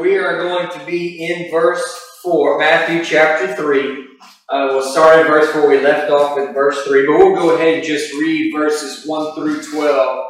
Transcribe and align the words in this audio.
We 0.00 0.18
are 0.18 0.38
going 0.38 0.68
to 0.78 0.84
be 0.84 1.24
in 1.24 1.50
verse 1.50 1.82
4, 2.22 2.58
Matthew 2.58 3.02
chapter 3.02 3.54
3. 3.54 4.06
Uh, 4.48 4.68
we'll 4.70 4.82
start 4.82 5.20
in 5.20 5.26
verse 5.26 5.50
4. 5.52 5.68
We 5.68 5.80
left 5.80 6.10
off 6.10 6.36
with 6.36 6.52
verse 6.52 6.82
3, 6.84 7.06
but 7.06 7.16
we'll 7.16 7.34
go 7.34 7.54
ahead 7.54 7.74
and 7.74 7.84
just 7.84 8.12
read 8.12 8.52
verses 8.54 9.06
1 9.06 9.34
through 9.34 9.62
12 9.62 10.24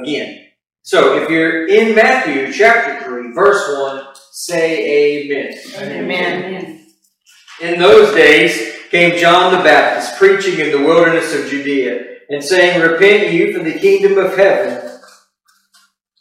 again. 0.00 0.46
So, 0.82 1.22
if 1.22 1.30
you're 1.30 1.68
in 1.68 1.94
Matthew 1.94 2.52
chapter 2.52 3.04
3, 3.04 3.32
verse 3.34 3.62
1, 3.78 4.04
say 4.32 5.28
amen. 5.30 5.58
Amen. 5.76 6.86
In 7.60 7.78
those 7.78 8.12
days 8.14 8.74
came 8.90 9.16
John 9.16 9.52
the 9.56 9.62
Baptist 9.62 10.18
preaching 10.18 10.58
in 10.58 10.72
the 10.72 10.84
wilderness 10.84 11.32
of 11.34 11.48
Judea 11.48 12.16
and 12.30 12.42
saying, 12.42 12.80
Repent 12.80 13.32
you, 13.32 13.56
for 13.56 13.62
the 13.62 13.78
kingdom 13.78 14.18
of 14.18 14.36
heaven 14.36 14.98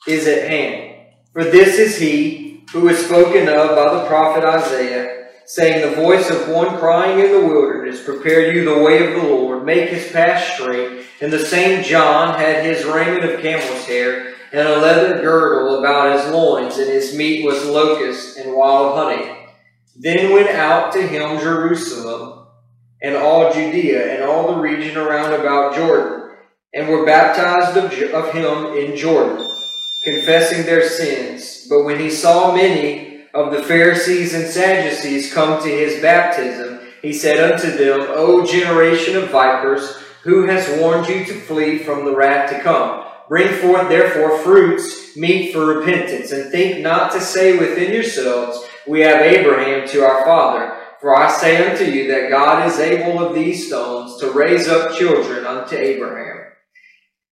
is 0.07 0.27
at 0.27 0.47
hand. 0.47 0.91
For 1.33 1.43
this 1.43 1.79
is 1.79 1.97
he 1.97 2.42
who 2.73 2.89
is 2.89 3.05
spoken 3.05 3.47
of 3.47 3.75
by 3.75 3.93
the 3.93 4.05
prophet 4.07 4.43
Isaiah, 4.43 5.27
saying, 5.45 5.87
The 5.87 5.95
voice 5.95 6.31
of 6.31 6.49
one 6.49 6.79
crying 6.79 7.19
in 7.19 7.31
the 7.31 7.45
wilderness, 7.45 8.03
Prepare 8.03 8.51
you 8.51 8.65
the 8.65 8.83
way 8.83 9.05
of 9.05 9.13
the 9.13 9.27
Lord, 9.27 9.63
make 9.63 9.89
his 9.89 10.11
path 10.11 10.55
straight. 10.55 11.05
And 11.21 11.31
the 11.31 11.45
same 11.45 11.83
John 11.83 12.37
had 12.37 12.65
his 12.65 12.83
raiment 12.83 13.25
of 13.25 13.41
camel's 13.41 13.85
hair, 13.85 14.33
and 14.51 14.67
a 14.67 14.79
leather 14.79 15.21
girdle 15.21 15.79
about 15.79 16.19
his 16.19 16.33
loins, 16.33 16.79
and 16.79 16.89
his 16.89 17.15
meat 17.15 17.45
was 17.45 17.63
locust 17.63 18.39
and 18.39 18.55
wild 18.55 18.97
honey. 18.97 19.31
Then 19.95 20.33
went 20.33 20.49
out 20.49 20.91
to 20.93 21.07
him 21.07 21.39
Jerusalem, 21.39 22.47
and 23.03 23.15
all 23.15 23.53
Judea, 23.53 24.15
and 24.15 24.23
all 24.23 24.55
the 24.55 24.59
region 24.59 24.97
around 24.97 25.39
about 25.39 25.75
Jordan, 25.75 26.31
and 26.73 26.87
were 26.87 27.05
baptized 27.05 27.77
of 27.77 28.33
him 28.33 28.73
in 28.75 28.97
Jordan 28.97 29.52
confessing 30.03 30.65
their 30.65 30.87
sins. 30.87 31.65
But 31.69 31.83
when 31.83 31.99
he 31.99 32.09
saw 32.09 32.53
many 32.53 33.25
of 33.33 33.51
the 33.51 33.63
Pharisees 33.63 34.33
and 34.33 34.47
Sadducees 34.47 35.33
come 35.33 35.61
to 35.61 35.69
his 35.69 36.01
baptism, 36.01 36.79
he 37.01 37.13
said 37.13 37.51
unto 37.51 37.71
them, 37.71 38.07
O 38.09 38.45
generation 38.45 39.15
of 39.15 39.29
vipers, 39.29 39.97
who 40.23 40.45
has 40.45 40.79
warned 40.79 41.07
you 41.07 41.25
to 41.25 41.33
flee 41.33 41.79
from 41.79 42.05
the 42.05 42.15
wrath 42.15 42.49
to 42.51 42.61
come? 42.61 43.05
Bring 43.27 43.53
forth 43.61 43.89
therefore 43.89 44.39
fruits 44.39 45.03
meet 45.15 45.53
for 45.53 45.65
repentance, 45.65 46.31
and 46.31 46.51
think 46.51 46.81
not 46.81 47.11
to 47.11 47.21
say 47.21 47.57
within 47.57 47.93
yourselves, 47.93 48.65
We 48.87 49.01
have 49.01 49.21
Abraham 49.21 49.87
to 49.89 50.03
our 50.03 50.25
father. 50.25 50.77
For 50.99 51.15
I 51.17 51.29
say 51.29 51.69
unto 51.69 51.83
you 51.83 52.07
that 52.11 52.29
God 52.29 52.67
is 52.67 52.79
able 52.79 53.23
of 53.23 53.35
these 53.35 53.67
stones 53.67 54.17
to 54.19 54.31
raise 54.31 54.67
up 54.67 54.95
children 54.95 55.45
unto 55.45 55.75
Abraham. 55.75 56.42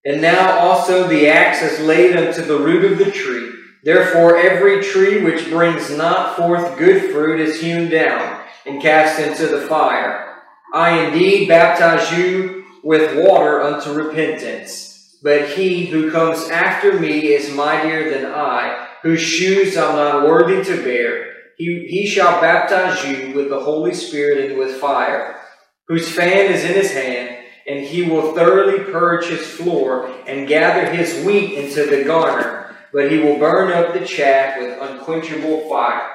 And 0.03 0.21
now 0.21 0.59
also 0.59 1.07
the 1.07 1.27
axe 1.27 1.61
is 1.61 1.79
laid 1.85 2.17
unto 2.17 2.41
the 2.41 2.57
root 2.57 2.91
of 2.91 2.97
the 2.97 3.11
tree. 3.11 3.51
Therefore 3.83 4.37
every 4.37 4.81
tree 4.81 5.23
which 5.23 5.49
brings 5.49 5.95
not 5.95 6.35
forth 6.35 6.77
good 6.77 7.11
fruit 7.11 7.39
is 7.39 7.61
hewn 7.61 7.89
down 7.89 8.41
and 8.65 8.81
cast 8.81 9.19
into 9.19 9.47
the 9.47 9.67
fire. 9.67 10.37
I 10.73 11.05
indeed 11.05 11.47
baptize 11.47 12.17
you 12.17 12.65
with 12.83 13.23
water 13.23 13.61
unto 13.61 13.93
repentance. 13.93 15.19
But 15.23 15.49
he 15.49 15.85
who 15.85 16.11
comes 16.11 16.49
after 16.49 16.99
me 16.99 17.27
is 17.27 17.53
mightier 17.53 18.09
than 18.09 18.25
I, 18.25 18.87
whose 19.03 19.21
shoes 19.21 19.77
I'm 19.77 19.95
not 19.95 20.27
worthy 20.27 20.63
to 20.63 20.83
bear. 20.83 21.27
He, 21.57 21.85
he 21.87 22.07
shall 22.07 22.41
baptize 22.41 23.05
you 23.05 23.35
with 23.35 23.49
the 23.49 23.59
Holy 23.59 23.93
Spirit 23.93 24.49
and 24.49 24.57
with 24.57 24.77
fire, 24.77 25.39
whose 25.87 26.11
fan 26.11 26.51
is 26.51 26.63
in 26.63 26.73
his 26.73 26.91
hand 26.91 27.30
and 27.71 27.85
he 27.85 28.03
will 28.03 28.33
thoroughly 28.33 28.83
purge 28.91 29.27
his 29.27 29.47
floor 29.47 30.13
and 30.27 30.45
gather 30.45 30.93
his 30.93 31.25
wheat 31.25 31.53
into 31.53 31.85
the 31.85 32.03
garner, 32.03 32.75
but 32.91 33.09
he 33.09 33.19
will 33.19 33.37
burn 33.37 33.71
up 33.71 33.93
the 33.93 34.05
chaff 34.05 34.59
with 34.59 34.77
unquenchable 34.81 35.69
fire. 35.69 36.11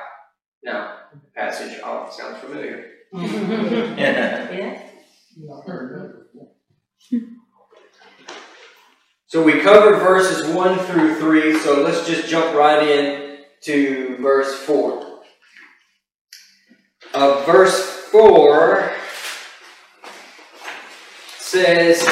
Now, 0.63 0.97
the 1.15 1.31
passage 1.35 1.81
oh, 1.83 2.11
sounds 2.15 2.41
familiar. 2.41 2.91
yeah. 3.15 4.83
So 9.29 9.42
we 9.42 9.61
covered 9.61 9.97
verses 10.01 10.55
1 10.55 10.79
through 10.80 11.14
3, 11.14 11.59
so 11.61 11.80
let's 11.83 12.07
just 12.07 12.29
jump 12.29 12.55
right 12.55 12.86
in 12.86 13.39
to 13.63 14.19
verse 14.19 14.55
4. 14.64 15.20
Uh, 17.14 17.45
verse 17.47 18.09
4 18.11 18.95
says, 21.46 22.05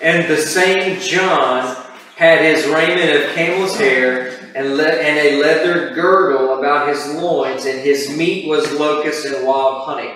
And 0.00 0.30
the 0.30 0.36
same 0.36 1.00
John 1.00 1.76
had 2.16 2.42
his 2.42 2.66
raiment 2.66 3.10
of 3.24 3.34
camel's 3.34 3.76
hair 3.76 4.52
and, 4.54 4.76
le- 4.76 4.84
and 4.84 5.18
a 5.18 5.40
leather 5.42 5.94
girdle 5.94 6.58
about 6.58 6.88
his 6.88 7.14
loins, 7.14 7.64
and 7.64 7.80
his 7.80 8.16
meat 8.16 8.48
was 8.48 8.72
locusts 8.72 9.24
and 9.24 9.46
wild 9.46 9.84
honey. 9.84 10.14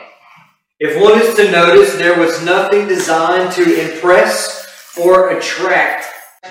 If 0.79 1.01
one 1.01 1.21
is 1.21 1.35
to 1.37 1.51
notice, 1.51 1.95
there 1.97 2.19
was 2.19 2.45
nothing 2.45 2.89
designed 2.89 3.53
to 3.53 3.93
impress 3.93 4.95
or 4.97 5.31
attract 5.31 6.07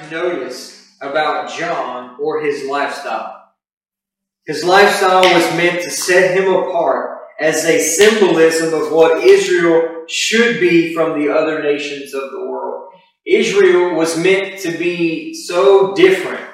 notice 0.10 0.96
about 1.02 1.50
John 1.58 2.18
or 2.20 2.42
his 2.42 2.66
lifestyle. 2.66 3.54
His 4.46 4.64
lifestyle 4.64 5.22
was 5.22 5.46
meant 5.56 5.82
to 5.84 5.90
set 5.90 6.38
him 6.38 6.52
apart 6.52 7.21
as 7.42 7.66
a 7.66 7.80
symbolism 7.80 8.72
of 8.72 8.92
what 8.92 9.24
Israel 9.24 10.06
should 10.08 10.60
be 10.60 10.94
from 10.94 11.20
the 11.20 11.34
other 11.34 11.62
nations 11.64 12.14
of 12.14 12.30
the 12.30 12.46
world. 12.48 12.94
Israel 13.26 13.96
was 13.96 14.16
meant 14.16 14.60
to 14.60 14.78
be 14.78 15.34
so 15.34 15.96
different 15.96 16.48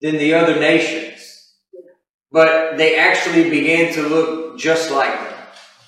than 0.00 0.16
the 0.16 0.34
other 0.34 0.58
nations, 0.58 1.54
but 2.32 2.76
they 2.76 2.98
actually 2.98 3.48
began 3.48 3.94
to 3.94 4.02
look 4.02 4.58
just 4.58 4.90
like 4.90 5.14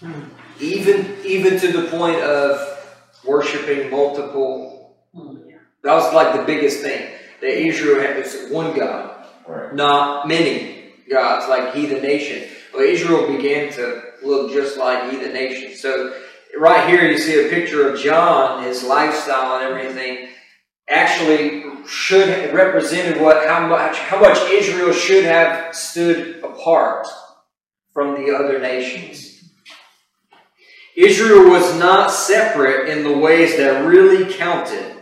them. 0.00 0.30
Even, 0.60 1.16
even 1.24 1.58
to 1.58 1.72
the 1.72 1.88
point 1.88 2.20
of 2.20 2.86
worshiping 3.24 3.90
multiple. 3.90 4.96
That 5.82 5.94
was 5.94 6.14
like 6.14 6.36
the 6.36 6.44
biggest 6.44 6.82
thing. 6.82 7.10
That 7.40 7.58
Israel 7.58 8.00
had 8.00 8.16
was 8.16 8.48
one 8.50 8.76
God, 8.76 9.26
right. 9.46 9.74
not 9.74 10.28
many 10.28 10.92
gods 11.10 11.48
like 11.48 11.74
heathen 11.74 12.02
nations. 12.02 12.52
Well, 12.72 12.82
Israel 12.82 13.26
began 13.26 13.72
to 13.74 14.02
look 14.24 14.52
just 14.52 14.76
like 14.76 15.10
heathen 15.10 15.32
nations. 15.32 15.80
So 15.80 16.14
right 16.58 16.88
here 16.88 17.10
you 17.10 17.18
see 17.18 17.46
a 17.46 17.48
picture 17.48 17.88
of 17.88 18.00
John, 18.00 18.64
his 18.64 18.82
lifestyle 18.82 19.60
and 19.60 19.68
everything 19.68 20.28
actually 20.88 21.64
should 21.86 22.52
represented 22.54 23.20
what 23.20 23.46
how 23.46 23.66
much 23.66 23.98
how 23.98 24.20
much 24.20 24.38
Israel 24.50 24.92
should 24.92 25.24
have 25.24 25.74
stood 25.74 26.42
apart 26.42 27.06
from 27.92 28.14
the 28.14 28.34
other 28.34 28.58
nations. 28.58 29.30
Israel 30.96 31.50
was 31.50 31.78
not 31.78 32.10
separate 32.10 32.88
in 32.88 33.02
the 33.02 33.18
ways 33.18 33.56
that 33.56 33.84
really 33.84 34.32
counted, 34.32 34.96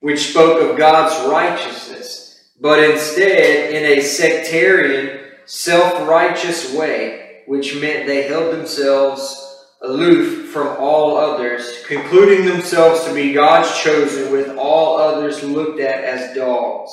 which 0.00 0.30
spoke 0.30 0.60
of 0.60 0.76
God's 0.76 1.30
righteousness, 1.30 2.52
but 2.60 2.82
instead 2.82 3.72
in 3.72 3.98
a 3.98 4.02
sectarian 4.02 5.20
self 5.46 6.06
righteous 6.06 6.74
way, 6.74 7.29
which 7.50 7.80
meant 7.80 8.06
they 8.06 8.28
held 8.28 8.54
themselves 8.54 9.66
aloof 9.82 10.50
from 10.50 10.68
all 10.78 11.16
others, 11.16 11.82
concluding 11.84 12.46
themselves 12.46 13.02
to 13.02 13.12
be 13.12 13.32
God's 13.32 13.76
chosen, 13.76 14.30
with 14.30 14.56
all 14.56 14.98
others 14.98 15.42
looked 15.42 15.80
at 15.80 16.04
as 16.04 16.36
dogs. 16.36 16.92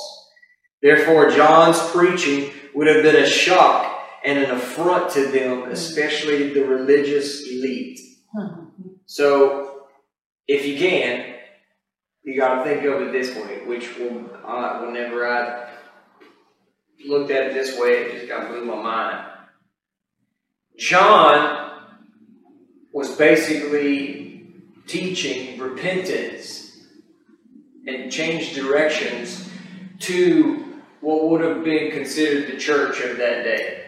Therefore, 0.81 1.29
John's 1.29 1.79
preaching 1.91 2.51
would 2.73 2.88
have 2.88 3.03
been 3.03 3.23
a 3.23 3.28
shock 3.28 4.01
and 4.25 4.40
an 4.40 4.50
affront 4.50 5.12
to 5.12 5.28
them, 5.28 5.69
especially 5.69 6.51
the 6.56 6.66
religious 6.66 7.47
elite. 7.47 8.00
So, 9.06 9.84
if 10.47 10.66
you 10.66 10.75
can, 10.79 11.35
you 12.24 12.35
got 12.35 12.56
to 12.56 12.63
think 12.63 12.84
of 12.84 13.00
it 13.03 13.12
this 13.12 13.29
way, 13.35 13.63
which 13.68 13.95
will, 14.00 14.28
uh, 14.44 14.79
whenever 14.79 15.28
I 15.28 15.69
looked 17.06 17.29
at 17.29 17.44
it 17.44 17.53
this 17.53 17.79
way, 17.79 17.89
it 17.91 18.13
just 18.13 18.28
got 18.28 18.50
blew 18.50 18.66
my 18.66 18.81
mind. 18.81 19.36
John 20.77 21.71
was 22.94 23.15
basically 23.15 24.45
teaching 24.85 25.59
repentance 25.59 26.77
and 27.88 28.12
change 28.12 28.53
directions 28.53 29.50
to 30.00 30.81
what 31.01 31.29
would 31.29 31.41
have 31.41 31.63
been 31.63 31.91
considered 31.91 32.51
the 32.51 32.57
church 32.57 33.01
of 33.01 33.18
that 33.18 33.44
day. 33.44 33.85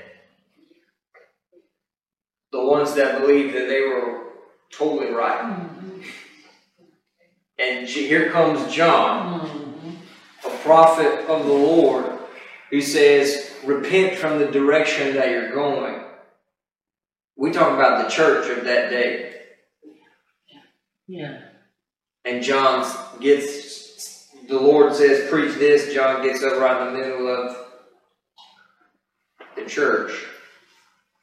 The 2.52 2.66
ones 2.66 2.96
that 2.96 3.22
believed 3.22 3.54
that 3.56 3.68
they 3.68 3.82
were 3.82 4.24
totally 4.72 5.12
right. 5.12 5.42
Mm-hmm. 5.42 6.02
And 7.60 7.88
here 7.88 8.32
comes 8.32 8.74
John, 8.74 9.42
mm-hmm. 9.42 10.48
a 10.48 10.58
prophet 10.60 11.28
of 11.28 11.46
the 11.46 11.54
Lord, 11.54 12.12
who 12.72 12.82
says, 12.82 13.52
repent 13.66 14.18
from 14.18 14.40
the 14.40 14.48
direction 14.48 15.16
that 15.16 15.30
you're 15.30 15.54
going. 15.54 16.04
We 17.40 17.52
talk 17.52 17.74
about 17.74 18.04
the 18.04 18.14
church 18.14 18.50
of 18.50 18.66
that 18.66 18.90
day. 18.90 19.34
Yeah. 21.08 21.40
And 22.26 22.44
John 22.44 22.86
gets, 23.22 24.28
the 24.50 24.60
Lord 24.60 24.94
says, 24.94 25.30
preach 25.30 25.56
this. 25.56 25.94
John 25.94 26.22
gets 26.22 26.44
up 26.44 26.60
right 26.60 26.86
in 26.86 26.94
the 26.94 27.00
middle 27.00 27.28
of 27.34 27.56
the 29.56 29.64
church 29.64 30.12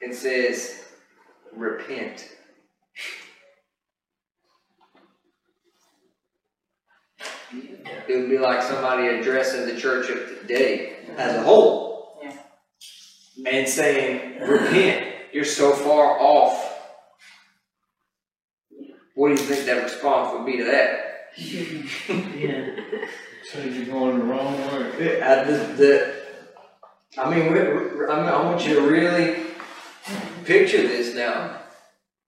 and 0.01 0.11
says, 0.13 0.85
repent. 1.55 2.27
It 7.51 8.17
would 8.17 8.29
be 8.29 8.39
like 8.39 8.63
somebody 8.63 9.07
addressing 9.07 9.67
the 9.67 9.79
church 9.79 10.09
of 10.09 10.39
today 10.41 10.95
as 11.15 11.35
a 11.35 11.43
whole. 11.43 12.19
Yeah. 12.23 12.37
And 13.45 13.69
saying, 13.69 14.41
repent, 14.41 15.06
you're 15.37 15.45
so 15.45 15.71
far 15.71 16.19
off. 16.19 16.73
What 19.13 19.27
do 19.27 19.33
you 19.33 19.37
think 19.37 19.65
that 19.67 19.83
response 19.83 20.33
would 20.33 20.47
be 20.47 20.57
to 20.57 20.63
that? 20.63 21.29
Yeah. 21.37 22.71
So 23.53 23.61
you're 23.61 23.85
going 23.85 24.19
the 24.19 24.25
wrong 24.25 24.57
way. 24.99 25.21
I, 25.21 25.43
the, 25.45 25.53
the, 25.77 26.15
I 27.17 27.29
mean, 27.33 27.53
we, 27.53 27.59
we- 27.59 28.05
I 28.07 28.19
mean, 28.19 28.27
I 28.27 28.43
want 28.43 28.67
you 28.67 28.75
to 28.75 28.81
really 28.81 29.41
picture 30.43 30.81
this 30.81 31.15
now. 31.15 31.61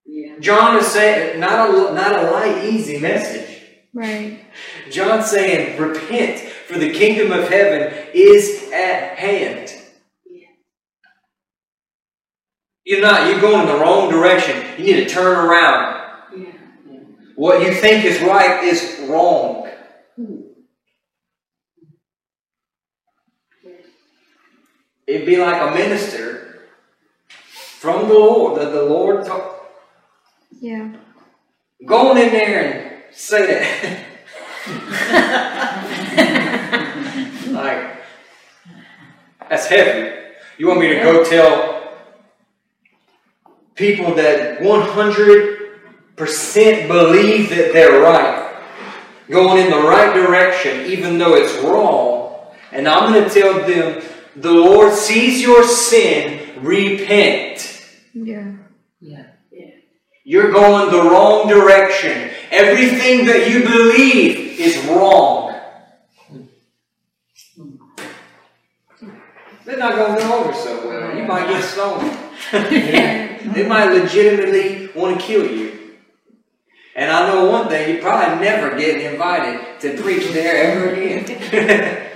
Yeah. 0.06 0.36
John 0.40 0.78
is 0.78 0.86
saying, 0.86 1.38
not 1.38 1.68
a, 1.68 1.92
not 1.92 2.24
a 2.24 2.30
light, 2.30 2.64
easy 2.64 2.98
message. 2.98 3.60
Right. 3.92 4.46
John's 4.90 5.26
saying, 5.26 5.78
repent, 5.78 6.38
for 6.40 6.78
the 6.78 6.90
kingdom 6.94 7.32
of 7.38 7.50
heaven 7.50 7.92
is 8.14 8.70
at 8.72 9.18
hand. 9.18 9.69
You're 12.90 13.02
not, 13.02 13.30
you're 13.30 13.40
going 13.40 13.60
in 13.60 13.66
the 13.68 13.78
wrong 13.80 14.10
direction. 14.10 14.60
You 14.76 14.84
need 14.84 15.04
to 15.04 15.14
turn 15.14 15.36
around. 15.38 16.10
Yeah. 16.36 16.50
What 17.36 17.64
you 17.64 17.72
think 17.72 18.04
is 18.04 18.20
right 18.20 18.64
is 18.64 19.06
wrong. 19.08 19.70
It'd 25.06 25.24
be 25.24 25.36
like 25.36 25.62
a 25.62 25.72
minister 25.72 26.62
from 27.38 28.08
the 28.08 28.14
Lord, 28.14 28.60
that 28.60 28.72
the 28.72 28.82
Lord 28.82 29.24
told, 29.24 29.54
Yeah. 30.60 30.96
Go 31.86 32.10
on 32.10 32.18
in 32.18 32.32
there 32.32 32.64
and 32.64 33.14
say 33.14 33.46
that. 33.46 34.06
like, 37.52 38.02
that's 39.48 39.66
heavy. 39.68 40.12
You 40.58 40.66
want 40.66 40.80
me 40.80 40.88
to 40.88 40.96
go 40.96 41.22
tell 41.22 41.79
people 43.80 44.14
that 44.14 44.60
100% 44.60 46.86
believe 46.86 47.48
that 47.48 47.72
they're 47.72 48.00
right, 48.00 48.46
going 49.28 49.64
in 49.64 49.70
the 49.70 49.80
right 49.80 50.14
direction, 50.14 50.84
even 50.84 51.18
though 51.18 51.34
it's 51.34 51.52
wrong, 51.64 52.52
and 52.72 52.86
I'm 52.86 53.12
going 53.12 53.24
to 53.24 53.30
tell 53.30 53.66
them, 53.66 54.00
the 54.36 54.52
Lord 54.52 54.92
sees 54.92 55.42
your 55.42 55.64
sin, 55.64 56.62
repent. 56.62 57.82
Yeah. 58.12 58.52
Yeah. 59.00 59.24
Yeah. 59.50 59.70
You're 60.24 60.52
going 60.52 60.92
the 60.92 61.02
wrong 61.02 61.48
direction. 61.48 62.30
Everything 62.50 63.24
that 63.26 63.50
you 63.50 63.64
believe 63.64 64.60
is 64.60 64.76
wrong. 64.88 65.39
They're 69.70 69.78
not 69.78 69.94
going 69.94 70.16
to 70.16 70.20
go 70.20 70.40
over 70.40 70.52
so 70.52 70.88
well. 70.88 71.16
You 71.16 71.22
might 71.22 71.46
get 71.46 71.62
stoned. 71.62 72.10
they 73.54 73.64
might 73.68 73.92
legitimately 73.92 74.88
want 74.96 75.20
to 75.20 75.24
kill 75.24 75.48
you. 75.48 75.92
And 76.96 77.08
I 77.08 77.28
know 77.28 77.48
one 77.48 77.68
thing, 77.68 77.94
you're 77.94 78.02
probably 78.02 78.44
never 78.44 78.76
get 78.76 79.00
invited 79.00 79.78
to 79.82 80.02
preach 80.02 80.32
there 80.32 80.72
ever 80.72 80.92
again. 80.92 82.10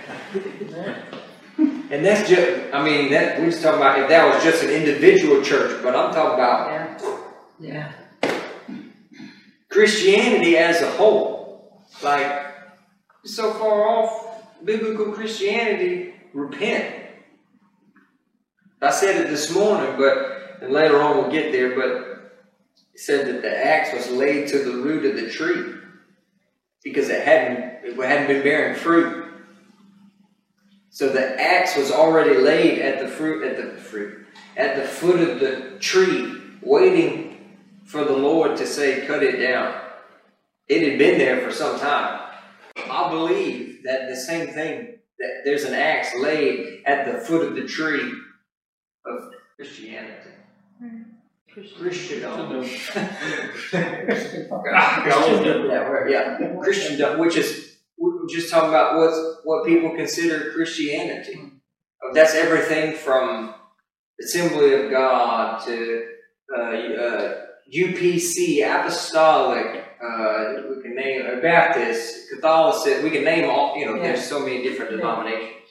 and 1.93 2.05
that's 2.05 2.29
just, 2.29 2.75
I 2.75 2.85
mean, 2.85 3.13
that 3.13 3.39
we're 3.39 3.51
just 3.51 3.63
talking 3.63 3.81
about 3.81 4.01
if 4.01 4.09
that 4.09 4.35
was 4.35 4.43
just 4.43 4.65
an 4.65 4.71
individual 4.71 5.41
church, 5.41 5.81
but 5.81 5.95
I'm 5.95 6.13
talking 6.13 6.35
about 6.35 7.01
Yeah. 7.61 7.93
Christianity 9.69 10.57
as 10.57 10.83
a 10.83 10.91
whole. 10.91 11.85
Like, 12.03 12.47
so 13.25 13.53
far 13.53 13.87
off 13.89 14.43
biblical 14.65 15.13
Christianity, 15.13 16.15
repent. 16.33 17.03
I 18.85 18.91
said 18.91 19.23
it 19.23 19.31
this 19.31 19.51
morning, 19.55 19.97
but 19.97 20.59
and 20.61 20.73
later 20.73 21.03
on 21.03 21.17
we'll 21.17 21.31
get 21.31 21.53
there, 21.53 21.75
but 21.75 22.33
it 22.95 23.01
said 23.01 23.27
that 23.27 23.43
the 23.43 23.67
axe 23.67 23.93
was 23.95 24.11
laid 24.11 24.49
to 24.49 24.59
the 24.59 24.79
root 24.79 25.05
of 25.05 25.17
the 25.17 25.31
tree 25.31 25.75
because 26.83 27.09
it 27.09 27.25
hadn't 27.25 27.85
it 27.85 27.97
hadn't 27.97 28.27
been 28.27 28.43
bearing 28.43 28.77
fruit. 28.77 29.25
So 30.91 31.09
the 31.09 31.41
axe 31.41 31.77
was 31.77 31.91
already 31.91 32.37
laid 32.37 32.79
at 32.81 33.01
the 33.01 33.09
fruit 33.09 33.45
at 33.45 33.57
the 33.57 33.81
fruit 33.81 34.27
at 34.57 34.77
the 34.77 34.85
foot 34.85 35.21
of 35.21 35.41
the 35.41 35.79
tree, 35.81 36.41
waiting 36.63 37.59
for 37.85 38.05
the 38.05 38.17
Lord 38.17 38.57
to 38.59 38.67
say, 38.67 39.07
cut 39.07 39.23
it 39.23 39.39
down. 39.39 39.81
It 40.69 40.89
had 40.89 40.99
been 40.99 41.19
there 41.19 41.41
for 41.41 41.53
some 41.53 41.79
time. 41.79 42.21
I 42.77 43.11
believe 43.11 43.83
that 43.85 44.09
the 44.09 44.17
same 44.17 44.49
thing, 44.49 44.99
that 45.19 45.43
there's 45.45 45.65
an 45.65 45.75
axe 45.75 46.15
laid 46.19 46.83
at 46.87 47.07
the 47.07 47.21
foot 47.21 47.47
of 47.47 47.55
the 47.57 47.67
tree 47.67 48.13
of 49.07 49.31
Christianity. 49.57 50.31
Christendom. 51.79 52.33
I 52.33 52.35
always 55.15 55.41
get 55.41 55.69
that 55.69 55.89
word, 55.89 56.11
yeah. 56.11 56.37
Christendom, 56.61 57.19
which 57.21 57.37
is, 57.37 57.77
we're 57.97 58.27
just 58.29 58.51
talking 58.51 58.71
about 58.71 58.97
what's, 58.97 59.17
what 59.45 59.65
people 59.65 59.95
consider 59.95 60.51
Christianity. 60.53 61.53
That's 62.13 62.35
everything 62.35 62.97
from 62.97 63.55
Assembly 64.21 64.75
of 64.75 64.91
God 64.91 65.65
to 65.67 66.09
uh, 66.53 66.61
uh, 66.61 67.35
UPC, 67.73 68.63
Apostolic, 68.63 69.85
uh, 70.03 70.55
we 70.69 70.83
can 70.83 70.95
name 70.95 71.23
uh, 71.27 71.41
Baptist, 71.41 72.31
Catholicism, 72.31 73.05
we 73.05 73.11
can 73.11 73.25
name 73.25 73.49
all, 73.49 73.77
you 73.77 73.87
know, 73.87 73.99
there's 73.99 74.25
so 74.25 74.41
many 74.41 74.63
different 74.63 74.91
denominations. 74.91 75.64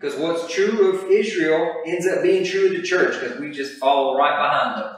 Because 0.00 0.18
what's 0.18 0.52
true 0.52 0.94
of 0.94 1.10
Israel 1.10 1.82
ends 1.84 2.06
up 2.06 2.22
being 2.22 2.44
true 2.44 2.68
of 2.68 2.72
the 2.72 2.82
church 2.82 3.20
because 3.20 3.38
we 3.38 3.50
just 3.50 3.78
follow 3.78 4.16
right 4.16 4.36
behind 4.36 4.82
them. 4.82 4.96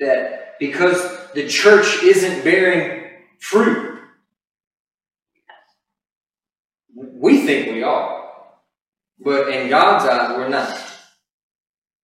That 0.00 0.58
because 0.58 1.30
the 1.34 1.46
church 1.46 2.02
isn't 2.02 2.42
bearing 2.42 3.10
fruit, 3.38 4.00
we 6.94 7.44
think 7.44 7.72
we 7.72 7.82
are. 7.82 8.30
But 9.18 9.50
in 9.50 9.68
God's 9.68 10.06
eyes, 10.06 10.36
we're 10.36 10.48
not. 10.48 10.78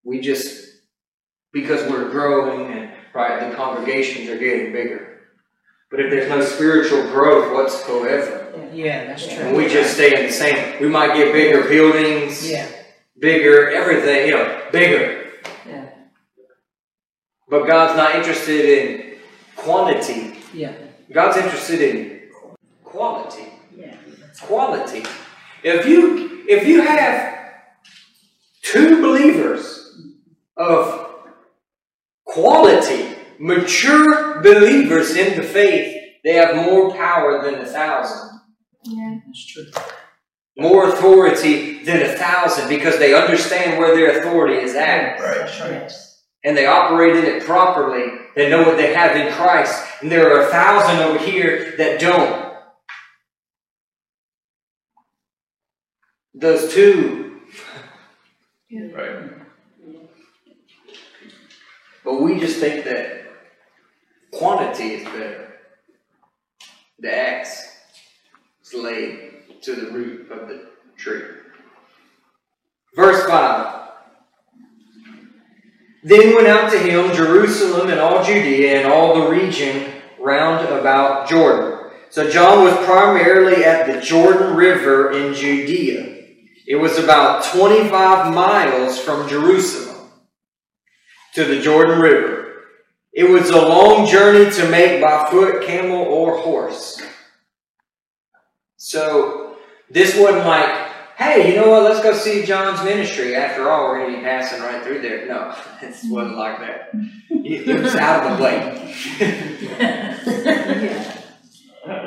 We 0.04 0.20
just, 0.20 0.66
because 1.52 1.90
we're 1.90 2.10
growing 2.10 2.70
and, 2.70 2.92
right, 3.14 3.48
the 3.48 3.56
congregations 3.56 4.28
are 4.28 4.38
getting 4.38 4.72
bigger. 4.72 5.20
But 5.90 6.00
if 6.00 6.10
there's 6.10 6.28
no 6.28 6.42
spiritual 6.42 7.02
growth 7.10 7.52
whatsoever, 7.52 8.47
Yeah, 8.72 9.06
that's 9.06 9.26
true. 9.26 9.36
and 9.44 9.56
we 9.56 9.68
just 9.68 9.94
stay 9.94 10.18
in 10.20 10.26
the 10.26 10.32
same, 10.32 10.80
we 10.80 10.88
might 10.88 11.14
get 11.14 11.32
bigger 11.32 11.68
buildings, 11.68 12.48
Yeah. 12.50 12.66
bigger 13.18 13.70
everything, 13.70 14.28
you 14.28 14.34
know, 14.34 14.62
bigger. 14.72 15.30
Yeah. 15.68 15.84
But 17.48 17.66
God's 17.66 17.96
not 17.96 18.14
interested 18.14 18.64
in 18.64 19.18
quantity. 19.56 20.38
Yeah. 20.54 20.72
God's 21.12 21.36
interested 21.38 21.80
in 21.80 22.30
quality. 22.84 23.46
Yeah. 23.76 23.96
Quality. 24.42 25.04
If 25.62 25.86
you 25.86 26.44
if 26.48 26.66
you 26.66 26.80
have 26.82 27.36
two 28.62 29.00
believers 29.02 30.00
of 30.56 31.06
quality, 32.24 33.14
mature 33.38 34.40
believers 34.42 35.16
in 35.16 35.36
the 35.36 35.42
faith, 35.42 35.94
they 36.24 36.34
have 36.34 36.54
more 36.56 36.90
power 36.94 37.42
than 37.42 37.60
a 37.60 37.66
thousand. 37.66 38.37
Yeah. 38.84 39.18
That's 39.26 39.46
true. 39.46 39.64
More 40.56 40.88
authority 40.88 41.84
than 41.84 42.02
a 42.02 42.14
thousand 42.16 42.68
because 42.68 42.98
they 42.98 43.14
understand 43.14 43.78
where 43.78 43.94
their 43.94 44.18
authority 44.20 44.56
is 44.56 44.74
at. 44.74 45.18
That's 45.18 45.60
right. 45.60 45.92
and 46.44 46.56
they 46.56 46.66
operate 46.66 47.16
in 47.16 47.24
it 47.24 47.44
properly. 47.44 48.06
They 48.34 48.48
know 48.50 48.62
what 48.62 48.76
they 48.76 48.92
have 48.94 49.14
in 49.16 49.32
Christ. 49.32 49.84
And 50.02 50.10
there 50.10 50.32
are 50.36 50.48
a 50.48 50.50
thousand 50.50 50.98
over 51.00 51.18
here 51.18 51.74
that 51.78 52.00
don't. 52.00 52.48
Those 56.34 56.72
two, 56.72 57.40
Right. 58.70 59.30
but 62.04 62.20
we 62.22 62.38
just 62.38 62.60
think 62.60 62.84
that 62.84 63.24
quantity 64.32 64.94
is 64.94 65.04
better. 65.04 65.54
The 67.00 67.12
axe 67.12 67.66
is 68.68 68.74
laid 68.74 69.60
to 69.62 69.74
the 69.74 69.90
root 69.90 70.30
of 70.30 70.48
the 70.48 70.68
tree. 70.96 71.22
Verse 72.94 73.26
5. 73.26 73.90
Then 76.04 76.34
went 76.34 76.46
out 76.46 76.70
to 76.72 76.78
him 76.78 77.14
Jerusalem 77.14 77.90
and 77.90 78.00
all 78.00 78.24
Judea 78.24 78.78
and 78.78 78.92
all 78.92 79.20
the 79.20 79.30
region 79.30 79.92
round 80.18 80.66
about 80.68 81.28
Jordan. 81.28 81.90
So 82.10 82.30
John 82.30 82.64
was 82.64 82.74
primarily 82.86 83.64
at 83.64 83.86
the 83.86 84.00
Jordan 84.00 84.56
River 84.56 85.12
in 85.12 85.34
Judea. 85.34 86.16
It 86.66 86.76
was 86.76 86.98
about 86.98 87.44
25 87.44 88.32
miles 88.32 88.98
from 88.98 89.28
Jerusalem 89.28 90.08
to 91.34 91.44
the 91.44 91.60
Jordan 91.60 92.00
River. 92.00 92.62
It 93.12 93.28
was 93.28 93.50
a 93.50 93.60
long 93.60 94.06
journey 94.06 94.50
to 94.52 94.70
make 94.70 95.02
by 95.02 95.28
foot, 95.30 95.62
camel, 95.62 96.02
or 96.02 96.38
horse. 96.38 97.02
So, 98.78 99.56
this 99.90 100.16
wasn't 100.16 100.46
like, 100.46 100.68
hey, 101.16 101.50
you 101.50 101.56
know 101.60 101.68
what, 101.68 101.82
let's 101.82 102.00
go 102.00 102.12
see 102.14 102.44
John's 102.46 102.82
ministry. 102.84 103.34
After 103.34 103.68
all, 103.68 103.88
we're 103.88 103.98
going 104.02 104.12
to 104.12 104.18
be 104.18 104.24
passing 104.24 104.62
right 104.62 104.82
through 104.84 105.02
there. 105.02 105.26
No, 105.26 105.52
it 105.82 105.94
wasn't 106.04 106.36
like 106.38 106.60
that. 106.60 106.90
It 107.30 107.82
was 107.82 107.96
out 107.96 108.24
of 108.30 108.38
the 108.38 108.44
way. 108.44 108.94
Yeah. 109.20 111.14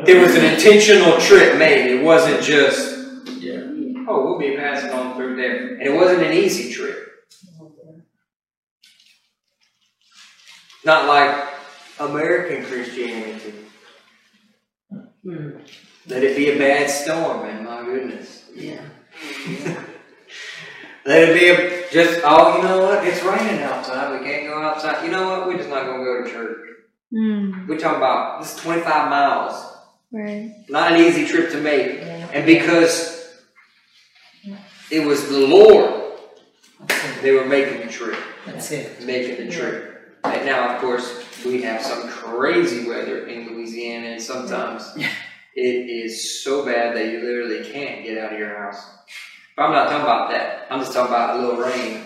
There 0.06 0.22
was 0.22 0.36
an 0.36 0.46
intentional 0.46 1.20
trip 1.20 1.58
made. 1.58 1.88
It 1.92 2.04
wasn't 2.04 2.44
just, 2.44 3.28
Yeah. 3.40 3.62
oh, 4.08 4.24
we'll 4.26 4.38
be 4.38 4.56
passing 4.56 4.92
on 4.92 5.16
through 5.16 5.38
there. 5.38 5.74
And 5.74 5.82
it 5.82 5.94
wasn't 5.96 6.22
an 6.22 6.34
easy 6.34 6.72
trip. 6.72 6.98
Not 10.86 11.08
like 11.08 11.48
American 12.00 12.64
Christianity. 12.64 13.54
Hmm. 15.24 15.50
Let 16.08 16.24
it 16.24 16.36
be 16.36 16.50
a 16.52 16.58
bad 16.58 16.90
storm, 16.90 17.44
man. 17.44 17.64
My 17.64 17.84
goodness. 17.84 18.46
Yeah. 18.56 18.82
Let 21.06 21.30
it 21.30 21.40
be 21.40 21.50
a 21.50 21.92
just. 21.92 22.22
Oh, 22.24 22.58
you 22.58 22.64
know 22.64 22.84
what? 22.84 23.06
It's 23.06 23.24
raining 23.24 23.62
outside. 23.62 24.20
We 24.20 24.26
can't 24.26 24.48
go 24.48 24.62
outside. 24.62 25.04
You 25.06 25.12
know 25.12 25.30
what? 25.30 25.48
We're 25.48 25.58
just 25.58 25.70
not 25.70 25.86
gonna 25.86 26.04
go 26.04 26.24
to 26.24 26.30
church. 26.30 26.58
Mm. 27.14 27.68
We're 27.68 27.78
talking 27.78 27.98
about 27.98 28.42
this 28.42 28.56
is 28.56 28.62
25 28.62 29.10
miles. 29.10 29.68
Right. 30.12 30.54
Not 30.70 30.94
an 30.94 31.02
easy 31.02 31.26
trip 31.26 31.52
to 31.52 31.60
make. 31.60 32.00
Yeah. 32.00 32.30
And 32.34 32.46
because 32.46 33.42
it 34.90 35.06
was 35.06 35.28
the 35.30 35.40
Lord, 35.40 36.18
they 37.22 37.32
were 37.32 37.46
making 37.46 37.86
the 37.86 37.92
trip. 37.92 38.20
That's 38.46 38.72
it. 38.72 39.04
Making 39.06 39.46
the 39.46 39.52
trip. 39.52 40.20
And 40.24 40.46
now, 40.46 40.76
of 40.76 40.82
course, 40.82 41.26
we 41.46 41.62
have 41.64 41.82
some 41.82 42.08
crazy 42.10 42.88
weather 42.88 43.28
in 43.28 43.48
Louisiana, 43.48 44.08
and 44.10 44.22
sometimes 44.22 44.92
Yeah. 44.96 45.10
It 45.56 45.90
is 45.90 46.44
so 46.44 46.66
bad 46.66 46.96
that 46.96 47.12
you 47.12 47.20
literally 47.20 47.70
can't 47.70 48.04
get 48.04 48.18
out 48.18 48.34
of 48.34 48.40
your 48.40 48.58
house. 48.58 48.84
But 49.56 49.64
I'm 49.64 49.72
not 49.74 49.90
talking 49.90 50.04
about 50.04 50.32
that. 50.32 50.68
I'm 50.70 50.80
just 50.80 50.94
talking 50.94 51.14
about 51.14 51.38
a 51.38 51.42
little 51.42 51.62
rain, 51.62 52.04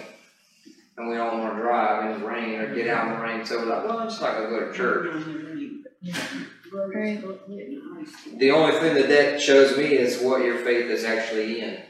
and 0.98 1.10
we 1.10 1.16
don't 1.16 1.40
want 1.40 1.56
to 1.56 1.62
drive 1.62 2.12
in 2.12 2.22
the 2.22 2.28
rain 2.28 2.60
or 2.60 2.74
get 2.74 2.88
out 2.88 3.08
in 3.08 3.14
the 3.14 3.24
rain. 3.24 3.46
So 3.46 3.60
we're 3.60 3.66
like, 3.66 3.86
well, 3.86 4.00
I'm 4.00 4.10
just 4.10 4.22
not 4.22 4.36
gonna 4.36 4.50
go 4.50 4.68
to 4.68 4.74
church. 4.74 5.14
Right. 6.74 7.24
The 8.38 8.52
only 8.52 8.80
thing 8.80 8.96
that 8.96 9.08
that 9.10 9.42
shows 9.42 9.78
me 9.78 9.86
is 9.86 10.22
what 10.22 10.44
your 10.44 10.58
faith 10.58 10.90
is 10.90 11.04
actually 11.04 11.62
in. 11.62 11.84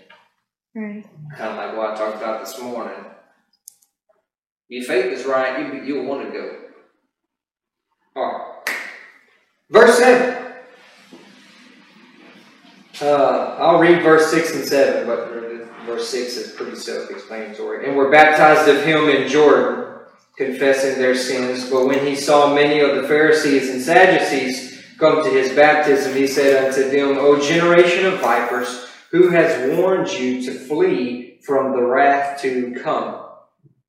Right. 0.75 1.05
Kind 1.37 1.51
of 1.51 1.55
like 1.55 1.77
what 1.77 1.91
I 1.91 1.95
talked 1.95 2.17
about 2.17 2.45
this 2.45 2.61
morning. 2.61 3.05
Your 4.67 4.83
faith 4.83 5.05
is 5.05 5.25
right, 5.25 5.73
you, 5.73 5.83
you'll 5.83 6.05
want 6.05 6.25
to 6.25 6.31
go. 6.31 6.59
Alright. 8.15 8.69
Verse 9.69 9.97
7. 9.97 10.44
Uh, 13.01 13.57
I'll 13.59 13.79
read 13.79 14.03
verse 14.03 14.31
6 14.31 14.55
and 14.55 14.65
7, 14.65 15.07
but 15.07 15.27
verse 15.85 16.09
6 16.09 16.37
is 16.37 16.51
pretty 16.53 16.75
self 16.77 17.09
explanatory. 17.09 17.87
And 17.87 17.95
were 17.95 18.09
baptized 18.09 18.69
of 18.69 18.85
him 18.85 19.09
in 19.09 19.27
Jordan, 19.27 19.95
confessing 20.37 20.97
their 20.97 21.15
sins. 21.15 21.69
But 21.69 21.87
when 21.87 22.05
he 22.05 22.15
saw 22.15 22.53
many 22.53 22.79
of 22.79 22.95
the 22.95 23.07
Pharisees 23.07 23.69
and 23.69 23.81
Sadducees 23.81 24.83
come 24.97 25.23
to 25.23 25.29
his 25.29 25.53
baptism, 25.53 26.15
he 26.15 26.27
said 26.27 26.65
unto 26.65 26.89
them, 26.89 27.17
O 27.17 27.39
generation 27.41 28.05
of 28.05 28.21
vipers, 28.21 28.87
who 29.11 29.29
has 29.29 29.77
warned 29.77 30.11
you 30.11 30.41
to 30.43 30.51
flee 30.53 31.39
from 31.43 31.73
the 31.73 31.83
wrath 31.83 32.41
to 32.41 32.79
come? 32.81 33.21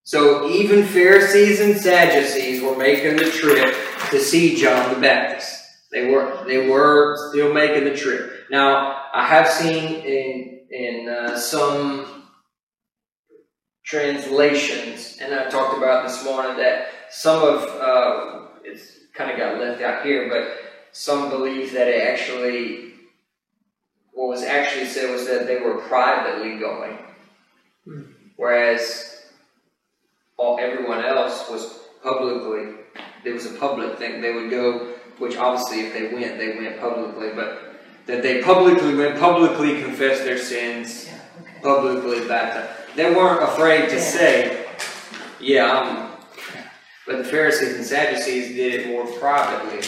So 0.03 0.49
even 0.49 0.85
Pharisees 0.85 1.61
and 1.61 1.77
Sadducees 1.77 2.63
were 2.63 2.77
making 2.77 3.17
the 3.17 3.31
trip 3.31 3.75
to 4.11 4.21
see 4.21 4.57
John 4.57 4.95
the 4.95 5.01
Baptist. 5.01 5.53
They 5.91 6.11
were 6.11 6.45
they 6.47 6.69
were 6.69 7.17
still 7.31 7.53
making 7.53 7.85
the 7.85 7.97
trip. 7.97 8.36
Now 8.51 9.07
I 9.13 9.27
have 9.27 9.49
seen 9.49 10.03
in 10.05 10.61
in 10.71 11.09
uh, 11.09 11.39
some 11.39 12.25
translations, 13.85 15.19
and 15.21 15.35
I 15.35 15.49
talked 15.49 15.77
about 15.77 16.07
this 16.07 16.25
morning 16.25 16.57
that 16.59 16.89
some 17.11 17.43
of 17.43 17.63
uh, 17.65 18.47
it's 18.65 18.99
kind 19.15 19.31
of 19.31 19.37
got 19.37 19.59
left 19.59 19.81
out 19.83 20.05
here, 20.05 20.29
but 20.29 20.59
some 20.93 21.31
believe 21.31 21.73
that 21.73 21.89
it 21.89 22.03
actually 22.03 22.93
what 24.13 24.29
was 24.29 24.43
actually 24.43 24.87
said 24.87 25.11
was 25.11 25.27
that 25.27 25.47
they 25.47 25.61
were 25.61 25.79
privately 25.83 26.59
going, 26.59 26.99
whereas 28.37 29.25
all 30.37 30.59
everyone 30.61 31.05
else 31.05 31.49
was 31.51 31.81
publicly. 32.03 32.75
There 33.25 33.35
was 33.35 33.47
a 33.47 33.55
public 33.55 33.99
thing. 33.99 34.21
They 34.21 34.33
would 34.33 34.51
go, 34.51 34.95
which 35.19 35.37
obviously, 35.37 35.81
if 35.81 35.93
they 35.93 36.15
went, 36.15 36.39
they 36.39 36.57
went 36.57 36.81
publicly, 36.81 37.31
but 37.35 37.76
that 38.07 38.23
they 38.23 38.43
publicly 38.43 38.95
went, 38.95 39.19
publicly 39.19 39.83
confessed 39.83 40.25
their 40.25 40.39
sins, 40.39 41.07
Yeah. 41.07 41.19
Okay. 41.43 41.61
publicly 41.63 42.27
baptized. 42.27 42.97
They 42.97 43.11
weren't 43.13 43.43
afraid 43.43 43.89
to 43.91 43.97
Yeah. 43.97 44.01
say, 44.01 44.67
"Yeah, 45.41 45.73
I'm." 45.73 46.07
But 47.07 47.19
the 47.19 47.25
Pharisees 47.25 47.75
and 47.77 47.85
Sadducees 47.85 48.55
did 48.57 48.75
it 48.81 48.87
more 48.89 49.07
privately, 49.07 49.81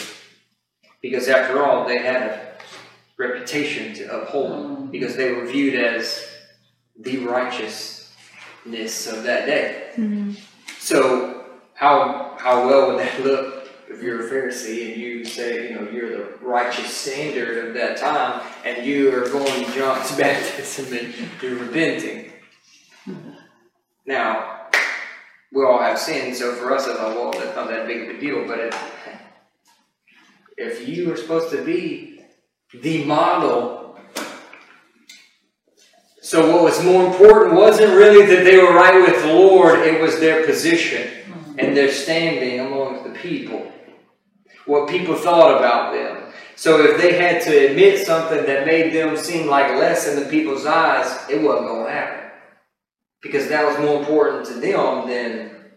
because 1.01 1.27
after 1.27 1.65
all, 1.65 1.85
they 1.85 1.97
had 1.97 2.21
a 2.21 2.39
reputation 3.17 3.93
to 3.95 4.21
uphold, 4.21 4.91
because 4.91 5.15
they 5.15 5.31
were 5.33 5.45
viewed 5.45 5.75
as 5.75 6.25
the 6.97 7.17
righteousness 7.19 9.07
of 9.07 9.23
that 9.23 9.45
day. 9.45 9.83
Mm. 9.97 10.35
So 10.79 11.43
how 11.73 12.35
how 12.39 12.65
well 12.67 12.87
would 12.87 12.99
that 12.99 13.23
look 13.23 13.58
if 13.89 14.01
you're 14.03 14.27
a 14.27 14.29
Pharisee 14.29 14.91
and 14.93 15.01
you 15.01 15.25
say, 15.25 15.69
you 15.69 15.75
know, 15.75 15.89
you're 15.89 16.17
the 16.17 16.37
righteous 16.41 16.93
standard 16.93 17.67
of 17.67 17.73
that 17.73 17.97
time 17.97 18.41
and 18.65 18.85
you 18.85 19.13
are 19.15 19.27
going 19.29 19.65
to 19.65 19.71
John's 19.73 20.11
baptism 20.17 20.97
and 20.97 21.13
you're 21.41 21.55
repenting. 21.55 22.31
Now, 24.05 24.67
we 25.51 25.63
all 25.63 25.79
have 25.79 25.97
sinned, 25.97 26.35
so 26.35 26.53
for 26.53 26.73
us 26.75 26.87
it's 26.87 26.99
like, 26.99 27.15
well, 27.15 27.31
that's 27.31 27.55
not 27.55 27.67
that 27.69 27.87
big 27.87 28.09
of 28.09 28.15
a 28.15 28.19
deal, 28.19 28.45
but 28.47 28.59
if 28.59 28.89
if 30.57 30.87
you 30.87 31.11
are 31.11 31.15
supposed 31.15 31.51
to 31.51 31.63
be 31.63 32.21
the 32.73 33.05
model 33.05 33.79
so 36.29 36.53
what 36.53 36.63
was 36.63 36.83
more 36.83 37.07
important 37.07 37.55
wasn't 37.55 37.95
really 37.95 38.23
that 38.27 38.43
they 38.43 38.57
were 38.57 38.71
right 38.71 39.01
with 39.01 39.19
the 39.23 39.33
Lord, 39.33 39.79
it 39.79 39.99
was 39.99 40.19
their 40.19 40.45
position 40.45 41.09
and 41.57 41.75
their 41.75 41.91
standing 41.91 42.59
amongst 42.59 43.03
the 43.03 43.17
people. 43.17 43.71
What 44.69 44.87
people 44.87 45.15
thought 45.15 45.57
about 45.57 45.93
them. 45.93 46.31
So 46.55 46.79
if 46.85 47.01
they 47.01 47.13
had 47.13 47.41
to 47.41 47.69
admit 47.69 48.05
something 48.05 48.45
that 48.45 48.67
made 48.67 48.93
them 48.93 49.17
seem 49.17 49.47
like 49.47 49.75
less 49.79 50.07
in 50.07 50.21
the 50.21 50.29
people's 50.29 50.67
eyes, 50.67 51.07
it 51.27 51.41
wasn't 51.41 51.69
going 51.69 51.87
to 51.87 51.91
happen. 51.91 52.29
Because 53.19 53.47
that 53.49 53.65
was 53.65 53.79
more 53.79 53.99
important 53.99 54.45
to 54.45 54.53
them 54.53 55.07
than 55.07 55.71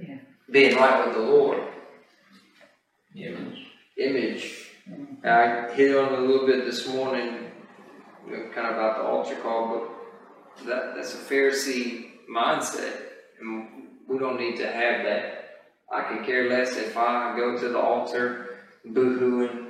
Yeah. 0.00 0.18
being 0.50 0.76
right 0.76 1.06
with 1.06 1.14
the 1.14 1.20
Lord. 1.20 1.62
Image. 3.14 3.66
Image. 3.98 4.70
Mm-hmm. 4.88 5.26
I 5.26 5.74
hit 5.74 5.94
on 5.94 6.14
it 6.14 6.18
a 6.18 6.22
little 6.22 6.46
bit 6.46 6.64
this 6.64 6.88
morning, 6.88 7.50
you 8.26 8.32
know, 8.32 8.50
kind 8.54 8.68
of 8.68 8.76
about 8.76 8.96
the 8.96 9.04
altar 9.04 9.36
call, 9.42 9.62
but 10.56 10.66
that, 10.66 10.94
that's 10.96 11.12
a 11.12 11.18
Pharisee 11.18 12.12
mindset. 12.34 12.96
And 13.40 13.68
we 14.08 14.18
don't 14.18 14.40
need 14.40 14.56
to 14.56 14.66
have 14.66 15.04
that. 15.04 15.45
I 15.92 16.02
can 16.02 16.24
care 16.24 16.48
less 16.48 16.76
if 16.76 16.96
I 16.96 17.36
go 17.36 17.58
to 17.58 17.68
the 17.68 17.78
altar 17.78 18.58
boo-hooing 18.84 19.66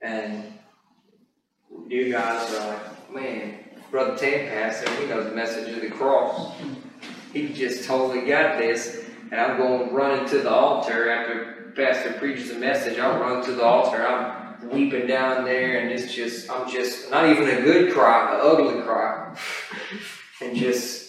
and 0.00 0.58
you 1.88 2.12
guys 2.12 2.54
are 2.54 2.68
like, 2.68 3.14
man, 3.14 3.58
Brother 3.90 4.16
Tam 4.16 4.48
Pastor, 4.48 4.90
he 5.00 5.06
knows 5.06 5.28
the 5.28 5.34
message 5.34 5.74
of 5.74 5.80
the 5.80 5.90
cross. 5.90 6.54
He 7.32 7.52
just 7.52 7.84
totally 7.84 8.26
got 8.26 8.58
this. 8.58 9.04
And 9.30 9.40
I'm 9.40 9.56
going 9.58 9.92
running 9.92 10.28
to 10.28 10.38
the 10.38 10.50
altar 10.50 11.10
after 11.10 11.72
Pastor 11.76 12.12
preaches 12.14 12.50
a 12.50 12.58
message. 12.58 12.98
I'll 12.98 13.18
run 13.18 13.44
to 13.44 13.52
the 13.52 13.62
altar. 13.62 14.06
I'm 14.06 14.68
weeping 14.70 15.06
down 15.06 15.44
there, 15.44 15.80
and 15.80 15.90
it's 15.90 16.14
just, 16.14 16.50
I'm 16.50 16.70
just, 16.70 17.10
not 17.10 17.28
even 17.28 17.48
a 17.48 17.62
good 17.62 17.92
cry, 17.92 18.34
an 18.34 18.40
ugly 18.42 18.82
cry. 18.82 19.36
and 20.42 20.56
just 20.56 21.07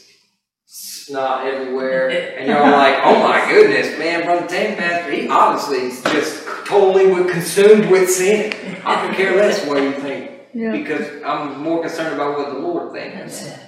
snot 1.10 1.46
everywhere. 1.46 2.10
And 2.40 2.48
you're 2.48 2.58
all 2.58 2.72
like, 2.72 3.00
oh 3.04 3.22
my 3.28 3.50
goodness, 3.52 3.98
man, 4.00 4.24
Brother 4.24 4.48
Tam 4.48 4.78
Pastor, 4.78 5.12
he 5.12 5.28
obviously 5.28 5.88
is 5.88 6.02
just 6.04 6.46
totally 6.66 7.06
consumed 7.30 7.90
with 7.92 8.10
sin. 8.10 8.54
I 8.86 9.06
could 9.06 9.16
care 9.18 9.36
less 9.36 9.66
what 9.66 9.82
you 9.84 9.92
think 9.94 10.32
Yeah. 10.54 10.72
because 10.72 11.22
I'm 11.24 11.62
more 11.62 11.82
concerned 11.82 12.16
about 12.16 12.38
what 12.38 12.54
the 12.54 12.60
Lord 12.60 12.94
thinks. 12.94 13.42
That's. 13.44 13.60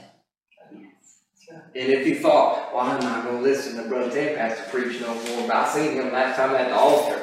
And 1.74 1.90
if 1.90 2.08
you 2.08 2.16
thought, 2.20 2.74
well, 2.74 2.86
I'm 2.86 3.00
not 3.02 3.24
going 3.26 3.38
to 3.38 3.42
listen 3.44 3.82
to 3.82 3.90
Brother 3.90 4.10
Ted 4.12 4.38
Pastor 4.38 4.64
preach 4.70 5.00
no 5.02 5.14
more, 5.14 5.48
but 5.48 5.56
I 5.56 5.68
seen 5.68 5.94
him 5.94 6.12
last 6.12 6.38
time 6.38 6.56
at 6.56 6.68
the 6.70 6.76
altar, 6.76 7.22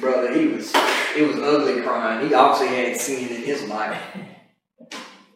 brother, 0.00 0.32
he 0.32 0.46
was, 0.48 0.72
it 1.16 1.26
was 1.26 1.36
ugly 1.36 1.82
crying. 1.82 2.26
He 2.26 2.34
obviously 2.34 2.74
had 2.76 2.96
sin 2.98 3.28
in 3.28 3.42
his 3.42 3.64
life. 3.64 3.98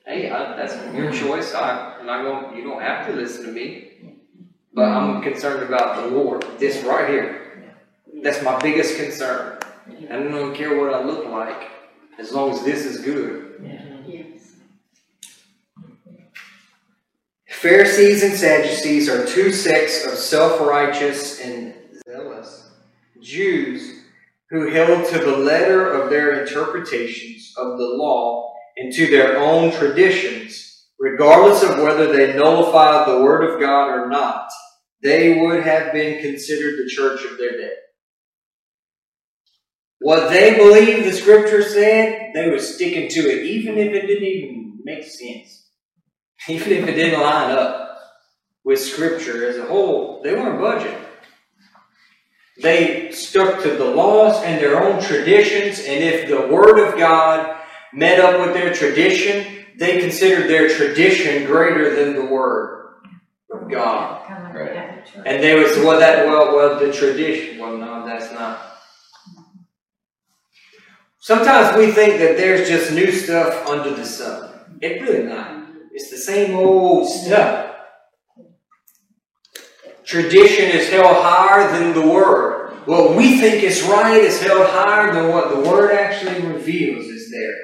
hey, 0.06 0.30
I, 0.30 0.56
that's 0.56 0.74
your 0.94 1.10
choice. 1.12 1.54
I, 1.54 1.96
I'm 1.98 2.06
not 2.06 2.22
going. 2.22 2.56
You 2.56 2.64
don't 2.64 2.80
have 2.82 3.06
to 3.06 3.12
listen 3.14 3.46
to 3.46 3.52
me. 3.52 3.91
But 4.74 4.88
I'm 4.88 5.22
concerned 5.22 5.62
about 5.62 5.96
the 5.96 6.16
Lord. 6.16 6.44
This 6.58 6.82
right 6.84 7.08
here. 7.08 7.74
That's 8.22 8.42
my 8.42 8.58
biggest 8.58 8.96
concern. 8.96 9.58
I 10.10 10.16
don't 10.16 10.54
care 10.54 10.78
what 10.78 10.94
I 10.94 11.02
look 11.02 11.26
like, 11.26 11.70
as 12.18 12.32
long 12.32 12.50
as 12.52 12.62
this 12.64 12.84
is 12.84 13.00
good. 13.00 13.60
Yes. 14.06 14.52
Pharisees 17.48 18.22
and 18.22 18.34
Sadducees 18.34 19.08
are 19.08 19.26
two 19.26 19.52
sects 19.52 20.04
of 20.06 20.14
self 20.14 20.60
righteous 20.60 21.40
and 21.40 21.74
zealous 22.06 22.70
Jews 23.20 24.02
who 24.50 24.68
held 24.70 25.08
to 25.08 25.18
the 25.18 25.36
letter 25.36 25.92
of 25.92 26.10
their 26.10 26.42
interpretations 26.42 27.54
of 27.56 27.78
the 27.78 27.84
law 27.84 28.52
and 28.76 28.92
to 28.92 29.06
their 29.06 29.38
own 29.38 29.72
traditions, 29.72 30.86
regardless 30.98 31.62
of 31.62 31.78
whether 31.78 32.12
they 32.12 32.36
nullified 32.36 33.08
the 33.08 33.22
Word 33.22 33.44
of 33.44 33.60
God 33.60 33.88
or 33.88 34.08
not. 34.08 34.50
They 35.02 35.40
would 35.40 35.62
have 35.64 35.92
been 35.92 36.22
considered 36.22 36.78
the 36.78 36.88
church 36.88 37.24
of 37.24 37.38
their 37.38 37.52
day. 37.52 37.72
What 40.00 40.30
they 40.30 40.56
believed 40.56 41.06
the 41.06 41.12
scripture 41.12 41.62
said, 41.62 42.32
they 42.34 42.50
were 42.50 42.58
sticking 42.58 43.08
to 43.10 43.20
it, 43.20 43.46
even 43.46 43.78
if 43.78 43.92
it 43.92 44.06
didn't 44.06 44.24
even 44.24 44.80
make 44.84 45.04
sense 45.04 45.62
even 46.48 46.72
if 46.72 46.88
it 46.88 46.94
didn't 46.94 47.20
line 47.20 47.50
up 47.50 47.98
with 48.64 48.80
Scripture 48.80 49.48
as 49.48 49.58
a 49.58 49.66
whole, 49.66 50.20
they 50.22 50.34
weren't 50.34 50.60
budging. 50.60 50.96
They 52.60 53.10
stuck 53.10 53.62
to 53.62 53.70
the 53.70 53.84
laws 53.84 54.42
and 54.44 54.60
their 54.60 54.82
own 54.82 55.02
traditions, 55.02 55.80
and 55.80 56.02
if 56.02 56.28
the 56.28 56.46
Word 56.46 56.78
of 56.78 56.98
God 56.98 57.56
met 57.92 58.20
up 58.20 58.44
with 58.44 58.54
their 58.54 58.72
tradition, 58.72 59.64
they 59.78 60.00
considered 60.00 60.48
their 60.48 60.68
tradition 60.68 61.46
greater 61.46 61.94
than 61.96 62.14
the 62.14 62.24
Word 62.24 62.81
God. 63.70 64.26
Kind 64.26 64.46
of 64.46 64.54
like 64.54 64.54
Right. 64.54 65.26
And 65.26 65.42
they 65.42 65.54
was 65.60 65.76
well 65.78 65.98
that 65.98 66.26
well 66.26 66.54
well 66.54 66.78
the 66.78 66.92
tradition. 66.92 67.58
Well 67.58 67.76
no, 67.76 68.06
that's 68.06 68.32
not. 68.32 68.72
Sometimes 71.18 71.76
we 71.76 71.92
think 71.92 72.18
that 72.18 72.36
there's 72.36 72.68
just 72.68 72.92
new 72.92 73.12
stuff 73.12 73.66
under 73.66 73.94
the 73.94 74.04
sun. 74.04 74.50
It 74.80 75.02
really 75.02 75.24
not. 75.24 75.68
It's 75.92 76.10
the 76.10 76.16
same 76.16 76.56
old 76.56 77.08
stuff. 77.08 77.76
Tradition 80.04 80.70
is 80.76 80.88
held 80.88 81.16
higher 81.22 81.70
than 81.70 81.94
the 81.94 82.06
word. 82.06 82.72
What 82.86 83.16
we 83.16 83.38
think 83.38 83.62
is 83.62 83.82
right 83.84 84.20
is 84.20 84.42
held 84.42 84.66
higher 84.66 85.12
than 85.14 85.28
what 85.28 85.50
the 85.50 85.70
word 85.70 85.92
actually 85.92 86.44
reveals 86.44 87.06
is 87.06 87.30
there. 87.30 87.56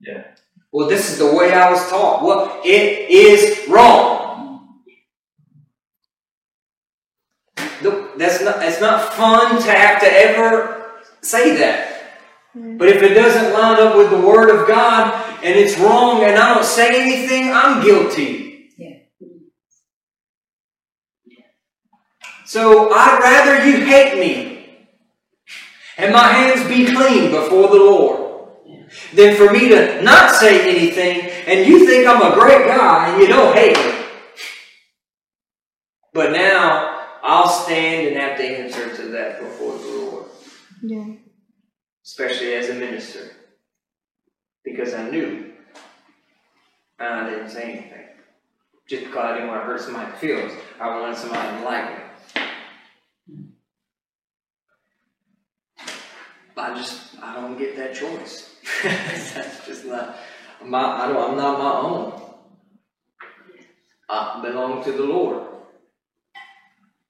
Yeah. 0.00 0.24
Well, 0.72 0.88
this 0.88 1.10
is 1.10 1.18
the 1.18 1.34
way 1.34 1.52
I 1.52 1.70
was 1.70 1.86
taught. 1.90 2.24
Well, 2.24 2.60
it 2.64 3.10
is 3.10 3.68
wrong. 3.68 4.80
Look, 7.82 8.07
that's 8.18 8.42
not 8.42 8.62
it's 8.62 8.80
not 8.80 9.14
fun 9.14 9.62
to 9.62 9.70
have 9.70 10.00
to 10.00 10.06
ever 10.06 10.92
say 11.20 11.56
that. 11.56 11.98
But 12.54 12.88
if 12.88 13.02
it 13.02 13.14
doesn't 13.14 13.52
line 13.52 13.78
up 13.78 13.96
with 13.96 14.10
the 14.10 14.20
Word 14.20 14.50
of 14.50 14.66
God 14.66 15.14
and 15.44 15.56
it's 15.56 15.78
wrong 15.78 16.24
and 16.24 16.36
I 16.36 16.54
don't 16.54 16.64
say 16.64 17.00
anything, 17.00 17.52
I'm 17.52 17.84
guilty. 17.84 18.70
Yeah. 18.76 18.96
So 22.46 22.90
I'd 22.90 23.20
rather 23.22 23.68
you 23.68 23.84
hate 23.84 24.18
me 24.18 24.88
and 25.98 26.12
my 26.12 26.28
hands 26.28 26.66
be 26.66 26.92
clean 26.92 27.30
before 27.30 27.68
the 27.68 27.76
Lord 27.76 28.48
than 29.14 29.36
for 29.36 29.52
me 29.52 29.68
to 29.68 30.02
not 30.02 30.34
say 30.34 30.68
anything 30.68 31.30
and 31.46 31.66
you 31.66 31.86
think 31.86 32.08
I'm 32.08 32.32
a 32.32 32.34
great 32.34 32.66
guy 32.66 33.10
and 33.10 33.22
you 33.22 33.28
don't 33.28 33.54
hate 33.54 33.76
me. 33.76 34.06
But 36.12 36.32
now 36.32 36.97
I'll 37.22 37.48
stand 37.48 38.08
and 38.08 38.16
have 38.16 38.36
to 38.38 38.44
answer 38.44 38.94
to 38.96 39.02
that 39.10 39.40
before 39.40 39.76
the 39.78 39.86
Lord 39.86 40.24
Yeah. 40.82 41.14
especially 42.04 42.54
as 42.54 42.68
a 42.70 42.74
minister, 42.74 43.30
because 44.64 44.94
I 44.94 45.08
knew 45.10 45.52
and 46.98 47.08
I 47.08 47.30
didn't 47.30 47.50
say 47.50 47.62
anything. 47.64 48.04
Just 48.88 49.04
because 49.04 49.24
I 49.24 49.34
didn't 49.34 49.48
want 49.48 49.60
to 49.60 49.66
hurt 49.66 49.80
somebody's 49.80 50.18
feelings, 50.18 50.52
I 50.80 50.98
wanted 50.98 51.16
somebody 51.16 51.58
to 51.58 51.64
like 51.64 51.98
me. 51.98 52.04
I 56.56 56.74
just 56.74 57.16
I 57.22 57.34
don't 57.36 57.56
get 57.58 57.76
that 57.76 57.94
choice. 57.94 58.56
That's 58.82 59.64
just 59.66 59.84
not 59.84 60.16
my 60.64 60.80
I 61.04 61.06
don't 61.08 61.30
I'm 61.30 61.36
not 61.36 61.58
my 61.58 61.72
own. 61.88 62.22
I 64.08 64.40
belong 64.42 64.82
to 64.84 64.92
the 64.92 65.04
Lord. 65.04 65.46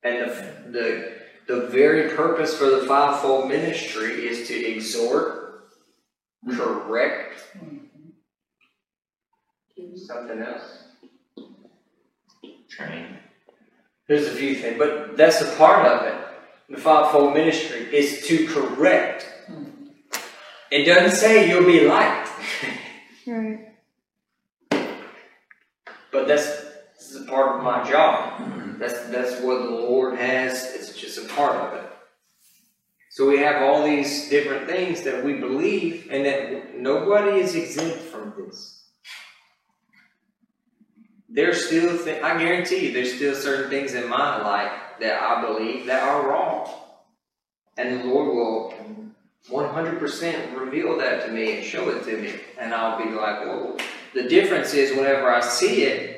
And 0.09 0.31
the 0.31 0.73
the 0.79 1.13
the 1.47 1.67
very 1.69 2.15
purpose 2.17 2.57
for 2.57 2.67
the 2.67 2.87
fivefold 2.87 3.49
ministry 3.49 4.27
is 4.27 4.49
to 4.49 4.55
exhort, 4.55 5.69
correct, 6.51 7.43
something 9.97 10.41
else. 10.41 10.85
Train. 12.71 13.19
There's 14.07 14.27
a 14.29 14.31
few 14.31 14.55
things, 14.57 14.79
but 14.79 15.17
that's 15.17 15.41
a 15.43 15.57
part 15.57 15.87
of 15.87 16.07
it. 16.07 16.15
The 16.71 16.79
fivefold 16.81 17.35
ministry 17.35 17.95
is 17.95 18.27
to 18.29 18.47
correct. 18.47 19.27
It 20.71 20.85
doesn't 20.85 21.17
say 21.19 21.49
you'll 21.51 21.65
be 21.67 21.87
liked, 21.87 22.31
Right. 23.27 23.69
but 26.13 26.27
that's 26.29 26.47
this 26.99 27.11
is 27.13 27.23
a 27.23 27.31
part 27.31 27.57
of 27.57 27.63
my 27.63 27.89
job. 27.89 28.43
That's 28.79 29.01
that's 29.09 29.41
what 29.43 29.63
the 29.63 29.71
Lord 29.71 30.19
has. 30.19 30.75
It's 30.75 30.95
just 30.95 31.19
a 31.19 31.29
part 31.35 31.57
of 31.57 31.75
it. 31.75 31.91
So 33.11 33.29
we 33.29 33.39
have 33.39 33.63
all 33.63 33.85
these 33.85 34.29
different 34.31 34.69
things 34.69 35.03
that 35.03 35.25
we 35.25 35.35
believe, 35.35 36.07
and 36.11 36.25
that 36.25 36.79
nobody 36.79 37.41
is 37.41 37.57
exempt 37.57 37.99
from 37.99 38.33
this. 38.39 38.85
There's 41.29 41.67
still, 41.67 42.03
th- 42.05 42.23
I 42.23 42.39
guarantee 42.39 42.87
you, 42.87 42.93
there's 42.93 43.15
still 43.15 43.35
certain 43.35 43.71
things 43.71 43.95
in 43.95 44.09
my 44.09 44.41
life 44.41 44.73
that 45.01 45.21
I 45.21 45.43
believe 45.43 45.87
that 45.87 46.03
are 46.03 46.29
wrong, 46.29 46.71
and 47.77 48.01
the 48.01 48.05
Lord 48.05 48.35
will 48.35 48.75
100% 49.51 50.59
reveal 50.59 50.97
that 50.99 51.27
to 51.27 51.33
me 51.33 51.57
and 51.57 51.65
show 51.65 51.89
it 51.89 52.05
to 52.05 52.17
me, 52.17 52.35
and 52.59 52.73
I'll 52.73 53.03
be 53.03 53.11
like, 53.11 53.41
"Whoa!" 53.45 53.77
The 54.15 54.29
difference 54.29 54.75
is 54.75 54.97
whenever 54.97 55.33
I 55.33 55.41
see 55.41 55.83
it, 55.83 56.18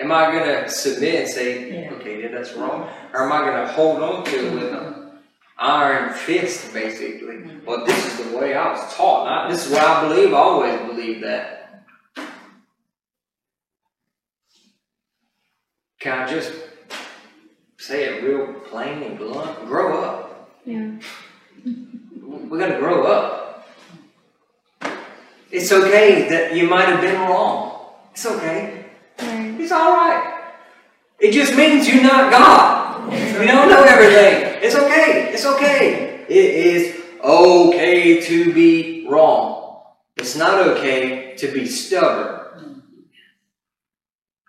am 0.00 0.10
I 0.12 0.32
gonna 0.32 0.68
submit 0.68 1.14
and 1.14 1.28
say, 1.28 1.82
Yeah. 1.82 1.92
"Okay, 1.94 2.22
yeah, 2.22 2.28
that's 2.28 2.52
wrong," 2.54 2.88
or 3.12 3.24
am 3.24 3.32
I 3.32 3.40
gonna 3.44 3.66
hold 3.68 4.02
on 4.02 4.24
to 4.24 4.46
it 4.46 4.52
with 4.52 4.72
an 4.72 5.12
iron 5.58 6.12
fist, 6.14 6.72
basically? 6.72 7.36
Mm-hmm. 7.36 7.66
Well, 7.66 7.84
this 7.84 8.06
is 8.20 8.30
the 8.30 8.36
way 8.36 8.54
I 8.54 8.72
was 8.72 8.94
taught. 8.94 9.26
Not 9.26 9.50
this 9.50 9.66
is 9.66 9.72
what 9.72 9.82
I 9.82 10.08
believe. 10.08 10.32
I 10.32 10.36
always 10.36 10.80
believe 10.80 11.20
that. 11.22 11.84
Can 16.00 16.18
I 16.18 16.26
just 16.26 16.52
say 17.76 18.04
it 18.04 18.22
real 18.24 18.54
plain 18.60 19.02
and 19.02 19.18
blunt? 19.18 19.66
Grow 19.66 20.02
up. 20.02 20.50
Yeah. 20.64 20.92
We 21.64 22.58
gotta 22.58 22.78
grow 22.78 23.04
up. 23.04 23.68
It's 25.50 25.70
okay 25.72 26.28
that 26.30 26.54
you 26.54 26.68
might 26.68 26.86
have 26.86 27.00
been 27.00 27.20
wrong. 27.20 27.86
It's 28.12 28.24
okay. 28.24 28.79
It's 29.70 29.78
alright. 29.78 30.50
It 31.20 31.30
just 31.30 31.54
means 31.54 31.86
you're 31.86 32.02
not 32.02 32.32
God. 32.32 33.12
You 33.12 33.46
don't 33.46 33.68
know 33.68 33.84
everything. 33.84 34.58
It's 34.60 34.74
okay. 34.74 35.30
It's 35.32 35.46
okay. 35.46 36.24
It 36.28 36.30
is 36.34 37.00
okay 37.22 38.20
to 38.20 38.52
be 38.52 39.06
wrong. 39.08 39.84
It's 40.16 40.34
not 40.34 40.58
okay 40.58 41.36
to 41.36 41.52
be 41.52 41.66
stubborn 41.66 42.82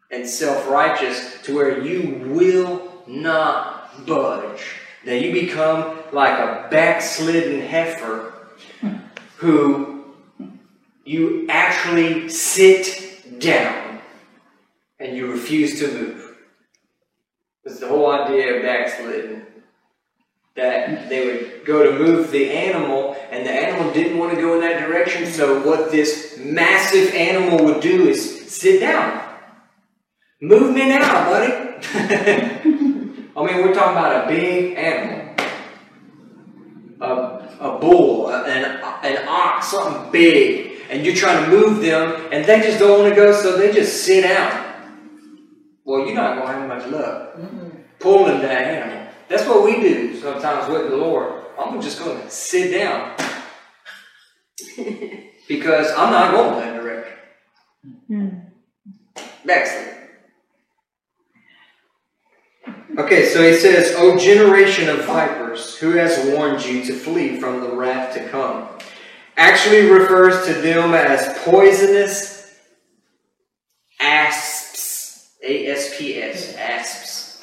and 0.10 0.28
self 0.28 0.68
righteous 0.68 1.40
to 1.44 1.54
where 1.56 1.84
you 1.84 2.34
will 2.34 3.04
not 3.06 4.04
budge. 4.08 4.64
That 5.06 5.22
you 5.22 5.32
become 5.34 6.00
like 6.12 6.40
a 6.40 6.68
backslidden 6.72 7.62
heifer 7.62 8.34
who 9.36 10.04
you 11.06 11.46
actually 11.48 12.28
sit 12.30 13.40
down 13.40 13.91
and 15.02 15.18
you 15.18 15.32
refuse 15.32 15.80
to 15.80 15.88
move. 15.92 16.38
It's 17.64 17.80
the 17.80 17.88
whole 17.88 18.12
idea 18.12 18.56
of 18.56 18.62
backslidden. 18.62 19.48
That 20.56 21.10
they 21.10 21.26
would 21.26 21.66
go 21.66 21.84
to 21.84 21.98
move 21.98 22.30
the 22.30 22.52
animal, 22.52 23.16
and 23.32 23.46
the 23.46 23.52
animal 23.52 23.92
didn't 23.94 24.18
want 24.18 24.36
to 24.36 24.42
go 24.42 24.56
in 24.56 24.62
that 24.62 24.86
direction, 24.86 25.26
so 25.26 25.66
what 25.66 25.92
this 25.92 26.38
massive 26.38 27.14
animal 27.16 27.66
would 27.66 27.82
do 27.82 28.10
is 28.10 28.52
sit 28.52 28.80
down. 28.80 29.28
Move 30.42 30.76
me 30.76 30.90
now, 30.90 31.30
buddy. 31.30 31.54
I 31.94 33.46
mean, 33.46 33.66
we're 33.66 33.74
talking 33.74 33.98
about 33.98 34.26
a 34.26 34.28
big 34.28 34.78
animal. 34.78 35.36
A, 37.00 37.08
a 37.60 37.80
bull, 37.80 38.30
an, 38.30 38.82
an 39.04 39.28
ox, 39.28 39.72
something 39.72 40.12
big. 40.12 40.82
and 40.90 41.06
you're 41.06 41.16
trying 41.16 41.46
to 41.46 41.50
move 41.50 41.82
them, 41.82 42.28
and 42.34 42.46
they 42.46 42.60
just 42.60 42.78
don't 42.78 43.00
want 43.00 43.10
to 43.10 43.16
go, 43.16 43.32
so 43.32 43.58
they 43.58 43.72
just 43.72 44.04
sit 44.04 44.24
down. 44.24 44.61
Well, 45.84 46.06
you're 46.06 46.16
not 46.16 46.36
going 46.36 46.48
to 46.48 46.54
have 46.54 46.68
much 46.68 46.88
luck 46.88 47.36
pulling 48.00 48.42
that 48.42 48.62
animal. 48.62 49.12
That's 49.28 49.48
what 49.48 49.64
we 49.64 49.80
do 49.80 50.20
sometimes 50.20 50.72
with 50.72 50.90
the 50.90 50.98
Lord. 50.98 51.46
I'm 51.58 51.82
just 51.82 52.00
going 52.00 52.22
to 52.22 52.30
sit 52.30 52.72
down 52.72 53.16
because 55.48 55.92
I'm 55.92 56.12
not 56.12 56.32
going 56.32 56.60
that 56.60 56.82
direction. 56.82 57.18
Hmm. 58.08 58.30
Backslid. 59.46 59.88
Okay, 62.98 63.30
so 63.30 63.42
he 63.50 63.56
says, 63.56 63.96
O 63.98 64.18
generation 64.18 64.90
of 64.90 65.06
vipers, 65.06 65.78
who 65.78 65.92
has 65.92 66.28
warned 66.34 66.66
you 66.66 66.84
to 66.84 66.94
flee 66.94 67.40
from 67.40 67.62
the 67.62 67.74
wrath 67.74 68.14
to 68.16 68.28
come? 68.30 68.68
Actually 69.38 69.90
refers 69.90 70.46
to 70.46 70.54
them 70.54 70.94
as 70.94 71.38
poisonous 71.40 72.42
asps. 75.68 75.68
A 75.68 75.68
S 75.72 75.98
P 75.98 76.22
S. 76.22 77.42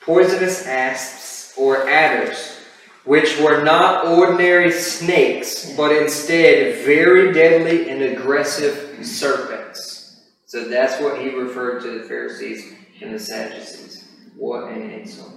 Poisonous 0.00 0.66
asps 0.66 1.54
or 1.56 1.88
adders, 1.88 2.58
which 3.04 3.38
were 3.40 3.64
not 3.64 4.06
ordinary 4.06 4.70
snakes, 4.70 5.72
but 5.76 5.90
instead 5.90 6.84
very 6.84 7.32
deadly 7.32 7.90
and 7.90 8.02
aggressive 8.02 9.04
serpents. 9.04 10.20
So 10.44 10.68
that's 10.68 11.00
what 11.02 11.20
he 11.20 11.30
referred 11.30 11.82
to 11.82 11.98
the 11.98 12.04
Pharisees 12.04 12.72
and 13.02 13.14
the 13.14 13.18
Sadducees. 13.18 14.04
What 14.36 14.70
an 14.70 14.90
insult. 14.90 15.32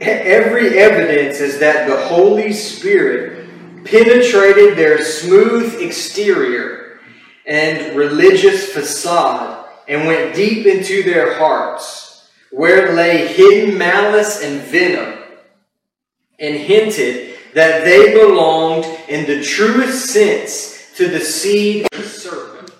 Every 0.00 0.78
evidence 0.78 1.40
is 1.40 1.58
that 1.58 1.88
the 1.88 1.96
Holy 2.06 2.52
Spirit 2.52 3.48
penetrated 3.84 4.78
their 4.78 5.02
smooth 5.04 5.80
exterior 5.80 7.00
and 7.46 7.96
religious 7.96 8.72
facade 8.72 9.61
and 9.92 10.06
went 10.06 10.34
deep 10.34 10.64
into 10.64 11.02
their 11.02 11.34
hearts, 11.34 12.30
where 12.50 12.94
lay 12.94 13.26
hidden 13.26 13.76
malice 13.76 14.42
and 14.42 14.62
venom, 14.62 15.22
and 16.38 16.54
hinted 16.56 17.36
that 17.52 17.84
they 17.84 18.14
belonged 18.14 18.86
in 19.08 19.26
the 19.26 19.42
truest 19.42 20.06
sense 20.06 20.94
to 20.96 21.08
the 21.08 21.20
seed 21.20 21.86
of 21.92 21.98
the 21.98 22.08
serpent. 22.08 22.70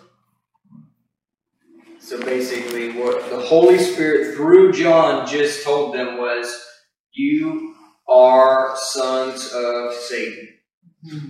So 2.01 2.19
basically, 2.23 2.93
what 2.93 3.29
the 3.29 3.41
Holy 3.41 3.77
Spirit 3.77 4.35
through 4.35 4.73
John 4.73 5.29
just 5.29 5.65
told 5.65 5.95
them 5.95 6.17
was, 6.17 6.65
You 7.13 7.75
are 8.09 8.75
sons 8.77 9.53
of 9.53 9.93
Satan. 9.93 10.49
Hmm. 11.07 11.29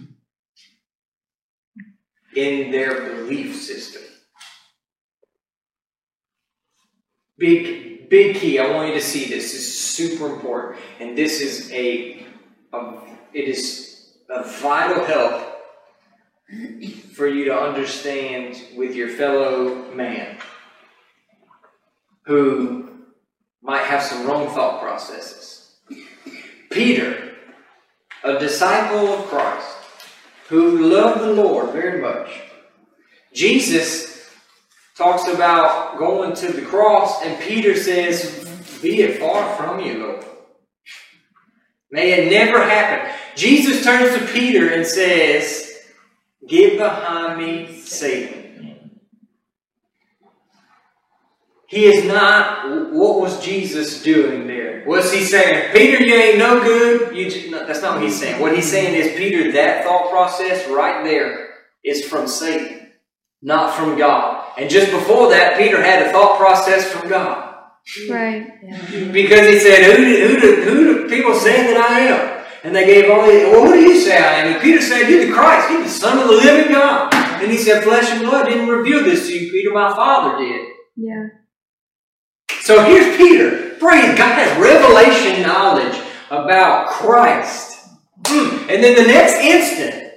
In 2.37 2.71
their 2.71 3.17
belief 3.17 3.57
system. 3.57 4.03
Big, 7.43 8.09
big 8.09 8.37
key. 8.37 8.61
I 8.61 8.71
want 8.71 8.87
you 8.87 8.95
to 8.95 9.01
see 9.01 9.25
this. 9.25 9.51
This 9.51 9.55
is 9.55 9.81
super 9.81 10.33
important. 10.33 10.81
And 11.01 11.19
this 11.19 11.41
is 11.41 11.73
a, 11.73 12.25
a 12.73 13.01
it 13.35 13.49
is 13.49 14.13
a 14.31 14.45
vital 14.45 15.05
help 15.05 15.43
for 17.15 17.27
you 17.27 17.47
to 17.47 17.53
understand 17.53 18.63
with 18.77 18.95
your 18.95 19.09
fellow 19.09 19.93
man 19.93 20.37
who 22.27 23.07
might 23.61 23.83
have 23.87 24.05
some 24.05 24.25
wrong 24.25 24.47
thought 24.55 24.81
processes. 24.81 25.79
Peter, 26.71 27.35
a 28.23 28.39
disciple 28.39 29.15
of 29.15 29.25
Christ, 29.25 29.79
who 30.47 30.79
loved 30.79 31.21
the 31.21 31.33
Lord 31.33 31.73
very 31.73 32.01
much. 32.01 32.29
Jesus 33.35 34.12
talks 35.03 35.27
about 35.27 35.99
going 35.99 36.35
to 36.35 36.53
the 36.53 36.63
cross, 36.63 37.23
and 37.25 37.41
Peter 37.41 37.77
says, 37.77 38.49
Be 38.81 39.03
it 39.03 39.19
far 39.19 39.57
from 39.57 39.81
you, 39.81 39.99
Lord. 39.99 40.25
May 41.91 42.13
it 42.13 42.31
never 42.31 42.63
happen. 42.63 43.13
Jesus 43.37 43.83
turns 43.83 44.17
to 44.17 44.33
Peter 44.33 44.73
and 44.73 44.87
says, 44.87 45.77
Get 46.47 46.79
behind 46.79 47.39
me, 47.39 47.81
Satan. 47.81 49.01
He 51.69 51.87
is 51.87 52.05
not. 52.05 52.93
What 52.93 53.21
was 53.21 53.43
Jesus 53.43 54.03
doing 54.03 54.47
there? 54.47 54.85
What's 54.85 55.11
he 55.11 55.25
saying, 55.25 55.73
Peter, 55.73 56.03
you 56.03 56.15
ain't 56.15 56.39
no 56.39 56.63
good? 56.63 57.17
You 57.17 57.31
just, 57.31 57.49
no, 57.49 57.67
that's 57.67 57.81
not 57.81 57.95
what 57.95 58.05
he's 58.05 58.21
saying. 58.21 58.41
What 58.41 58.55
he's 58.55 58.71
saying 58.71 58.95
is, 58.95 59.17
Peter, 59.17 59.53
that 59.53 59.85
thought 59.85 60.11
process 60.11 60.69
right 60.69 61.03
there 61.03 61.55
is 61.83 62.05
from 62.05 62.29
Satan, 62.29 62.93
not 63.41 63.75
from 63.75 63.97
God. 63.97 64.42
And 64.59 64.71
just 64.71 64.91
before 64.91 65.31
that, 65.31 65.59
Peter 65.59 65.83
had 65.83 66.07
a 66.07 66.13
thought 66.13 66.39
process 66.39 66.91
from 66.91 67.09
God. 67.09 67.53
Right. 68.09 68.47
Because 69.13 69.49
he 69.49 69.59
said, 69.59 69.85
Who 69.85 70.05
do, 70.05 70.29
who 70.29 70.41
do, 70.41 70.63
who 70.63 70.85
do 70.85 71.09
people 71.09 71.35
say 71.35 71.73
that 71.73 71.77
I 71.77 72.01
am? 72.01 72.45
And 72.65 72.75
they 72.77 72.87
gave 72.87 73.11
all 73.11 73.27
the, 73.27 73.51
well, 73.51 73.67
who 73.67 73.73
do 73.73 73.81
you 73.81 74.01
say 74.01 74.17
I 74.17 74.41
am? 74.41 74.53
And 74.53 74.63
Peter 74.63 74.81
said, 74.81 75.09
You're 75.09 75.27
the 75.27 75.33
Christ, 75.33 75.71
you're 75.71 75.83
the 75.83 75.89
Son 75.89 76.19
of 76.19 76.29
the 76.29 76.35
living 76.35 76.73
God. 76.73 77.13
And 77.15 77.51
he 77.51 77.59
said, 77.59 77.83
Flesh 77.83 78.11
and 78.11 78.21
blood 78.21 78.47
didn't 78.47 78.69
reveal 78.69 79.03
this 79.03 79.27
to 79.27 79.37
you, 79.37 79.51
Peter, 79.51 79.73
my 79.73 79.91
Father 79.95 80.39
did. 80.39 80.69
Yeah. 80.97 81.27
So 82.61 82.85
here's 82.85 83.17
Peter. 83.17 83.71
Praise 83.81 84.17
God 84.17 84.39
has 84.39 84.57
revelation 84.61 85.43
knowledge 85.43 86.01
about 86.31 86.89
Christ. 86.89 87.81
Hmm. 88.25 88.71
And 88.71 88.85
then 88.85 88.95
the 88.95 89.09
next 89.09 89.35
instant, 89.43 90.13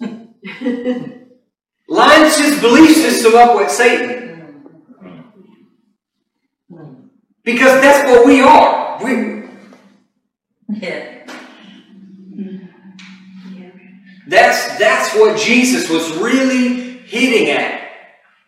lines 1.90 2.38
his 2.38 2.60
belief 2.60 2.96
system 2.96 3.34
up 3.34 3.56
with 3.56 3.70
Satan. 3.70 4.64
Because 7.44 7.80
that's 7.82 8.08
what 8.10 8.26
we 8.26 8.40
are. 8.40 9.02
We, 9.02 9.42
Yeah. 10.68 11.26
that's, 14.28 14.78
that's 14.78 15.14
what 15.16 15.36
Jesus 15.38 15.90
was 15.90 16.16
really 16.18 16.98
hitting 17.00 17.50
at. 17.50 17.80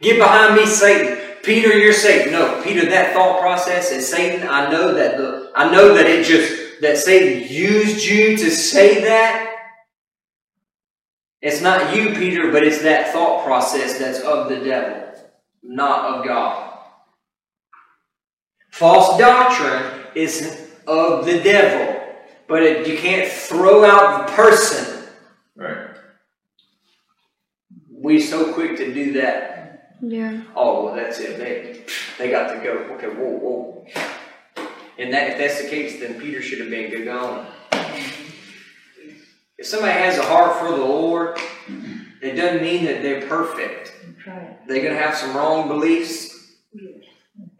Get 0.00 0.18
behind 0.18 0.54
me, 0.54 0.66
Satan. 0.66 1.18
Peter, 1.42 1.76
you're 1.76 1.92
Satan. 1.92 2.32
No, 2.32 2.62
Peter, 2.62 2.88
that 2.90 3.12
thought 3.12 3.40
process 3.40 3.90
is 3.90 4.08
Satan. 4.08 4.46
I 4.48 4.70
know 4.70 4.94
that 4.94 5.16
the 5.16 5.50
I 5.56 5.72
know 5.72 5.94
that 5.94 6.06
it 6.06 6.24
just 6.24 6.80
that 6.82 6.98
Satan 6.98 7.48
used 7.52 8.04
you 8.04 8.36
to 8.36 8.50
say 8.50 9.02
that. 9.02 9.51
It's 11.42 11.60
not 11.60 11.94
you, 11.94 12.14
Peter, 12.14 12.52
but 12.52 12.62
it's 12.62 12.82
that 12.82 13.12
thought 13.12 13.44
process 13.44 13.98
that's 13.98 14.20
of 14.20 14.48
the 14.48 14.60
devil, 14.60 15.12
not 15.62 16.14
of 16.14 16.24
God. 16.24 16.78
False 18.70 19.18
doctrine 19.18 20.06
is 20.14 20.70
of 20.86 21.24
the 21.26 21.42
devil, 21.42 22.00
but 22.46 22.62
it, 22.62 22.86
you 22.86 22.96
can't 22.96 23.30
throw 23.30 23.84
out 23.84 24.28
the 24.28 24.32
person. 24.34 25.08
Right. 25.56 25.88
We 27.90 28.20
so 28.20 28.54
quick 28.54 28.76
to 28.76 28.94
do 28.94 29.14
that. 29.14 29.96
Yeah. 30.00 30.42
Oh, 30.54 30.84
well, 30.84 30.94
that's 30.94 31.18
it. 31.18 31.38
They, 31.38 31.84
they 32.18 32.30
got 32.30 32.52
to 32.52 32.60
go. 32.62 32.94
Okay, 32.94 33.08
whoa, 33.08 33.38
whoa. 33.38 33.86
And 34.96 35.12
that, 35.12 35.30
if 35.30 35.38
that's 35.38 35.60
the 35.60 35.68
case, 35.68 35.98
then 35.98 36.20
Peter 36.20 36.40
should 36.40 36.60
have 36.60 36.70
been 36.70 36.90
good 36.90 37.04
gone. 37.04 37.46
If 39.62 39.68
somebody 39.68 39.92
has 39.92 40.18
a 40.18 40.24
heart 40.24 40.58
for 40.58 40.76
the 40.76 40.84
Lord, 40.84 41.38
it 42.20 42.32
doesn't 42.32 42.62
mean 42.62 42.84
that 42.86 43.00
they're 43.00 43.28
perfect. 43.28 43.94
Right. 44.26 44.58
They're 44.66 44.82
going 44.82 44.92
to 44.92 45.00
have 45.00 45.14
some 45.14 45.36
wrong 45.36 45.68
beliefs, 45.68 46.50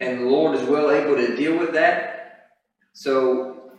and 0.01 0.19
the 0.19 0.25
Lord 0.25 0.57
is 0.59 0.69
well 0.69 0.91
able 0.91 1.15
to 1.15 1.37
deal 1.37 1.57
with 1.57 1.75
that. 1.75 2.49
So 2.93 3.71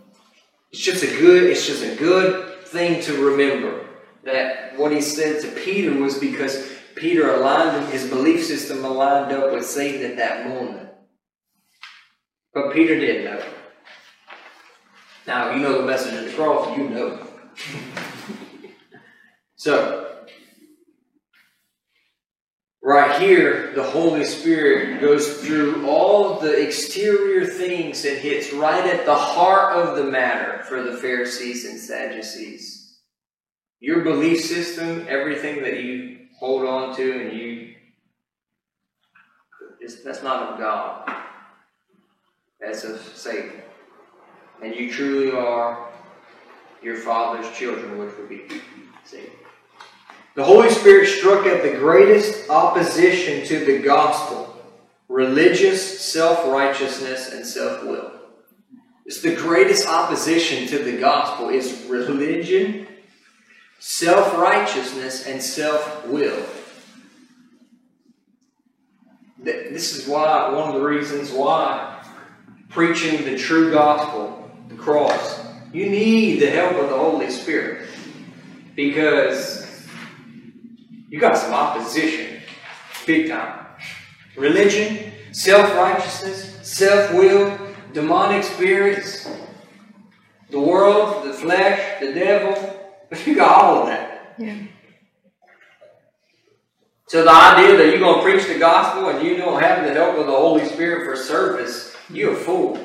it's 0.71 0.81
just 0.81 1.03
a 1.03 1.07
good, 1.07 1.43
it's 1.43 1.67
just 1.67 1.83
a 1.83 1.97
good 1.97 2.65
thing 2.65 3.01
to 3.01 3.25
remember 3.25 3.89
that 4.23 4.79
what 4.79 4.93
he 4.93 5.01
said 5.01 5.41
to 5.41 5.49
Peter 5.61 5.93
was 5.93 6.17
because 6.17 6.71
Peter 6.95 7.29
aligned 7.29 7.91
his 7.91 8.07
belief 8.07 8.45
system 8.45 8.85
aligned 8.85 9.33
up 9.33 9.51
with 9.51 9.65
Satan 9.65 10.09
at 10.09 10.15
that 10.15 10.47
moment. 10.47 10.87
But 12.53 12.71
Peter 12.71 12.97
did 12.97 13.25
know. 13.25 13.43
Now, 15.27 15.49
if 15.49 15.57
you 15.57 15.61
know 15.61 15.81
the 15.81 15.85
message 15.85 16.13
of 16.13 16.23
the 16.23 16.31
cross, 16.31 16.77
you 16.77 16.87
know. 16.87 17.27
So, 19.63 20.13
right 22.81 23.21
here, 23.21 23.71
the 23.73 23.81
Holy 23.81 24.25
Spirit 24.25 24.99
goes 24.99 25.37
through 25.37 25.87
all 25.87 26.37
the 26.41 26.67
exterior 26.67 27.45
things 27.45 28.03
and 28.03 28.17
hits 28.17 28.51
right 28.51 28.85
at 28.85 29.05
the 29.05 29.15
heart 29.15 29.77
of 29.77 29.95
the 29.95 30.03
matter 30.03 30.63
for 30.63 30.83
the 30.83 30.97
Pharisees 30.97 31.63
and 31.63 31.79
Sadducees. 31.79 32.97
Your 33.79 34.01
belief 34.01 34.41
system, 34.43 35.05
everything 35.07 35.63
that 35.63 35.81
you 35.81 36.27
hold 36.37 36.65
on 36.65 36.93
to 36.97 37.21
and 37.21 37.31
you, 37.31 37.75
that's 40.03 40.23
not 40.23 40.51
of 40.51 40.59
God. 40.59 41.09
That's 42.59 42.83
of 42.83 42.99
Satan. 43.15 43.61
And 44.61 44.75
you 44.75 44.91
truly 44.91 45.31
are 45.31 45.87
your 46.81 46.97
father's 46.97 47.49
children, 47.57 47.97
which 47.97 48.17
would 48.17 48.27
be 48.27 48.41
Satan. 49.05 49.31
The 50.35 50.43
Holy 50.43 50.69
Spirit 50.69 51.07
struck 51.07 51.45
at 51.45 51.61
the 51.61 51.77
greatest 51.77 52.49
opposition 52.49 53.45
to 53.47 53.65
the 53.65 53.79
gospel 53.79 54.49
religious 55.07 56.01
self 56.01 56.45
righteousness 56.47 57.31
and 57.31 57.45
self 57.45 57.83
will. 57.83 58.11
It's 59.05 59.21
the 59.21 59.35
greatest 59.35 59.87
opposition 59.87 60.67
to 60.67 60.79
the 60.79 60.97
gospel 60.97 61.49
is 61.49 61.85
religion, 61.87 62.87
self 63.79 64.35
righteousness, 64.37 65.27
and 65.27 65.41
self 65.41 66.07
will. 66.07 66.43
This 69.37 69.95
is 69.95 70.07
why, 70.07 70.49
one 70.51 70.69
of 70.69 70.75
the 70.75 70.87
reasons 70.87 71.31
why 71.31 72.01
preaching 72.69 73.25
the 73.25 73.37
true 73.37 73.71
gospel, 73.71 74.49
the 74.69 74.75
cross, 74.75 75.45
you 75.73 75.89
need 75.89 76.39
the 76.39 76.49
help 76.49 76.73
of 76.77 76.89
the 76.89 76.97
Holy 76.97 77.29
Spirit. 77.29 77.87
Because 78.75 79.62
you 81.13 81.19
got 81.19 81.37
some 81.37 81.53
opposition, 81.53 82.41
big 83.05 83.29
time. 83.29 83.67
Religion, 84.35 85.11
self 85.31 85.71
righteousness, 85.75 86.57
self 86.63 87.13
will, 87.13 87.55
demonic 87.93 88.43
spirits, 88.43 89.29
the 90.49 90.59
world, 90.59 91.23
the 91.23 91.31
flesh, 91.31 91.99
the 91.99 92.13
devil. 92.13 92.79
You 93.27 93.35
got 93.35 93.63
all 93.63 93.81
of 93.83 93.89
that. 93.89 94.33
Yeah. 94.39 94.57
So 97.05 97.23
the 97.23 97.31
idea 97.31 97.77
that 97.77 97.89
you're 97.89 97.99
going 97.99 98.15
to 98.15 98.23
preach 98.23 98.47
the 98.47 98.57
gospel 98.57 99.09
and 99.09 99.23
you 99.23 99.37
don't 99.37 99.61
have 99.61 99.85
the 99.85 99.93
help 99.93 100.17
of 100.17 100.25
the 100.25 100.31
Holy 100.31 100.65
Spirit 100.65 101.05
for 101.05 101.15
service, 101.15 101.95
you're 102.09 102.33
a 102.33 102.35
fool. 102.35 102.83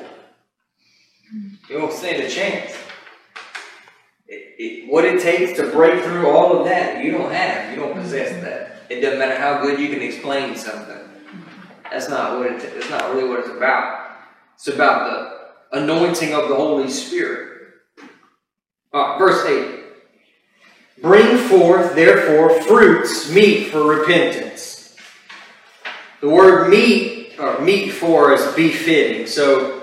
You 1.33 1.79
don't 1.79 1.91
stand 1.91 2.21
a 2.21 2.29
chance. 2.29 2.75
It, 4.29 4.55
it, 4.59 4.91
what 4.91 5.05
it 5.05 5.21
takes 5.21 5.57
to 5.59 5.71
break 5.71 6.03
through 6.03 6.29
all 6.29 6.55
of 6.59 6.65
that, 6.65 7.03
you 7.03 7.11
don't 7.11 7.31
have. 7.31 7.73
You 7.73 7.79
don't 7.81 7.93
possess 7.93 8.31
mm-hmm. 8.31 8.45
that. 8.45 8.83
It 8.87 9.01
doesn't 9.01 9.17
matter 9.17 9.35
how 9.35 9.61
good 9.61 9.79
you 9.79 9.89
can 9.89 10.03
explain 10.03 10.55
something. 10.55 10.97
That's 11.91 12.09
not 12.09 12.37
what 12.37 12.51
it, 12.51 12.59
that's 12.61 12.89
not 12.91 13.13
really 13.13 13.27
what 13.27 13.39
it's 13.39 13.49
about. 13.49 14.11
It's 14.53 14.67
about 14.67 15.09
the 15.71 15.79
anointing 15.79 16.33
of 16.35 16.47
the 16.47 16.55
Holy 16.55 16.89
Spirit. 16.89 17.73
Right, 18.93 19.17
verse 19.17 19.45
8. 19.45 19.79
Bring 21.01 21.37
forth, 21.37 21.95
therefore, 21.95 22.61
fruits 22.61 23.31
meet 23.31 23.71
for 23.71 23.83
repentance. 23.83 24.95
The 26.21 26.29
word 26.29 26.69
meet, 26.69 27.39
or 27.39 27.59
meet 27.61 27.89
for, 27.89 28.33
is 28.33 28.45
befitting. 28.53 29.25
So, 29.25 29.81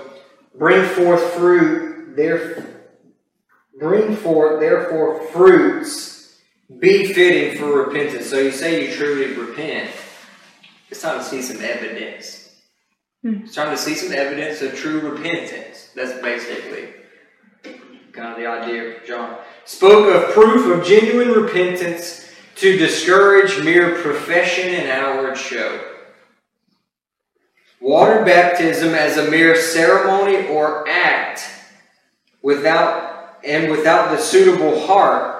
bring 0.55 0.85
forth 0.85 1.33
fruit, 1.33 2.15
therefore, 2.15 2.76
bring 3.79 4.15
forth, 4.15 4.59
therefore, 4.59 5.21
fruits 5.27 6.39
befitting 6.79 7.57
for 7.57 7.83
repentance. 7.85 8.27
So, 8.27 8.39
you 8.39 8.51
say 8.51 8.87
you 8.87 8.95
truly 8.95 9.33
repent. 9.33 9.91
It's 10.89 11.01
time 11.01 11.19
to 11.19 11.23
see 11.23 11.41
some 11.41 11.61
evidence. 11.61 12.55
Hmm. 13.23 13.41
It's 13.43 13.55
time 13.55 13.71
to 13.71 13.77
see 13.77 13.95
some 13.95 14.13
evidence 14.13 14.61
of 14.61 14.75
true 14.75 14.99
repentance. 14.99 15.91
That's 15.95 16.21
basically 16.21 16.93
kind 18.17 18.31
of 18.31 18.37
the 18.37 18.47
idea 18.47 18.97
of 18.97 19.05
John. 19.05 19.37
Spoke 19.65 20.13
of 20.13 20.33
proof 20.33 20.77
of 20.77 20.85
genuine 20.85 21.31
repentance 21.31 22.29
to 22.55 22.77
discourage 22.77 23.63
mere 23.63 23.95
profession 23.95 24.73
and 24.73 24.89
outward 24.89 25.37
show. 25.37 25.79
Water 27.79 28.25
baptism 28.25 28.95
as 28.95 29.17
a 29.17 29.29
mere 29.29 29.55
ceremony 29.55 30.47
or 30.47 30.87
act 30.89 31.47
without 32.41 33.16
and 33.47 33.71
without 33.71 34.11
the 34.11 34.17
suitable 34.17 34.85
heart 34.85 35.37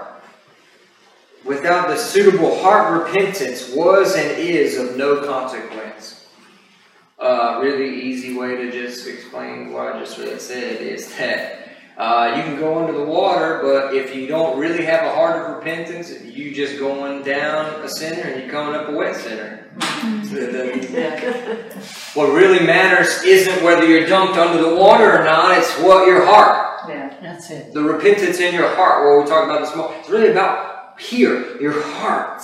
without 1.47 1.87
the 1.87 1.97
suitable 1.97 2.59
heart 2.59 3.03
repentance 3.03 3.73
was 3.73 4.15
and 4.15 4.37
is 4.37 4.77
of 4.77 4.97
no 4.97 5.25
consequence. 5.25 6.27
A 7.19 7.23
uh, 7.23 7.59
really 7.61 8.01
easy 8.01 8.37
way 8.37 8.57
to 8.57 8.71
just 8.71 9.07
explain 9.07 9.71
what 9.71 9.95
I 9.95 9.99
just 9.99 10.17
really 10.17 10.39
said 10.39 10.81
is 10.81 11.15
that 11.17 11.69
uh, 11.97 12.33
you 12.35 12.43
can 12.43 12.59
go 12.59 12.77
under 12.77 12.93
the 12.93 13.03
water, 13.03 13.59
but 13.63 13.95
if 13.95 14.15
you 14.15 14.27
don't 14.27 14.59
really 14.59 14.85
have 14.85 15.03
a 15.03 15.15
heart 15.15 15.41
of 15.41 15.55
repentance, 15.55 16.13
you 16.21 16.53
just 16.53 16.77
going 16.77 17.23
down 17.23 17.83
a 17.83 17.89
sinner 17.89 18.21
and 18.21 18.41
you're 18.41 18.51
coming 18.51 18.75
up 18.75 18.89
a 18.89 18.91
wet 18.91 19.15
sinner. 19.15 19.63
what 22.13 22.31
really 22.33 22.63
matters 22.63 23.23
isn't 23.23 23.63
whether 23.63 23.87
you're 23.87 24.05
dumped 24.05 24.37
under 24.37 24.61
the 24.61 24.75
water 24.75 25.21
or 25.21 25.23
not, 25.23 25.57
it's 25.57 25.73
what 25.79 26.05
your 26.05 26.23
heart. 26.23 26.66
That's 27.21 27.49
it. 27.51 27.73
The 27.73 27.83
repentance 27.83 28.39
in 28.39 28.53
your 28.53 28.69
heart, 28.75 29.03
where 29.03 29.21
we 29.21 29.27
talked 29.27 29.49
about 29.49 29.61
this 29.61 29.75
morning. 29.75 29.99
It's 29.99 30.09
really 30.09 30.31
about 30.31 30.99
here, 30.99 31.59
your 31.61 31.81
heart. 31.81 32.43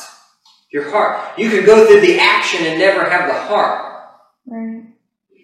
Your 0.72 0.90
heart. 0.90 1.38
You 1.38 1.50
could 1.50 1.66
go 1.66 1.86
through 1.86 2.02
the 2.02 2.20
action 2.20 2.66
and 2.66 2.80
never 2.80 3.08
have 3.08 3.28
the 3.28 3.40
heart. 3.40 4.10
Right. 4.46 4.86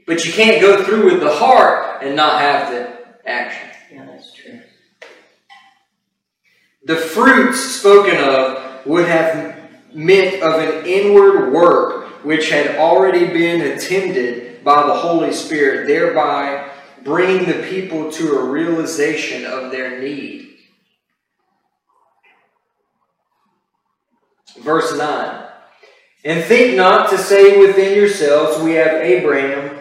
But 0.08 0.26
you 0.26 0.34
can't 0.34 0.60
go 0.60 0.84
through 0.84 1.06
with 1.06 1.20
the 1.22 1.32
heart 1.32 2.04
and 2.04 2.16
not 2.16 2.42
have 2.42 2.72
the 2.72 3.30
action. 3.30 3.70
Yeah, 3.92 4.06
that's 4.06 4.34
true. 4.34 4.62
The 6.84 6.96
fruits 6.96 7.60
spoken 7.60 8.18
of 8.18 8.86
would 8.86 9.08
have 9.08 9.56
meant 9.94 10.42
of 10.42 10.54
an 10.62 10.86
inward 10.86 11.54
work 11.54 12.24
which 12.24 12.50
had 12.50 12.76
already 12.78 13.28
been 13.28 13.62
attended 13.62 14.64
by 14.64 14.86
the 14.86 14.94
Holy 14.94 15.32
Spirit, 15.32 15.88
thereby 15.88 16.69
bringing 17.10 17.48
the 17.48 17.68
people 17.68 18.12
to 18.12 18.38
a 18.38 18.44
realization 18.44 19.44
of 19.44 19.72
their 19.72 20.00
need. 20.00 20.58
Verse 24.60 24.96
9 24.96 25.48
And 26.24 26.44
think 26.44 26.78
not 26.78 27.10
to 27.10 27.18
say 27.18 27.58
within 27.58 27.98
yourselves, 27.98 28.62
We 28.62 28.74
have 28.74 29.02
Abraham 29.02 29.76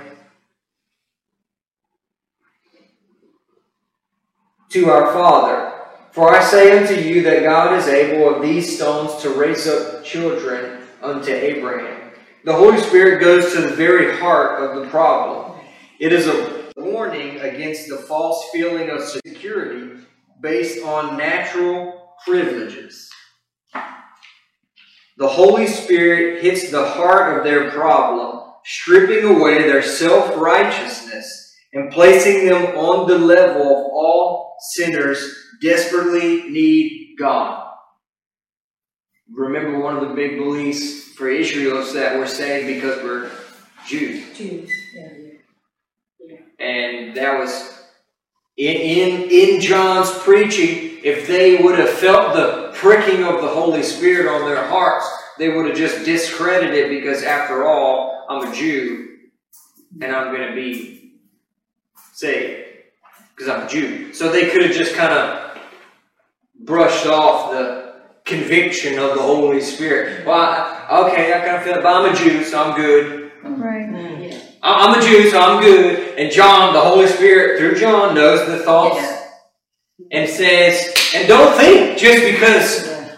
to 4.71 4.88
our 4.88 5.12
father. 5.12 5.75
For 6.12 6.35
I 6.35 6.43
say 6.43 6.79
unto 6.79 6.95
you 6.95 7.23
that 7.25 7.43
God 7.43 7.79
is 7.79 7.88
able 7.88 8.35
of 8.35 8.41
these 8.41 8.75
stones 8.77 9.21
to 9.21 9.29
raise 9.31 9.69
up 9.69 10.03
children 10.03 10.83
unto 11.03 11.31
Abraham. 11.31 12.11
The 12.45 12.55
Holy 12.55 12.81
Spirit 12.81 13.21
goes 13.21 13.53
to 13.53 13.61
the 13.61 13.77
very 13.77 14.17
heart 14.17 14.62
of 14.62 14.83
the 14.83 14.88
problem. 14.88 15.61
It 15.99 16.14
is 16.14 16.27
a 16.27 16.58
warning 16.79 17.41
against 17.41 17.88
the 17.88 17.97
false 17.97 18.49
feeling 18.53 18.91
of 18.91 19.03
security 19.03 20.03
based 20.41 20.85
on 20.85 21.17
natural 21.17 22.14
privileges. 22.25 23.11
The 25.17 25.29
Holy 25.29 25.67
Spirit 25.67 26.43
hits 26.43 26.71
the 26.71 26.87
heart 26.87 27.37
of 27.37 27.45
their 27.45 27.71
problem, 27.71 28.53
stripping 28.64 29.25
away 29.25 29.62
their 29.62 29.83
self 29.83 30.37
righteousness 30.37 31.57
and 31.73 31.93
placing 31.93 32.47
them 32.47 32.77
on 32.77 33.09
the 33.09 33.19
level 33.19 33.62
of 33.62 33.93
all 33.93 34.57
sinners 34.61 35.35
desperately 35.61 36.49
need 36.49 37.17
God. 37.19 37.64
Remember, 39.31 39.79
one 39.81 39.97
of 39.97 40.09
the 40.09 40.14
big 40.14 40.38
beliefs 40.38 41.12
for 41.14 41.29
Israel 41.29 41.79
is 41.79 41.93
that 41.95 42.17
we're 42.17 42.27
saved 42.27 42.67
because 42.67 43.03
we're 43.03 43.31
Jews. 43.87 44.25
Jews. 44.37 44.71
And 46.79 47.17
that 47.17 47.38
was 47.38 47.79
in, 48.57 48.77
in, 48.77 49.31
in 49.31 49.61
John's 49.61 50.11
preaching, 50.19 50.99
if 51.03 51.27
they 51.27 51.62
would 51.62 51.79
have 51.79 51.91
felt 51.91 52.35
the 52.35 52.73
pricking 52.75 53.25
of 53.25 53.41
the 53.41 53.49
Holy 53.49 53.83
Spirit 53.83 54.27
on 54.29 54.49
their 54.49 54.67
hearts, 54.67 55.07
they 55.38 55.49
would 55.49 55.67
have 55.67 55.77
just 55.77 56.05
discredited 56.05 56.75
it 56.75 56.88
because, 56.91 57.23
after 57.23 57.67
all, 57.67 58.27
I'm 58.29 58.51
a 58.51 58.55
Jew 58.55 59.17
and 60.01 60.14
I'm 60.14 60.35
going 60.35 60.49
to 60.49 60.55
be 60.55 61.12
saved 62.12 62.67
because 63.35 63.49
I'm 63.49 63.67
a 63.67 63.69
Jew. 63.69 64.12
So 64.12 64.31
they 64.31 64.51
could 64.51 64.62
have 64.62 64.73
just 64.73 64.95
kind 64.95 65.12
of 65.12 65.59
brushed 66.61 67.07
off 67.07 67.53
the 67.53 67.95
conviction 68.25 68.99
of 68.99 69.14
the 69.14 69.23
Holy 69.23 69.61
Spirit. 69.61 70.27
Well, 70.27 70.37
I, 70.37 71.07
okay, 71.07 71.33
I 71.33 71.45
kind 71.45 71.57
of 71.57 71.62
feel 71.62 71.77
but 71.77 71.87
I'm 71.87 72.12
a 72.12 72.17
Jew, 72.17 72.43
so 72.43 72.62
I'm 72.62 72.77
good. 72.77 73.33
Right. 73.45 73.78
I'm 74.62 74.99
a 74.99 75.03
Jew, 75.03 75.31
so 75.31 75.40
I'm 75.40 75.62
good. 75.62 76.18
And 76.18 76.33
John, 76.33 76.75
the 76.75 76.81
Holy 76.81 77.07
Spirit, 77.07 77.59
through 77.59 77.79
John, 77.79 78.14
knows 78.14 78.47
the 78.47 78.59
thoughts 78.59 79.01
yeah. 79.01 80.07
and 80.12 80.29
says, 80.31 80.94
and 81.14 81.29
don't 81.29 81.57
think 81.57 81.99
just 81.99 82.25
because 82.25 82.87
Yeah. 82.87 83.16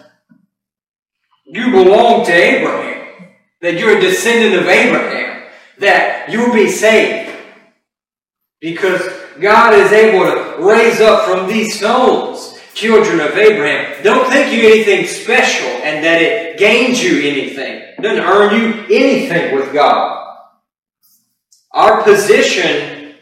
you 1.46 1.70
belong 1.70 2.24
to 2.26 2.32
Abraham, 2.32 3.28
that 3.60 3.78
you're 3.78 3.98
a 3.98 4.00
descendant 4.00 4.60
of 4.60 4.68
Abraham, 4.68 5.48
that 5.78 6.30
you'll 6.30 6.52
be 6.54 6.68
saved. 6.70 7.34
Because 8.60 9.02
God 9.40 9.74
is 9.74 9.90
able 9.92 10.24
to 10.24 10.62
raise 10.62 11.00
up 11.00 11.24
from 11.24 11.48
these 11.48 11.78
stones 11.78 12.58
children 12.74 13.20
of 13.20 13.36
Abraham. 13.36 14.02
Don't 14.02 14.30
think 14.30 14.52
you 14.52 14.68
anything 14.68 15.06
special 15.06 15.68
and 15.82 16.04
that 16.04 16.22
it 16.22 16.58
gains 16.58 17.02
you 17.02 17.18
anything. 17.28 17.82
It 17.98 18.02
doesn't 18.02 18.24
earn 18.24 18.54
you 18.60 18.84
anything 18.84 19.54
with 19.54 19.72
God. 19.72 20.19
Our 21.72 22.02
position 22.02 23.14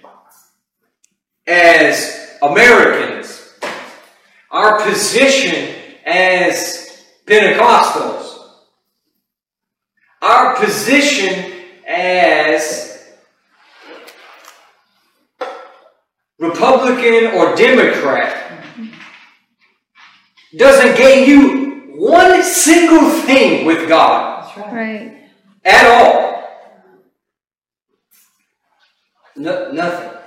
as 1.46 2.37
Americans, 2.42 3.54
our 4.50 4.80
position 4.82 5.74
as 6.06 7.04
Pentecostals. 7.26 8.37
Our 10.22 10.56
position 10.56 11.52
as 11.87 13.06
Republican 16.38 17.32
or 17.34 17.54
Democrat 17.54 18.62
doesn't 20.56 20.96
gain 20.96 21.28
you 21.28 21.68
one 21.96 22.42
single 22.42 23.11
thing 23.11 23.66
with 23.66 23.88
God 23.88 24.44
That's 24.44 24.56
right. 24.58 24.72
Right. 24.72 25.30
at 25.64 25.87
all. 25.87 26.38
No, 29.38 29.72
nothing. 29.72 30.18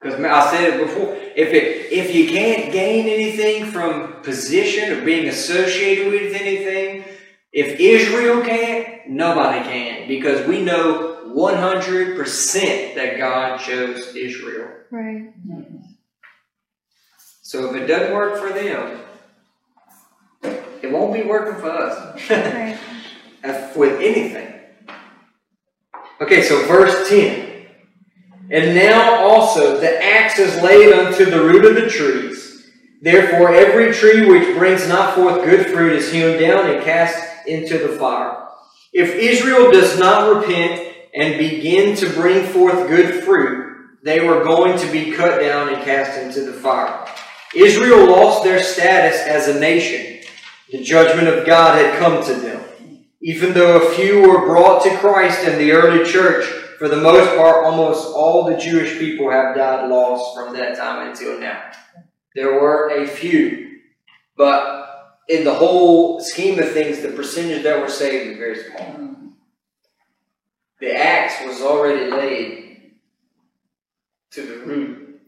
Because 0.00 0.20
I 0.20 0.50
said 0.50 0.74
it 0.74 0.84
before. 0.84 1.14
If 1.14 1.52
it 1.52 1.92
if 1.92 2.14
you 2.14 2.28
can't 2.28 2.72
gain 2.72 3.06
anything 3.06 3.66
from 3.66 4.20
position 4.22 4.92
or 4.92 5.04
being 5.04 5.28
associated 5.28 6.12
with 6.12 6.34
anything, 6.34 7.04
if 7.52 7.78
Israel 7.78 8.42
can't, 8.42 9.10
nobody 9.10 9.60
can. 9.60 10.08
Because 10.08 10.46
we 10.48 10.60
know 10.60 11.30
one 11.34 11.54
hundred 11.54 12.16
percent 12.16 12.96
that 12.96 13.16
God 13.16 13.58
chose 13.58 14.16
Israel. 14.16 14.68
Right. 14.90 15.32
So 17.42 17.70
if 17.70 17.82
it 17.82 17.86
doesn't 17.86 18.12
work 18.12 18.38
for 18.38 18.48
them, 18.52 19.00
it 20.82 20.90
won't 20.90 21.12
be 21.12 21.22
working 21.22 21.60
for 21.60 21.70
us. 21.70 22.28
Right. 22.28 22.78
With 23.76 24.00
anything. 24.00 24.61
Okay, 26.22 26.42
so 26.42 26.64
verse 26.66 27.08
10. 27.08 27.66
And 28.48 28.76
now 28.76 29.24
also 29.24 29.80
the 29.80 30.04
axe 30.04 30.38
is 30.38 30.62
laid 30.62 30.92
unto 30.92 31.24
the 31.24 31.42
root 31.42 31.64
of 31.64 31.74
the 31.74 31.90
trees. 31.90 32.70
Therefore 33.00 33.52
every 33.52 33.92
tree 33.92 34.28
which 34.28 34.56
brings 34.56 34.86
not 34.86 35.16
forth 35.16 35.44
good 35.44 35.66
fruit 35.66 35.94
is 35.94 36.12
hewn 36.12 36.40
down 36.40 36.70
and 36.70 36.84
cast 36.84 37.48
into 37.48 37.76
the 37.76 37.96
fire. 37.98 38.46
If 38.92 39.16
Israel 39.16 39.72
does 39.72 39.98
not 39.98 40.36
repent 40.36 40.94
and 41.12 41.38
begin 41.38 41.96
to 41.96 42.08
bring 42.10 42.46
forth 42.46 42.88
good 42.88 43.24
fruit, 43.24 43.98
they 44.04 44.20
were 44.20 44.44
going 44.44 44.78
to 44.78 44.92
be 44.92 45.10
cut 45.10 45.40
down 45.40 45.74
and 45.74 45.82
cast 45.82 46.20
into 46.20 46.48
the 46.48 46.52
fire. 46.52 47.04
Israel 47.52 48.08
lost 48.08 48.44
their 48.44 48.62
status 48.62 49.20
as 49.22 49.48
a 49.48 49.58
nation. 49.58 50.20
The 50.70 50.84
judgment 50.84 51.26
of 51.26 51.44
God 51.44 51.78
had 51.78 51.98
come 51.98 52.24
to 52.24 52.34
them. 52.34 52.62
Even 53.22 53.52
though 53.52 53.80
a 53.80 53.94
few 53.94 54.20
were 54.20 54.46
brought 54.46 54.82
to 54.82 54.96
Christ 54.96 55.46
in 55.46 55.56
the 55.58 55.70
early 55.70 56.04
church, 56.04 56.44
for 56.78 56.88
the 56.88 56.96
most 56.96 57.36
part, 57.36 57.64
almost 57.64 58.08
all 58.08 58.44
the 58.44 58.56
Jewish 58.56 58.98
people 58.98 59.30
have 59.30 59.54
died 59.54 59.88
lost 59.88 60.34
from 60.34 60.52
that 60.56 60.76
time 60.76 61.08
until 61.08 61.38
now. 61.38 61.70
There 62.34 62.54
were 62.54 62.88
a 62.88 63.06
few, 63.06 63.78
but 64.36 65.22
in 65.28 65.44
the 65.44 65.54
whole 65.54 66.20
scheme 66.20 66.58
of 66.58 66.72
things, 66.72 67.00
the 67.00 67.10
percentage 67.10 67.62
that 67.62 67.80
were 67.80 67.88
saved 67.88 68.32
is 68.32 68.38
very 68.38 68.64
small. 68.64 69.12
The 70.80 70.96
axe 70.96 71.34
was 71.46 71.60
already 71.60 72.10
laid 72.10 72.94
to 74.32 74.42
the 74.42 74.66
root 74.66 75.20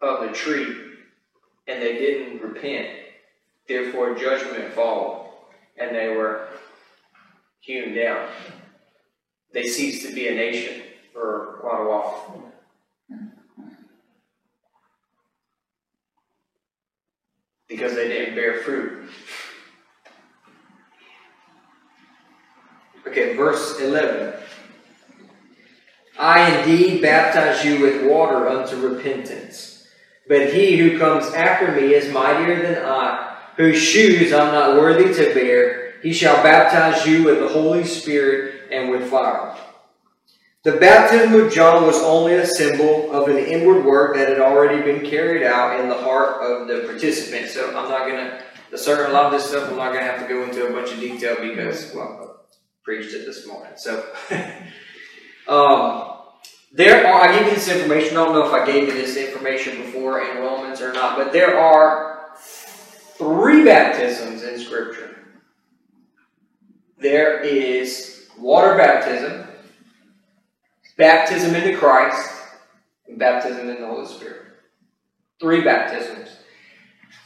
of 0.00 0.20
the 0.22 0.32
tree, 0.32 0.74
and 1.68 1.82
they 1.82 1.92
didn't 1.98 2.40
repent. 2.40 2.88
Therefore, 3.68 4.14
judgment 4.14 4.72
followed, 4.72 5.28
and 5.76 5.94
they 5.94 6.08
were 6.08 6.48
hewn 7.62 7.94
down. 7.94 8.28
They 9.54 9.64
ceased 9.64 10.06
to 10.06 10.14
be 10.14 10.28
a 10.28 10.34
nation 10.34 10.82
for 11.12 11.58
quite 11.60 11.80
a 11.80 11.88
while. 11.88 12.52
Because 17.68 17.94
they 17.94 18.08
didn't 18.08 18.34
bear 18.34 18.62
fruit. 18.62 19.08
Okay, 23.06 23.36
verse 23.36 23.80
11. 23.80 24.34
I 26.18 26.58
indeed 26.58 27.00
baptize 27.00 27.64
you 27.64 27.80
with 27.80 28.10
water 28.10 28.48
unto 28.48 28.76
repentance. 28.76 29.86
But 30.28 30.52
he 30.52 30.76
who 30.76 30.98
comes 30.98 31.32
after 31.32 31.72
me 31.72 31.94
is 31.94 32.12
mightier 32.12 32.62
than 32.62 32.84
I, 32.84 33.38
whose 33.56 33.80
shoes 33.80 34.32
I'm 34.32 34.52
not 34.52 34.76
worthy 34.76 35.12
to 35.14 35.34
bear. 35.34 35.81
He 36.02 36.12
shall 36.12 36.42
baptize 36.42 37.06
you 37.06 37.24
with 37.24 37.38
the 37.38 37.48
Holy 37.48 37.84
Spirit 37.84 38.68
and 38.70 38.90
with 38.90 39.08
fire. 39.08 39.56
The 40.64 40.72
baptism 40.72 41.34
of 41.34 41.52
John 41.52 41.86
was 41.86 42.00
only 42.02 42.34
a 42.34 42.46
symbol 42.46 43.10
of 43.12 43.28
an 43.28 43.36
inward 43.36 43.84
work 43.84 44.16
that 44.16 44.28
had 44.28 44.40
already 44.40 44.80
been 44.82 45.04
carried 45.04 45.42
out 45.42 45.80
in 45.80 45.88
the 45.88 45.96
heart 45.96 46.40
of 46.42 46.68
the 46.68 46.86
participant. 46.86 47.50
So 47.50 47.68
I'm 47.68 47.88
not 47.88 48.06
going 48.08 48.16
to, 48.16 48.42
the 48.70 48.78
certain 48.78 49.10
a 49.10 49.12
lot 49.12 49.26
of 49.26 49.32
this 49.32 49.48
stuff, 49.48 49.68
I'm 49.68 49.76
not 49.76 49.92
going 49.92 50.04
to 50.04 50.10
have 50.10 50.22
to 50.22 50.28
go 50.28 50.44
into 50.44 50.66
a 50.66 50.72
bunch 50.72 50.92
of 50.92 51.00
detail 51.00 51.36
because, 51.40 51.92
well, 51.94 52.38
I 52.40 52.52
preached 52.84 53.12
it 53.12 53.26
this 53.26 53.46
morning. 53.46 53.72
So, 53.76 54.04
um, 55.48 56.12
there 56.72 57.06
are, 57.06 57.28
I 57.28 57.36
gave 57.36 57.46
you 57.46 57.54
this 57.54 57.68
information, 57.68 58.16
I 58.16 58.24
don't 58.24 58.32
know 58.32 58.46
if 58.46 58.52
I 58.52 58.64
gave 58.64 58.88
you 58.88 58.94
this 58.94 59.16
information 59.16 59.78
before 59.78 60.22
in 60.22 60.38
Romans 60.38 60.80
or 60.80 60.92
not, 60.92 61.18
but 61.18 61.32
there 61.32 61.58
are 61.58 62.30
three 63.18 63.64
baptisms 63.64 64.42
in 64.44 64.58
Scripture. 64.58 65.11
There 67.02 67.40
is 67.40 68.28
water 68.38 68.76
baptism, 68.76 69.48
baptism 70.96 71.52
into 71.56 71.76
Christ, 71.76 72.30
and 73.08 73.18
baptism 73.18 73.68
in 73.68 73.80
the 73.80 73.88
Holy 73.88 74.06
Spirit. 74.06 74.42
Three 75.40 75.64
baptisms. 75.64 76.28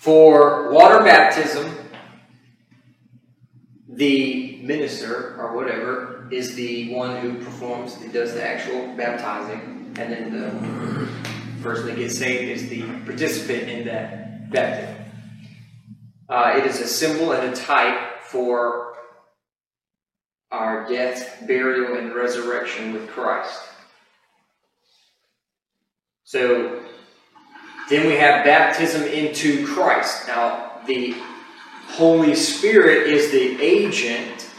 For 0.00 0.72
water 0.72 1.04
baptism, 1.04 1.70
the 3.86 4.62
minister 4.62 5.36
or 5.38 5.54
whatever 5.54 6.26
is 6.32 6.54
the 6.54 6.94
one 6.94 7.18
who 7.18 7.44
performs, 7.44 7.96
who 7.96 8.10
does 8.10 8.32
the 8.32 8.42
actual 8.42 8.94
baptizing, 8.96 9.94
and 9.98 10.10
then 10.10 10.32
the 10.32 11.62
person 11.62 11.88
that 11.88 11.96
gets 11.96 12.16
saved 12.16 12.50
is 12.50 12.70
the 12.70 12.82
participant 13.04 13.68
in 13.68 13.84
that 13.84 14.50
baptism. 14.50 15.04
Uh, 16.30 16.54
it 16.56 16.64
is 16.64 16.80
a 16.80 16.86
symbol 16.86 17.32
and 17.32 17.52
a 17.52 17.54
type 17.54 18.22
for 18.22 18.95
our 20.50 20.88
death, 20.88 21.44
burial, 21.46 21.96
and 21.96 22.14
resurrection 22.14 22.92
with 22.92 23.08
Christ. 23.08 23.60
So 26.24 26.82
then 27.88 28.06
we 28.06 28.14
have 28.14 28.44
baptism 28.44 29.04
into 29.04 29.66
Christ. 29.66 30.26
Now, 30.26 30.80
the 30.86 31.14
Holy 31.88 32.34
Spirit 32.34 33.06
is 33.06 33.30
the 33.30 33.62
agent 33.62 34.50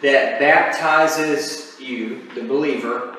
that 0.00 0.38
baptizes 0.38 1.76
you, 1.80 2.28
the 2.34 2.42
believer, 2.42 3.16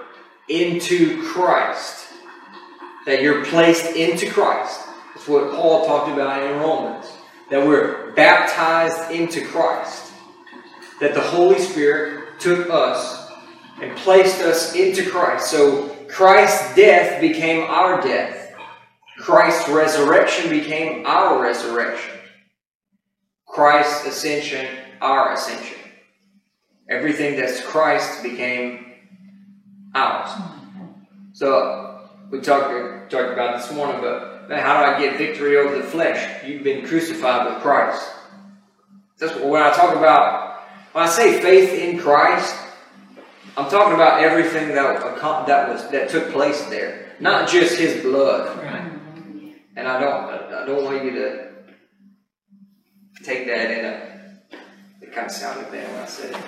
into 0.47 1.21
Christ. 1.23 2.07
That 3.05 3.21
you're 3.21 3.43
placed 3.45 3.97
into 3.97 4.31
Christ. 4.31 4.87
That's 5.13 5.27
what 5.27 5.51
Paul 5.51 5.85
talked 5.85 6.09
about 6.09 6.41
in 6.41 6.59
Romans. 6.59 7.11
That 7.49 7.67
we're 7.67 8.11
baptized 8.13 9.11
into 9.11 9.45
Christ. 9.45 10.12
That 11.03 11.15
the 11.15 11.19
Holy 11.19 11.59
Spirit 11.59 12.39
took 12.39 12.69
us 12.69 13.29
and 13.81 13.93
placed 13.97 14.39
us 14.39 14.73
into 14.73 15.09
Christ. 15.09 15.51
So 15.51 15.89
Christ's 16.07 16.75
death 16.75 17.19
became 17.19 17.69
our 17.69 18.01
death. 18.01 18.53
Christ's 19.17 19.67
resurrection 19.67 20.49
became 20.49 21.05
our 21.05 21.41
resurrection. 21.41 22.13
Christ's 23.45 24.07
ascension, 24.07 24.65
our 25.01 25.33
ascension. 25.33 25.77
Everything 26.87 27.35
that's 27.35 27.59
Christ 27.59 28.23
became 28.23 28.93
ours. 29.93 30.29
So 31.33 32.07
we 32.31 32.39
talked 32.39 33.11
talked 33.11 33.33
about 33.33 33.61
this 33.61 33.69
morning, 33.73 33.99
but 33.99 34.47
man, 34.47 34.63
how 34.63 34.79
do 34.79 34.85
I 34.85 34.99
get 35.01 35.17
victory 35.17 35.57
over 35.57 35.75
the 35.75 35.83
flesh? 35.83 36.45
You've 36.45 36.63
been 36.63 36.87
crucified 36.87 37.53
with 37.53 37.61
Christ. 37.61 38.09
That's 39.17 39.35
what, 39.35 39.49
when 39.49 39.61
I 39.61 39.73
talk 39.73 39.97
about 39.97 40.52
when 40.93 41.03
I 41.03 41.09
say 41.09 41.41
faith 41.41 41.73
in 41.73 41.99
Christ, 41.99 42.55
I'm 43.57 43.69
talking 43.69 43.93
about 43.93 44.23
everything 44.23 44.69
that 44.69 45.45
that 45.47 45.69
was 45.69 45.87
that 45.89 46.09
took 46.09 46.31
place 46.31 46.63
there, 46.65 47.15
not 47.19 47.49
just 47.49 47.77
His 47.77 48.01
blood. 48.01 48.57
Right. 48.57 48.91
And 49.75 49.87
I 49.87 49.99
don't 49.99 50.53
I 50.53 50.65
don't 50.65 50.83
want 50.83 51.03
you 51.03 51.11
to 51.11 51.51
take 53.23 53.47
that 53.47 53.71
in 53.71 53.85
a. 53.85 54.13
It 55.01 55.13
kind 55.13 55.27
of 55.27 55.31
sounded 55.31 55.71
bad 55.71 55.91
when 55.91 56.01
I 56.01 56.05
said 56.05 56.31
it. 56.31 56.41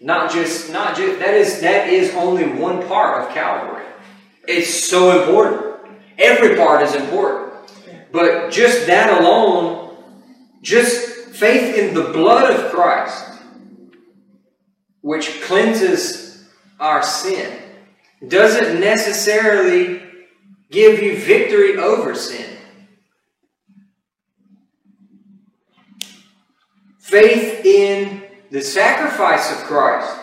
Not 0.00 0.30
just 0.30 0.72
not 0.72 0.96
just 0.96 1.18
that 1.20 1.34
is 1.34 1.60
that 1.60 1.88
is 1.88 2.14
only 2.14 2.46
one 2.46 2.86
part 2.86 3.22
of 3.22 3.34
Calvary. 3.34 3.84
It's 4.46 4.72
so 4.88 5.20
important. 5.20 5.92
Every 6.18 6.56
part 6.56 6.82
is 6.82 6.94
important. 6.94 7.52
But 8.10 8.50
just 8.50 8.86
that 8.86 9.20
alone, 9.20 9.96
just 10.62 11.17
faith 11.38 11.76
in 11.76 11.94
the 11.94 12.12
blood 12.12 12.50
of 12.50 12.72
Christ, 12.72 13.40
which 15.00 15.40
cleanses 15.42 16.48
our 16.80 17.02
sin, 17.02 17.62
doesn't 18.26 18.80
necessarily 18.80 20.02
give 20.70 21.02
you 21.02 21.16
victory 21.16 21.76
over 21.76 22.14
sin. 22.14 22.56
Faith 26.98 27.64
in 27.64 28.22
the 28.50 28.60
sacrifice 28.60 29.50
of 29.52 29.58
Christ 29.66 30.18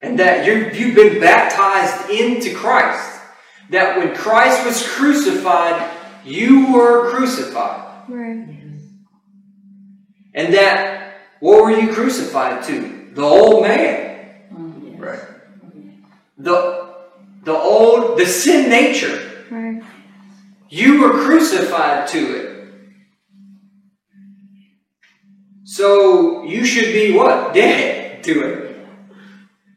and 0.00 0.18
that 0.18 0.46
you've 0.46 0.94
been 0.94 1.20
baptized 1.20 2.10
into 2.10 2.54
Christ. 2.54 3.20
That 3.70 3.98
when 3.98 4.14
Christ 4.14 4.64
was 4.64 4.86
crucified, 4.86 5.90
you 6.24 6.72
were 6.72 7.10
crucified. 7.10 8.08
Right. 8.08 8.57
And 10.34 10.54
that, 10.54 11.20
what 11.40 11.62
were 11.62 11.70
you 11.70 11.92
crucified 11.92 12.62
to? 12.64 13.10
The 13.14 13.22
old 13.22 13.62
man. 13.62 14.48
Mm-hmm. 14.52 14.96
Right. 14.96 15.20
The, 16.36 16.94
the 17.44 17.56
old, 17.56 18.18
the 18.18 18.26
sin 18.26 18.70
nature. 18.70 19.46
Right. 19.50 19.82
You 20.68 21.00
were 21.00 21.24
crucified 21.24 22.08
to 22.08 22.36
it. 22.36 22.58
So 25.64 26.44
you 26.44 26.64
should 26.64 26.92
be 26.92 27.12
what? 27.12 27.54
Dead 27.54 28.22
to 28.24 28.42
it. 28.42 28.86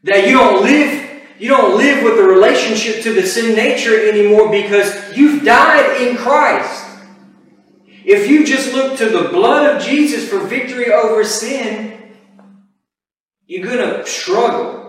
That 0.04 0.26
you 0.26 0.38
don't 0.38 0.62
live 0.62 1.02
you 1.38 1.48
don't 1.48 1.76
live 1.76 2.04
with 2.04 2.16
the 2.16 2.22
relationship 2.22 3.02
to 3.02 3.12
the 3.12 3.26
sin 3.26 3.56
nature 3.56 4.08
anymore 4.08 4.48
because 4.48 5.16
you've 5.16 5.44
died 5.44 6.00
in 6.00 6.16
Christ. 6.16 6.81
If 8.04 8.28
you 8.28 8.44
just 8.44 8.72
look 8.72 8.98
to 8.98 9.08
the 9.08 9.28
blood 9.28 9.76
of 9.76 9.82
Jesus 9.82 10.28
for 10.28 10.38
victory 10.38 10.92
over 10.92 11.24
sin, 11.24 12.14
you're 13.46 13.64
going 13.64 13.78
to 13.78 14.06
struggle. 14.06 14.80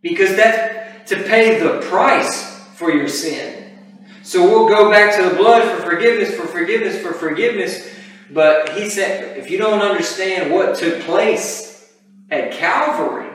Because 0.00 0.34
that's 0.36 1.10
to 1.10 1.22
pay 1.24 1.58
the 1.58 1.80
price 1.80 2.58
for 2.74 2.90
your 2.90 3.08
sin. 3.08 3.78
So 4.22 4.42
we'll 4.42 4.68
go 4.68 4.90
back 4.90 5.16
to 5.16 5.28
the 5.28 5.34
blood 5.34 5.62
for 5.68 5.82
forgiveness, 5.82 6.34
for 6.34 6.46
forgiveness, 6.46 7.00
for 7.00 7.12
forgiveness. 7.12 7.88
But 8.30 8.78
he 8.78 8.88
said, 8.88 9.36
if 9.36 9.50
you 9.50 9.58
don't 9.58 9.80
understand 9.80 10.52
what 10.52 10.76
took 10.76 11.00
place 11.00 11.92
at 12.30 12.52
Calvary, 12.52 13.28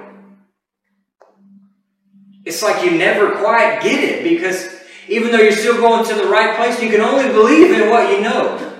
it's 2.45 2.63
like 2.63 2.86
you 2.86 2.91
never 2.91 3.31
quite 3.31 3.81
get 3.81 4.03
it 4.03 4.23
because 4.23 4.69
even 5.08 5.32
though 5.32 5.39
you're 5.39 5.51
still 5.51 5.80
going 5.80 6.06
to 6.06 6.16
the 6.16 6.28
right 6.28 6.56
place, 6.58 6.82
you 6.82 6.89
can 6.89 7.01
only 7.01 7.32
believe 7.32 7.72
in 7.72 7.89
what 7.89 8.12
you 8.12 8.22
know. 8.22 8.74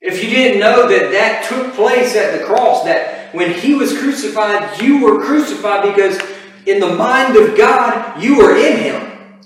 If 0.00 0.22
you 0.24 0.30
didn't 0.30 0.60
know 0.60 0.88
that 0.88 1.12
that 1.12 1.44
took 1.44 1.74
place 1.74 2.16
at 2.16 2.38
the 2.38 2.44
cross, 2.44 2.84
that 2.84 3.34
when 3.34 3.52
he 3.52 3.74
was 3.74 3.96
crucified, 3.98 4.80
you 4.80 5.02
were 5.02 5.22
crucified 5.22 5.94
because 5.94 6.18
in 6.66 6.80
the 6.80 6.94
mind 6.94 7.36
of 7.36 7.56
God, 7.56 8.22
you 8.22 8.38
were 8.38 8.56
in 8.56 8.78
him. 8.78 9.40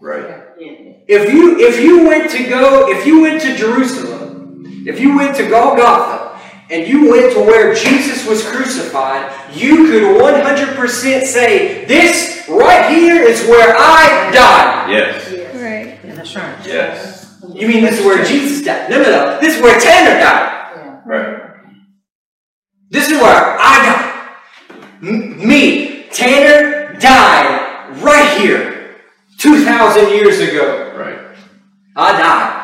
Right. 0.00 0.40
If 0.58 1.32
you 1.32 1.58
if 1.58 1.80
you 1.80 2.06
went 2.06 2.30
to 2.30 2.48
go, 2.48 2.88
if 2.90 3.06
you 3.06 3.22
went 3.22 3.40
to 3.42 3.56
Jerusalem, 3.56 4.84
if 4.86 5.00
you 5.00 5.16
went 5.16 5.36
to 5.36 5.48
Golgotha, 5.48 6.29
and 6.70 6.86
you 6.86 7.10
went 7.10 7.32
to 7.34 7.40
where 7.40 7.74
Jesus 7.74 8.26
was 8.26 8.46
crucified, 8.46 9.54
you 9.54 9.86
could 9.86 10.02
100% 10.02 11.22
say, 11.24 11.84
This 11.84 12.48
right 12.48 12.90
here 12.90 13.22
is 13.22 13.42
where 13.46 13.74
I 13.76 14.30
died. 14.32 14.90
Yes. 14.90 15.32
Right. 15.54 15.98
Yeah, 16.04 16.14
that's 16.14 16.36
right. 16.36 16.66
Yes. 16.66 17.40
You 17.52 17.68
mean 17.68 17.84
this 17.84 17.98
is 17.98 18.04
where 18.04 18.24
Jesus 18.24 18.64
died? 18.64 18.88
No, 18.90 19.02
no, 19.02 19.10
no. 19.10 19.40
This 19.40 19.56
is 19.56 19.62
where 19.62 19.78
Tanner 19.80 20.20
died. 20.20 20.76
Yeah. 20.76 21.00
Right. 21.04 21.50
This 22.90 23.10
is 23.10 23.20
where 23.20 23.56
I 23.58 23.84
died. 23.84 24.78
M- 25.02 25.48
me, 25.48 26.04
Tanner, 26.10 26.94
died 27.00 28.00
right 28.02 28.38
here 28.40 28.96
2,000 29.38 30.10
years 30.10 30.38
ago. 30.38 30.94
Right. 30.96 31.36
I 31.96 32.12
died. 32.12 32.60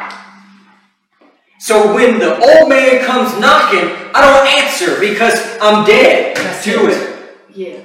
So 1.67 1.93
when 1.93 2.21
the 2.21 2.39
old 2.39 2.69
man 2.69 3.05
comes 3.05 3.37
knocking, 3.41 3.91
I 4.15 4.23
don't 4.23 4.47
answer 4.63 5.01
because 5.01 5.35
I'm 5.61 5.85
dead 5.85 6.37
That's 6.37 6.63
to 6.63 6.87
it. 6.87 6.93
it. 6.93 7.57
Yeah. 7.57 7.81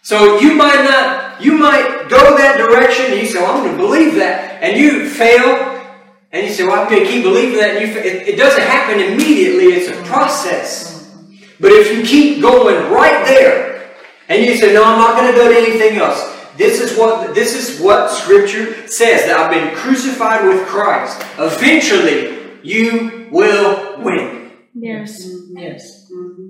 So 0.00 0.38
you 0.38 0.54
might 0.54 0.84
not, 0.84 1.42
you 1.42 1.58
might 1.58 2.06
go 2.08 2.36
that 2.36 2.58
direction 2.58 3.06
and 3.06 3.20
you 3.20 3.26
say, 3.26 3.42
well, 3.42 3.56
I'm 3.56 3.64
going 3.64 3.76
to 3.76 3.82
believe 3.82 4.14
that. 4.14 4.62
And 4.62 4.78
you 4.78 5.10
fail 5.10 5.82
and 6.30 6.46
you 6.46 6.52
say, 6.52 6.62
well, 6.62 6.80
I'm 6.80 6.88
going 6.88 7.02
to 7.02 7.10
keep 7.10 7.24
believing 7.24 7.58
that. 7.58 7.76
And 7.76 7.88
you, 7.88 8.00
it, 8.00 8.28
it 8.28 8.36
doesn't 8.36 8.62
happen 8.62 9.00
immediately. 9.00 9.74
It's 9.74 9.88
a 9.88 10.00
process. 10.04 11.12
But 11.58 11.72
if 11.72 11.90
you 11.90 12.04
keep 12.04 12.40
going 12.40 12.92
right 12.92 13.26
there 13.26 13.90
and 14.28 14.46
you 14.46 14.54
say, 14.54 14.72
no, 14.72 14.84
I'm 14.84 15.00
not 15.00 15.16
going 15.16 15.32
to 15.32 15.36
go 15.36 15.48
to 15.48 15.56
anything 15.58 15.98
else. 15.98 16.20
This 16.56 16.80
is 16.80 16.96
what 16.96 17.34
this 17.34 17.54
is 17.54 17.80
what 17.80 18.10
Scripture 18.10 18.86
says 18.86 19.26
that 19.26 19.36
I've 19.36 19.50
been 19.50 19.74
crucified 19.74 20.44
with 20.46 20.66
Christ. 20.66 21.20
Eventually, 21.38 22.60
you 22.62 23.28
will 23.30 24.00
win. 24.02 24.52
Yes. 24.74 25.26
Mm-hmm. 25.26 25.58
Yes. 25.58 26.10
Mm-hmm. 26.12 26.46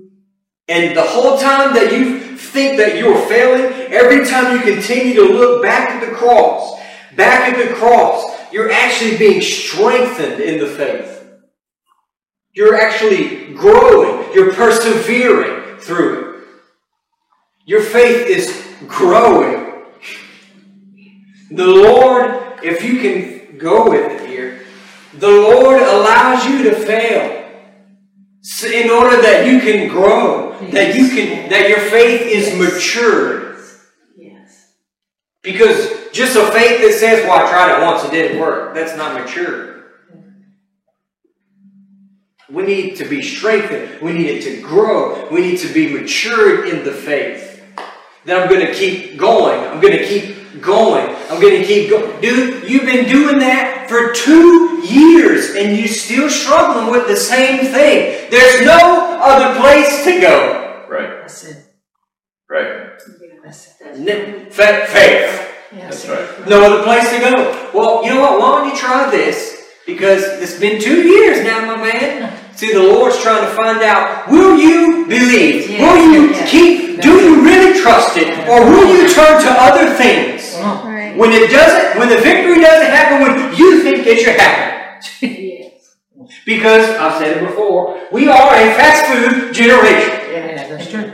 And 0.67 0.97
the 0.97 1.03
whole 1.03 1.37
time 1.37 1.73
that 1.75 1.91
you 1.91 2.35
think 2.37 2.77
that 2.77 2.97
you're 2.97 3.17
failing, 3.27 3.91
every 3.91 4.25
time 4.25 4.55
you 4.55 4.73
continue 4.73 5.13
to 5.15 5.23
look 5.23 5.61
back 5.61 5.91
at 5.91 6.07
the 6.07 6.15
cross, 6.15 6.79
back 7.15 7.53
at 7.53 7.67
the 7.67 7.73
cross, 7.75 8.25
you're 8.51 8.71
actually 8.71 9.17
being 9.17 9.41
strengthened 9.41 10.41
in 10.41 10.59
the 10.59 10.67
faith. 10.67 11.23
You're 12.53 12.75
actually 12.75 13.53
growing. 13.53 14.33
You're 14.33 14.53
persevering 14.53 15.79
through 15.79 16.19
it. 16.21 16.47
Your 17.65 17.81
faith 17.81 18.27
is 18.27 18.65
growing. 18.87 19.64
The 21.55 21.67
Lord, 21.67 22.59
if 22.63 22.83
you 22.83 22.99
can 22.99 23.57
go 23.57 23.89
with 23.89 24.11
it 24.11 24.29
here, 24.29 24.65
the 25.13 25.29
Lord 25.29 25.81
allows 25.81 26.45
you 26.45 26.63
to 26.63 26.75
fail 26.75 27.43
in 28.65 28.89
order 28.89 29.21
that 29.21 29.47
you 29.47 29.61
can 29.61 29.87
grow, 29.87 30.59
that 30.71 30.95
you 30.95 31.07
can, 31.07 31.49
that 31.49 31.69
your 31.69 31.79
faith 31.79 32.21
is 32.23 32.59
matured. 32.59 33.63
Yes. 34.17 34.73
Because 35.41 36.11
just 36.11 36.35
a 36.35 36.45
faith 36.51 36.81
that 36.81 36.93
says, 36.99 37.25
"Well, 37.25 37.45
I 37.45 37.49
tried 37.49 37.77
it 37.77 37.85
once, 37.85 38.03
it 38.03 38.11
didn't 38.11 38.41
work," 38.41 38.75
that's 38.75 38.97
not 38.97 39.13
mature. 39.13 39.85
We 42.49 42.63
need 42.63 42.97
to 42.97 43.05
be 43.05 43.21
strengthened. 43.21 44.01
We 44.01 44.11
need 44.11 44.27
it 44.27 44.43
to 44.43 44.61
grow. 44.61 45.29
We 45.31 45.39
need 45.39 45.59
to 45.59 45.73
be 45.73 45.87
matured 45.87 46.67
in 46.67 46.83
the 46.83 46.91
faith. 46.91 47.63
Then 48.25 48.41
I'm 48.41 48.49
going 48.49 48.65
to 48.65 48.73
keep 48.73 49.17
going. 49.17 49.59
I'm 49.59 49.79
going 49.79 49.97
to 49.97 50.05
keep 50.05 50.44
going. 50.61 51.15
I'm 51.29 51.41
going 51.41 51.61
to 51.61 51.65
keep 51.67 51.89
going. 51.89 52.21
Dude, 52.21 52.69
you've 52.69 52.85
been 52.85 53.07
doing 53.07 53.39
that 53.39 53.87
for 53.89 54.13
two 54.13 54.81
years 54.85 55.55
and 55.55 55.77
you're 55.77 55.87
still 55.87 56.29
struggling 56.29 56.91
with 56.91 57.07
the 57.07 57.15
same 57.15 57.65
thing. 57.65 58.29
There's 58.29 58.65
no 58.65 59.19
other 59.21 59.59
place 59.59 60.03
to 60.05 60.19
go. 60.19 60.85
Right. 60.89 61.21
That's 61.21 61.43
it. 61.45 61.65
Right. 62.49 62.91
That's 62.91 63.07
it. 63.07 63.79
That's 63.83 63.99
N- 63.99 64.49
fa- 64.49 64.85
Faith. 64.87 65.41
That's 65.71 66.07
right. 66.07 66.47
No 66.47 66.63
other 66.63 66.83
place 66.83 67.09
to 67.11 67.19
go. 67.19 67.71
Well, 67.73 68.03
you 68.03 68.13
know 68.13 68.21
what? 68.21 68.39
Why 68.39 68.61
don't 68.61 68.69
you 68.69 68.77
try 68.77 69.09
this? 69.11 69.63
Because 69.85 70.23
it's 70.41 70.59
been 70.59 70.81
two 70.81 71.01
years 71.03 71.43
now, 71.45 71.75
my 71.75 71.81
man. 71.81 72.41
See, 72.55 72.71
the 72.71 72.81
Lord's 72.81 73.21
trying 73.21 73.43
to 73.45 73.51
find 73.53 73.83
out, 73.83 74.29
will 74.29 74.57
you 74.57 75.05
believe? 75.07 75.69
Yes, 75.69 75.81
will 75.81 76.11
you 76.11 76.29
yes. 76.31 76.49
keep, 76.49 77.01
do 77.01 77.19
you 77.19 77.43
really 77.43 77.79
trust 77.81 78.15
it? 78.17 78.29
Or 78.47 78.63
will 78.65 78.87
you 78.95 79.13
turn 79.13 79.41
to 79.41 79.51
other 79.51 79.93
things? 79.93 80.34
Right. 80.65 81.17
When 81.17 81.31
it 81.31 81.49
doesn't, 81.49 81.99
when 81.99 82.09
the 82.09 82.17
victory 82.17 82.61
doesn't 82.61 82.91
happen 82.91 83.21
when 83.21 83.55
you 83.55 83.83
think 83.83 84.05
it 84.05 84.19
should 84.19 84.35
happen. 84.35 85.01
yes. 85.21 85.95
Because, 86.45 86.89
I've 86.97 87.19
said 87.19 87.37
it 87.37 87.47
before, 87.47 88.01
we 88.11 88.27
are 88.27 88.53
a 88.53 88.73
fast 88.73 89.05
food 89.11 89.53
generation. 89.53 90.31
Yeah, 90.31 90.67
that's 90.67 90.89
true. 90.89 91.13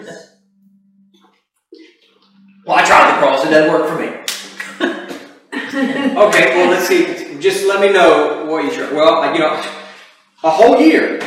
Well, 2.65 2.77
I 2.77 2.85
tried 2.85 3.11
the 3.11 3.17
cross, 3.17 3.45
it 3.45 3.49
doesn't 3.49 3.71
work 3.71 3.89
for 3.89 3.99
me. 3.99 4.07
okay, 6.27 6.55
well, 6.55 6.69
let's 6.71 6.87
see. 6.87 7.39
Just 7.39 7.65
let 7.67 7.81
me 7.81 7.91
know 7.91 8.45
what 8.45 8.63
you 8.63 8.71
try. 8.71 8.91
Well, 8.93 9.33
you 9.33 9.39
know, 9.39 9.61
a 10.43 10.49
whole 10.49 10.79
year. 10.79 11.19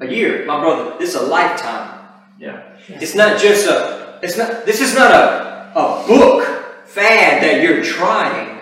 A 0.00 0.06
year, 0.06 0.46
my 0.46 0.60
brother, 0.60 0.96
this 0.98 1.10
is 1.10 1.16
a 1.16 1.26
lifetime. 1.26 2.08
Yeah. 2.38 2.76
It's 2.88 3.14
not 3.14 3.40
just 3.40 3.66
a, 3.66 4.18
it's 4.22 4.36
not, 4.38 4.64
this 4.64 4.80
is 4.80 4.94
not 4.94 5.10
a, 5.10 5.47
a 5.74 6.04
book 6.06 6.86
fad 6.86 7.42
that 7.42 7.62
you're 7.62 7.82
trying. 7.82 8.58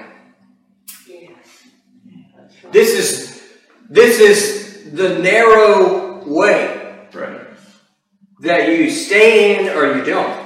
This 2.73 2.93
is, 2.93 3.43
this 3.89 4.21
is 4.21 4.93
the 4.93 5.19
narrow 5.19 6.25
way 6.27 6.73
Right. 7.15 7.41
that 8.41 8.69
you 8.69 8.91
stay 8.91 9.57
in 9.59 9.77
or 9.77 9.97
you 9.97 10.05
don't. 10.05 10.45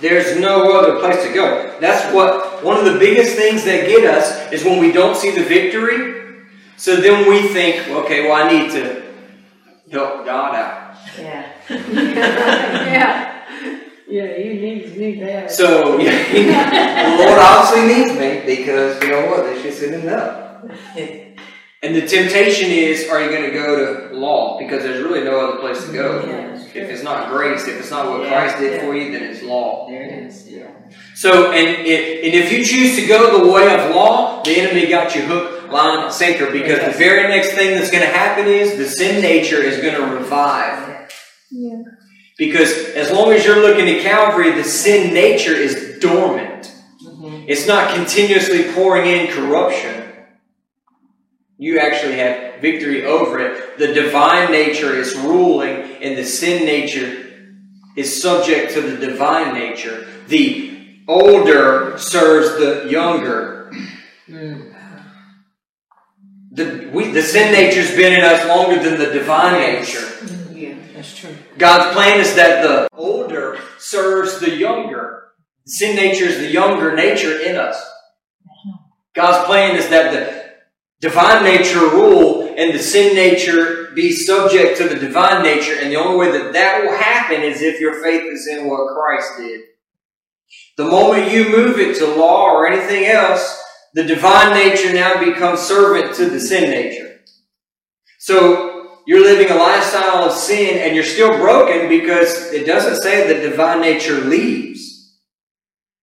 There's 0.00 0.38
no 0.38 0.78
other 0.78 1.00
place 1.00 1.24
to 1.24 1.32
go. 1.32 1.78
That's 1.80 2.12
what 2.14 2.62
one 2.62 2.76
of 2.76 2.84
the 2.84 2.98
biggest 2.98 3.36
things 3.36 3.64
that 3.64 3.86
get 3.86 4.04
us 4.04 4.52
is 4.52 4.64
when 4.64 4.78
we 4.80 4.92
don't 4.92 5.16
see 5.16 5.30
the 5.30 5.42
victory. 5.44 6.42
So 6.76 6.96
then 6.96 7.28
we 7.28 7.48
think, 7.48 7.88
okay, 7.88 8.28
well, 8.28 8.44
I 8.44 8.50
need 8.52 8.70
to 8.72 9.02
help 9.90 10.24
God 10.24 10.54
out. 10.54 10.96
Yeah. 11.18 11.52
yeah. 11.70 13.31
Yeah, 14.12 14.36
he 14.36 14.48
needs 14.60 14.94
me 14.94 15.18
there. 15.18 15.48
So 15.48 15.98
yeah, 15.98 16.12
the 16.32 17.18
Lord 17.24 17.38
obviously 17.38 17.94
needs 17.94 18.12
me 18.18 18.56
because 18.56 19.02
you 19.02 19.08
know 19.10 19.26
what? 19.26 19.44
There's 19.44 19.62
just 19.62 19.82
isn't 19.82 20.02
enough. 20.02 20.64
And 21.84 21.96
the 21.96 22.06
temptation 22.06 22.70
is, 22.70 23.08
are 23.08 23.20
you 23.20 23.28
going 23.30 23.42
to 23.42 23.50
go 23.50 24.10
to 24.10 24.14
law? 24.14 24.56
Because 24.58 24.84
there's 24.84 25.02
really 25.02 25.24
no 25.24 25.40
other 25.40 25.58
place 25.58 25.84
to 25.84 25.92
go. 25.92 26.24
Yeah, 26.24 26.54
If 26.54 26.76
it's 26.90 27.02
not 27.02 27.28
grace, 27.30 27.66
if 27.66 27.80
it's 27.80 27.90
not 27.90 28.06
what 28.08 28.20
Yeah, 28.22 28.28
Christ 28.28 28.58
did 28.58 28.74
yeah. 28.74 28.86
for 28.86 28.94
you, 28.94 29.10
then 29.10 29.22
it's 29.24 29.42
law. 29.42 29.88
There 29.88 30.02
it 30.02 30.26
is, 30.26 30.48
yeah. 30.48 30.70
So, 31.16 31.50
and 31.50 31.84
if, 31.84 32.24
and 32.24 32.34
if 32.34 32.52
you 32.52 32.64
choose 32.64 32.94
to 32.96 33.06
go 33.06 33.44
the 33.44 33.50
way 33.52 33.74
of 33.74 33.96
law, 33.96 34.44
the 34.44 34.60
enemy 34.60 34.86
got 34.88 35.16
you 35.16 35.22
hook, 35.22 35.72
line, 35.72 36.04
and 36.04 36.12
sinker. 36.12 36.52
Because 36.52 36.84
the 36.84 36.96
very 36.96 37.28
next 37.28 37.52
thing 37.54 37.74
that's 37.76 37.90
going 37.90 38.04
to 38.04 38.12
happen 38.12 38.46
is 38.46 38.76
the 38.76 38.86
sin 38.86 39.20
nature 39.20 39.56
is 39.56 39.78
going 39.82 39.96
to 39.96 40.14
revive. 40.14 41.10
Yeah. 41.50 41.82
Because 42.42 42.72
as 42.96 43.12
long 43.12 43.32
as 43.32 43.44
you're 43.44 43.62
looking 43.62 43.88
at 43.88 44.02
Calvary, 44.02 44.50
the 44.50 44.64
sin 44.64 45.14
nature 45.14 45.54
is 45.54 46.00
dormant. 46.00 46.72
Mhm. 47.00 47.44
It's 47.46 47.68
not 47.68 47.94
continuously 47.94 48.64
pouring 48.74 49.06
in 49.06 49.28
corruption. 49.28 50.02
You 51.56 51.78
actually 51.78 52.16
have 52.16 52.60
victory 52.60 53.06
over 53.06 53.38
it. 53.38 53.78
The 53.78 53.94
divine 53.94 54.50
nature 54.50 54.92
is 54.92 55.14
ruling, 55.14 55.84
and 56.02 56.18
the 56.18 56.24
sin 56.24 56.64
nature 56.64 57.12
is 57.94 58.20
subject 58.20 58.72
to 58.72 58.80
the 58.80 58.96
divine 58.96 59.54
nature. 59.54 60.04
The 60.26 60.72
older 61.06 61.96
serves 61.96 62.56
the 62.56 62.90
younger. 62.90 63.70
Mm. 64.28 64.74
The, 66.50 66.90
we, 66.92 67.12
the 67.12 67.22
sin 67.22 67.52
nature's 67.52 67.94
been 67.94 68.12
in 68.12 68.24
us 68.24 68.44
longer 68.48 68.82
than 68.82 68.98
the 68.98 69.12
divine 69.16 69.60
nature. 69.60 70.08
That's 71.02 71.18
true. 71.18 71.34
God's 71.58 71.92
plan 71.96 72.20
is 72.20 72.36
that 72.36 72.62
the 72.62 72.88
older 72.96 73.58
serves 73.76 74.38
the 74.38 74.54
younger. 74.54 75.32
Sin 75.66 75.96
nature 75.96 76.26
is 76.26 76.38
the 76.38 76.46
younger 76.46 76.94
nature 76.94 77.40
in 77.40 77.56
us. 77.56 77.76
God's 79.12 79.44
plan 79.46 79.74
is 79.74 79.88
that 79.88 80.12
the 80.12 80.54
divine 81.00 81.42
nature 81.42 81.80
rule 81.80 82.54
and 82.56 82.72
the 82.72 82.78
sin 82.78 83.16
nature 83.16 83.90
be 83.96 84.12
subject 84.12 84.78
to 84.78 84.88
the 84.88 84.94
divine 84.94 85.42
nature. 85.42 85.74
And 85.74 85.90
the 85.90 85.96
only 85.96 86.18
way 86.18 86.38
that 86.38 86.52
that 86.52 86.84
will 86.84 86.96
happen 86.96 87.42
is 87.42 87.62
if 87.62 87.80
your 87.80 88.00
faith 88.00 88.22
is 88.32 88.46
in 88.46 88.68
what 88.68 88.94
Christ 88.94 89.32
did. 89.38 89.60
The 90.76 90.84
moment 90.84 91.32
you 91.32 91.48
move 91.48 91.80
it 91.80 91.98
to 91.98 92.14
law 92.14 92.44
or 92.44 92.68
anything 92.68 93.06
else, 93.06 93.60
the 93.94 94.04
divine 94.04 94.54
nature 94.54 94.92
now 94.92 95.18
becomes 95.18 95.58
servant 95.58 96.14
to 96.14 96.30
the 96.30 96.38
sin 96.38 96.70
nature. 96.70 97.22
So 98.20 98.71
you're 99.06 99.22
living 99.22 99.50
a 99.50 99.58
lifestyle 99.58 100.24
of 100.24 100.32
sin 100.32 100.78
and 100.78 100.94
you're 100.94 101.04
still 101.04 101.36
broken 101.38 101.88
because 101.88 102.52
it 102.52 102.66
doesn't 102.66 103.02
say 103.02 103.26
the 103.26 103.48
divine 103.48 103.80
nature 103.80 104.20
leaves. 104.20 105.18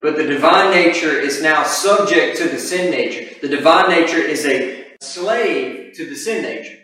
But 0.02 0.16
the 0.16 0.24
divine 0.24 0.72
nature 0.72 1.20
is 1.20 1.42
now 1.42 1.64
subject 1.64 2.38
to 2.38 2.48
the 2.48 2.60
sin 2.60 2.92
nature. 2.92 3.36
The 3.42 3.50
divine 3.50 3.90
nature 3.90 4.18
is 4.18 4.46
a 4.46 4.86
slave 5.02 5.94
to 5.96 6.06
the 6.06 6.16
sin 6.16 6.44
nature. 6.44 6.78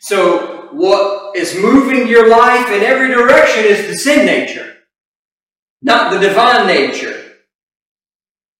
So 0.00 0.68
what 0.72 1.36
is 1.36 1.60
moving 1.60 2.06
your 2.08 2.28
life 2.28 2.68
in 2.70 2.82
every 2.82 3.08
direction 3.08 3.64
is 3.64 3.86
the 3.86 3.94
sin 3.96 4.26
nature, 4.26 4.74
not 5.82 6.12
the 6.12 6.18
divine 6.18 6.66
nature. 6.66 7.22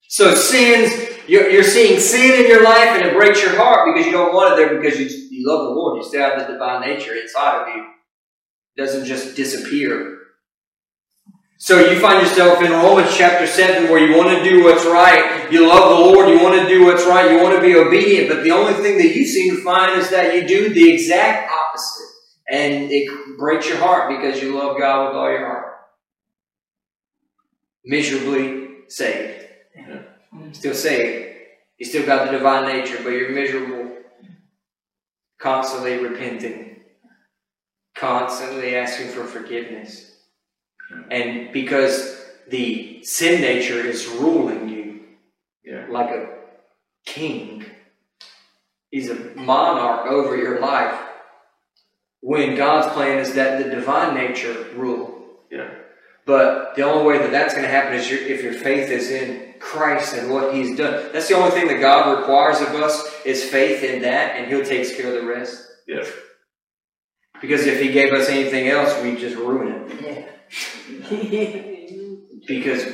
So 0.09 0.35
sins, 0.35 0.93
you're, 1.27 1.63
seeing 1.65 1.99
sin 2.01 2.45
in 2.45 2.51
your 2.51 2.63
life 2.63 2.89
and 2.89 3.05
it 3.05 3.15
breaks 3.15 3.43
your 3.43 3.57
heart 3.57 3.93
because 3.93 4.07
you 4.07 4.13
don't 4.13 4.33
want 4.33 4.53
it 4.53 4.57
there 4.57 4.81
because 4.81 4.99
you, 4.99 5.26
you 5.47 5.53
love 5.53 5.69
the 5.69 5.75
Lord. 5.75 5.97
You 5.97 6.05
still 6.05 6.23
have 6.23 6.39
the 6.47 6.53
divine 6.53 6.81
nature 6.81 7.15
inside 7.15 7.63
of 7.63 7.69
you. 7.69 7.85
It 8.77 8.81
doesn't 8.81 9.05
just 9.07 9.37
disappear. 9.37 10.19
So 11.59 11.91
you 11.91 11.99
find 11.99 12.21
yourself 12.21 12.63
in 12.63 12.71
Romans 12.71 13.17
chapter 13.17 13.47
7 13.47 13.91
where 13.91 14.07
you 14.07 14.17
want 14.17 14.37
to 14.37 14.45
do 14.45 14.65
what's 14.65 14.85
right. 14.85 15.51
You 15.51 15.67
love 15.67 15.89
the 15.89 16.05
Lord. 16.05 16.29
You 16.29 16.43
want 16.43 16.61
to 16.61 16.69
do 16.69 16.85
what's 16.85 17.07
right. 17.07 17.31
You 17.31 17.43
want 17.43 17.55
to 17.55 17.63
be 17.63 17.75
obedient. 17.75 18.29
But 18.29 18.43
the 18.43 18.51
only 18.51 18.75
thing 18.75 18.99
that 18.99 19.17
you 19.17 19.25
seem 19.25 19.57
to 19.57 19.63
find 19.63 19.99
is 19.99 20.11
that 20.11 20.35
you 20.35 20.47
do 20.47 20.75
the 20.75 20.93
exact 20.93 21.51
opposite. 21.51 22.07
And 22.49 22.91
it 22.91 23.09
breaks 23.39 23.69
your 23.69 23.79
heart 23.79 24.11
because 24.11 24.43
you 24.43 24.55
love 24.57 24.79
God 24.79 25.09
with 25.09 25.17
all 25.17 25.31
your 25.31 25.47
heart. 25.47 25.77
Miserably 27.85 28.69
saved. 28.89 29.47
Still 30.53 30.75
saved. 30.75 31.37
You 31.79 31.87
still 31.87 32.05
got 32.05 32.27
the 32.27 32.33
divine 32.33 32.67
nature, 32.69 32.99
but 33.03 33.11
you're 33.11 33.31
miserable. 33.31 33.96
Constantly 35.39 35.99
repenting. 35.99 36.77
Constantly 37.95 38.77
asking 38.77 39.09
for 39.09 39.25
forgiveness. 39.25 40.17
And 41.11 41.53
because 41.53 42.25
the 42.49 43.03
sin 43.03 43.41
nature 43.41 43.81
is 43.81 44.07
ruling 44.07 44.69
you 44.69 45.01
Yeah. 45.65 45.87
like 45.89 46.11
a 46.11 46.29
king, 47.05 47.65
he's 48.91 49.11
a 49.11 49.15
monarch 49.35 50.07
over 50.07 50.37
your 50.37 50.61
life. 50.61 50.99
When 52.21 52.57
God's 52.57 52.93
plan 52.95 53.19
is 53.19 53.35
that 53.35 53.63
the 53.63 53.71
divine 53.71 54.15
nature 54.15 54.67
rule. 54.75 55.45
Yeah. 55.51 55.71
But 56.27 56.75
the 56.75 56.83
only 56.83 57.05
way 57.07 57.19
that 57.19 57.31
that's 57.31 57.55
going 57.55 57.65
to 57.65 57.71
happen 57.71 57.95
is 57.95 58.11
your, 58.11 58.19
if 58.21 58.43
your 58.43 58.53
faith 58.53 58.91
is 58.91 59.11
in 59.11 59.55
Christ 59.61 60.15
and 60.15 60.31
what 60.31 60.53
He's 60.53 60.77
done. 60.77 61.11
That's 61.13 61.29
the 61.29 61.35
only 61.37 61.53
thing 61.53 61.69
that 61.69 61.81
God 61.81 62.19
requires 62.19 62.61
of 62.61 62.69
us 62.75 63.01
is 63.25 63.45
faith 63.45 63.83
in 63.85 64.03
that, 64.03 64.37
and 64.37 64.49
He'll 64.51 64.65
take 64.65 64.95
care 64.97 65.07
of 65.15 65.23
the 65.23 65.27
rest. 65.27 65.65
Yeah. 65.87 66.05
Because 67.41 67.65
if 67.67 67.81
He 67.81 67.93
gave 67.93 68.13
us 68.13 68.29
anything 68.29 68.69
else, 68.69 69.01
we'd 69.03 69.19
just 69.19 69.37
ruin 69.37 69.69
it. 69.91 70.27
Yeah. 71.09 71.63
Because 72.47 72.87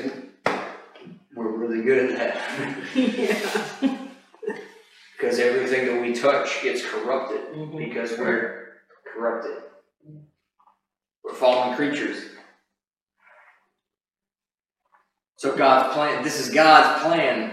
we're 1.34 1.56
really 1.58 1.82
good 1.84 2.10
at 2.10 2.16
that. 2.18 2.96
yeah. 2.96 3.98
Because 5.12 5.38
everything 5.38 5.86
that 5.88 6.00
we 6.00 6.14
touch 6.14 6.62
gets 6.62 6.82
corrupted 6.86 7.40
Mhm. 7.54 7.76
because 7.76 8.16
we're 8.18 8.78
corrupted. 9.12 9.58
We're 11.22 11.34
fallen 11.34 11.76
creatures. 11.76 12.16
So 15.42 15.56
God's 15.56 15.92
plan, 15.92 16.22
this 16.22 16.38
is 16.38 16.54
God's 16.54 17.02
plan. 17.02 17.52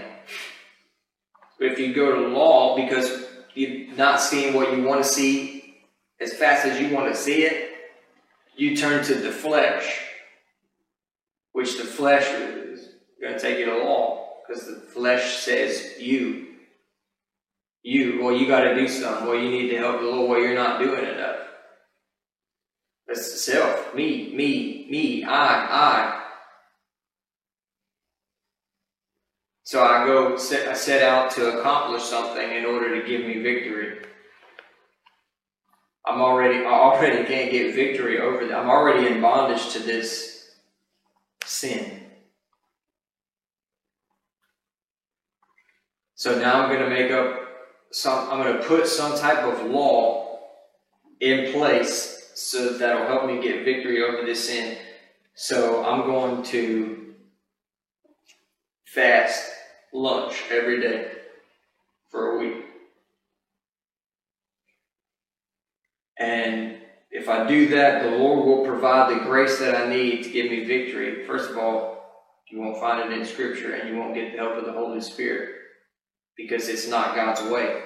If 1.58 1.76
you 1.80 1.92
go 1.92 2.14
to 2.14 2.28
law 2.28 2.76
because 2.76 3.26
you're 3.56 3.92
not 3.96 4.20
seeing 4.20 4.54
what 4.54 4.76
you 4.76 4.84
want 4.84 5.02
to 5.02 5.08
see 5.08 5.74
as 6.20 6.32
fast 6.32 6.66
as 6.66 6.80
you 6.80 6.94
want 6.94 7.12
to 7.12 7.20
see 7.20 7.42
it, 7.42 7.72
you 8.56 8.76
turn 8.76 9.02
to 9.06 9.16
the 9.16 9.32
flesh, 9.32 10.02
which 11.50 11.78
the 11.78 11.82
flesh 11.82 12.30
is 12.30 12.90
going 13.20 13.34
to 13.34 13.40
take 13.40 13.58
you 13.58 13.64
to 13.64 13.78
law 13.78 14.34
because 14.46 14.66
the 14.66 14.76
flesh 14.76 15.38
says 15.38 15.94
you. 15.98 16.46
You, 17.82 18.22
well, 18.22 18.36
you 18.36 18.46
got 18.46 18.60
to 18.60 18.76
do 18.76 18.86
something. 18.86 19.26
Well, 19.26 19.36
you 19.36 19.50
need 19.50 19.68
to 19.70 19.78
help 19.78 20.00
the 20.00 20.06
Lord. 20.06 20.30
Well, 20.30 20.38
you're 20.38 20.54
not 20.54 20.80
doing 20.80 21.06
enough. 21.12 21.38
That's 23.08 23.32
the 23.32 23.38
self. 23.38 23.96
Me, 23.96 24.32
me, 24.32 24.86
me, 24.88 25.24
I, 25.24 25.32
I. 25.34 26.19
So 29.70 29.84
I 29.84 30.04
go, 30.04 30.36
set, 30.36 30.66
I 30.66 30.74
set 30.74 31.00
out 31.00 31.30
to 31.36 31.60
accomplish 31.60 32.02
something 32.02 32.50
in 32.50 32.64
order 32.64 33.00
to 33.00 33.06
give 33.06 33.24
me 33.24 33.40
victory. 33.40 34.00
I'm 36.04 36.20
already, 36.20 36.64
I 36.64 36.72
already 36.72 37.24
can't 37.24 37.52
get 37.52 37.72
victory 37.76 38.18
over 38.18 38.48
that. 38.48 38.58
I'm 38.58 38.68
already 38.68 39.06
in 39.06 39.22
bondage 39.22 39.72
to 39.74 39.78
this 39.78 40.50
sin. 41.44 42.02
So 46.16 46.36
now 46.40 46.64
I'm 46.64 46.68
going 46.68 46.82
to 46.82 46.90
make 46.90 47.12
up 47.12 47.40
some, 47.92 48.28
I'm 48.28 48.42
going 48.42 48.56
to 48.56 48.66
put 48.66 48.88
some 48.88 49.16
type 49.16 49.44
of 49.44 49.70
law 49.70 50.40
in 51.20 51.52
place 51.52 52.32
so 52.34 52.76
that'll 52.76 53.06
help 53.06 53.24
me 53.24 53.40
get 53.40 53.64
victory 53.64 54.02
over 54.02 54.26
this 54.26 54.48
sin. 54.48 54.78
So 55.36 55.84
I'm 55.84 56.06
going 56.06 56.42
to 56.46 57.14
fast 58.84 59.58
lunch 59.92 60.42
every 60.50 60.80
day 60.80 61.12
for 62.10 62.32
a 62.32 62.38
week. 62.38 62.64
And 66.18 66.78
if 67.10 67.28
I 67.28 67.46
do 67.46 67.68
that, 67.68 68.02
the 68.02 68.10
Lord 68.10 68.44
will 68.44 68.64
provide 68.64 69.10
the 69.10 69.24
grace 69.24 69.58
that 69.58 69.74
I 69.74 69.88
need 69.88 70.22
to 70.24 70.30
give 70.30 70.50
me 70.50 70.64
victory. 70.64 71.24
First 71.24 71.50
of 71.50 71.58
all, 71.58 71.90
you 72.50 72.60
won't 72.60 72.78
find 72.78 73.10
it 73.10 73.18
in 73.18 73.24
Scripture 73.24 73.74
and 73.74 73.88
you 73.88 73.96
won't 73.96 74.14
get 74.14 74.32
the 74.32 74.38
help 74.38 74.56
of 74.56 74.66
the 74.66 74.72
Holy 74.72 75.00
Spirit 75.00 75.50
because 76.36 76.68
it's 76.68 76.88
not 76.88 77.14
God's 77.14 77.42
way. 77.42 77.82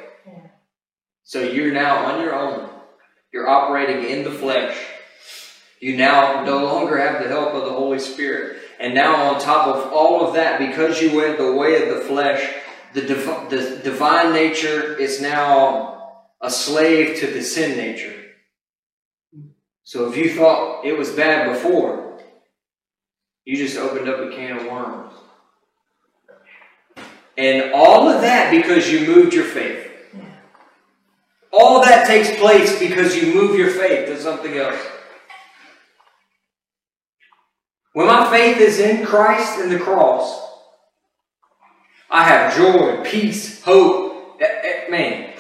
So 1.23 1.41
you're 1.41 1.73
now 1.73 2.05
on 2.07 2.21
your 2.21 2.35
own. 2.35 2.69
You're 3.33 3.49
operating 3.49 4.11
in 4.11 4.25
the 4.25 4.31
flesh. 4.31 4.77
You 5.81 5.97
now 5.97 6.45
no 6.45 6.65
longer 6.65 6.99
have 6.99 7.23
the 7.23 7.29
help 7.29 7.55
of 7.55 7.65
the 7.65 7.73
Holy 7.73 7.99
Spirit. 7.99 8.59
And 8.85 8.93
now, 8.93 9.33
on 9.33 9.41
top 9.41 9.67
of 9.67 9.95
all 9.95 10.27
of 10.27 10.35
that, 10.35 10.59
because 10.59 11.01
you 11.01 11.17
went 11.17 11.39
the 11.39 11.51
way 11.51 11.83
of 11.83 11.97
the 11.97 12.03
flesh, 12.03 12.47
the, 12.93 13.01
div- 13.01 13.49
the 13.49 13.81
divine 13.83 14.35
nature 14.35 14.95
is 14.99 15.23
now 15.23 16.27
a 16.43 16.51
slave 16.51 17.19
to 17.21 17.27
the 17.29 17.41
sin 17.41 17.79
nature. 17.79 18.13
So 19.85 20.11
if 20.11 20.19
you 20.19 20.35
thought 20.35 20.85
it 20.85 20.99
was 20.99 21.09
bad 21.13 21.51
before, 21.51 22.21
you 23.47 23.57
just 23.57 23.79
opened 23.79 24.07
up 24.07 24.19
a 24.19 24.37
can 24.37 24.59
of 24.59 24.67
worms. 24.67 25.15
And 27.39 27.73
all 27.73 28.07
of 28.07 28.21
that 28.21 28.51
because 28.51 28.93
you 28.93 29.07
moved 29.07 29.33
your 29.33 29.47
faith. 29.47 29.93
All 31.51 31.81
that 31.81 32.07
takes 32.07 32.39
place 32.39 32.79
because 32.79 33.17
you 33.17 33.33
move 33.33 33.59
your 33.59 33.71
faith 33.71 34.09
to 34.09 34.21
something 34.21 34.59
else. 34.59 34.79
When 37.95 38.09
my 38.09 38.29
faith 38.29 38.59
is 38.59 38.81
in 38.81 39.07
Christ 39.07 39.61
and 39.61 39.71
the 39.71 39.79
cross, 39.79 40.43
I 42.11 42.25
have 42.25 42.57
joy, 42.57 43.05
peace, 43.05 43.63
hope, 43.63 44.41
eh, 44.41 44.47
eh, 44.47 44.91
man, 44.91 45.33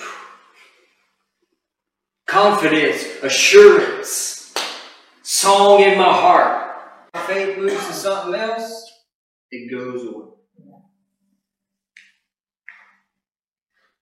confidence, 2.28 3.04
assurance, 3.24 4.54
song 5.22 5.82
in 5.82 5.98
my 5.98 6.12
heart. 6.12 6.76
My 7.12 7.20
faith 7.22 7.58
moves 7.58 7.88
to 7.88 7.92
something 7.92 8.40
else, 8.40 8.88
it 9.50 9.68
goes 9.68 10.06
away. 10.06 10.30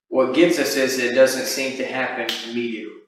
What 0.09 0.35
gets 0.35 0.59
us 0.59 0.77
is 0.77 0.99
it 0.99 1.15
doesn't 1.15 1.47
seem 1.47 1.79
to 1.79 1.87
happen 1.87 2.29
immediately. 2.51 3.01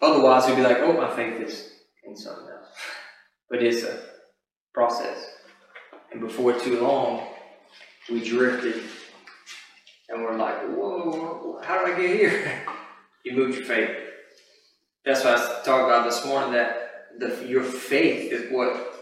Otherwise, 0.00 0.46
we'd 0.46 0.54
be 0.54 0.62
like, 0.62 0.78
oh, 0.78 0.92
my 0.92 1.12
faith 1.16 1.40
is 1.40 1.79
in 2.04 2.16
something 2.16 2.48
else. 2.48 2.68
But 3.48 3.62
it's 3.62 3.82
a 3.82 4.00
process. 4.72 5.18
And 6.12 6.20
before 6.20 6.58
too 6.58 6.80
long, 6.80 7.26
we 8.10 8.26
drifted. 8.26 8.82
And 10.08 10.22
we're 10.22 10.36
like, 10.36 10.62
whoa, 10.76 11.60
how 11.62 11.84
did 11.84 11.94
I 11.94 12.00
get 12.00 12.16
here? 12.16 12.62
you 13.24 13.32
moved 13.32 13.58
your 13.58 13.66
faith. 13.66 13.96
That's 15.04 15.24
what 15.24 15.38
I 15.38 15.62
talked 15.64 15.84
about 15.84 16.04
this 16.04 16.24
morning 16.26 16.52
that 16.52 16.90
the, 17.18 17.46
your 17.46 17.62
faith 17.62 18.32
is 18.32 18.52
what 18.52 18.94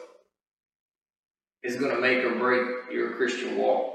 is 1.63 1.77
going 1.77 1.95
to 1.95 2.01
make 2.01 2.25
or 2.25 2.35
break 2.35 2.93
your 2.93 3.15
Christian 3.15 3.57
walk. 3.57 3.95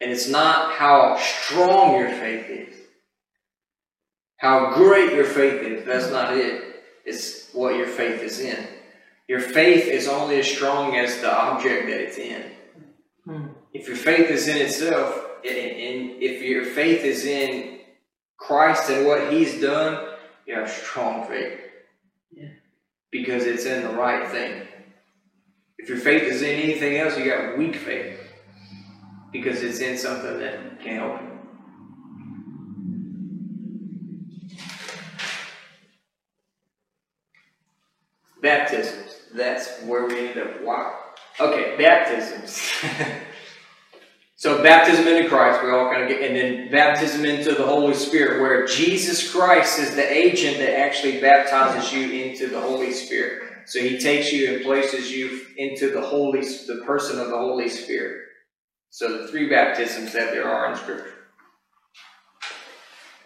And 0.00 0.10
it's 0.10 0.28
not 0.28 0.72
how 0.72 1.18
strong 1.18 1.98
your 1.98 2.08
faith 2.08 2.48
is, 2.48 2.74
how 4.38 4.74
great 4.74 5.12
your 5.12 5.26
faith 5.26 5.62
is. 5.62 5.84
That's 5.84 6.10
not 6.10 6.36
it. 6.36 6.69
It's 7.04 7.50
what 7.52 7.76
your 7.76 7.86
faith 7.86 8.22
is 8.22 8.40
in. 8.40 8.66
Your 9.28 9.40
faith 9.40 9.86
is 9.86 10.08
only 10.08 10.40
as 10.40 10.50
strong 10.50 10.96
as 10.96 11.20
the 11.20 11.32
object 11.32 11.86
that 11.86 12.00
it's 12.00 12.18
in. 12.18 12.44
Hmm. 13.24 13.46
If 13.72 13.86
your 13.86 13.96
faith 13.96 14.30
is 14.30 14.48
in 14.48 14.56
itself, 14.56 15.14
and 15.44 16.22
if 16.22 16.42
your 16.42 16.64
faith 16.64 17.04
is 17.04 17.24
in 17.24 17.78
Christ 18.36 18.90
and 18.90 19.06
what 19.06 19.32
He's 19.32 19.60
done, 19.60 20.16
you 20.46 20.54
have 20.54 20.70
strong 20.70 21.26
faith. 21.26 21.60
Yeah. 22.32 22.48
Because 23.10 23.44
it's 23.44 23.66
in 23.66 23.82
the 23.82 23.90
right 23.90 24.28
thing. 24.28 24.66
If 25.78 25.88
your 25.88 25.98
faith 25.98 26.24
is 26.24 26.42
in 26.42 26.60
anything 26.60 26.96
else, 26.96 27.16
you 27.16 27.24
got 27.24 27.56
weak 27.56 27.76
faith. 27.76 28.18
Because 29.32 29.62
it's 29.62 29.78
in 29.78 29.96
something 29.96 30.40
that 30.40 30.80
can't 30.80 30.98
help 30.98 31.22
you. 31.22 31.29
Baptisms. 38.50 39.20
That's 39.32 39.80
where 39.82 40.06
we 40.06 40.28
end 40.28 40.38
up. 40.40 40.60
Wow. 40.62 40.98
Okay, 41.38 41.76
baptisms. 41.78 42.60
so 44.36 44.60
baptism 44.60 45.06
into 45.06 45.28
Christ, 45.28 45.62
we 45.62 45.70
all 45.70 45.88
kind 45.88 46.02
of 46.02 46.08
get, 46.08 46.20
and 46.20 46.34
then 46.34 46.68
baptism 46.68 47.24
into 47.24 47.54
the 47.54 47.64
Holy 47.64 47.94
Spirit, 47.94 48.40
where 48.40 48.66
Jesus 48.66 49.30
Christ 49.30 49.78
is 49.78 49.94
the 49.94 50.12
agent 50.12 50.58
that 50.58 50.80
actually 50.80 51.20
baptizes 51.20 51.92
you 51.92 52.10
into 52.10 52.48
the 52.48 52.60
Holy 52.60 52.92
Spirit. 52.92 53.44
So 53.66 53.78
He 53.78 53.98
takes 53.98 54.32
you 54.32 54.52
and 54.52 54.64
places 54.64 55.12
you 55.12 55.42
into 55.56 55.92
the 55.92 56.02
Holy, 56.02 56.40
the 56.40 56.82
person 56.84 57.20
of 57.20 57.28
the 57.28 57.38
Holy 57.38 57.68
Spirit. 57.68 58.22
So 58.90 59.22
the 59.22 59.28
three 59.28 59.48
baptisms 59.48 60.12
that 60.14 60.32
there 60.32 60.48
are 60.48 60.72
in 60.72 60.76
Scripture. 60.76 61.19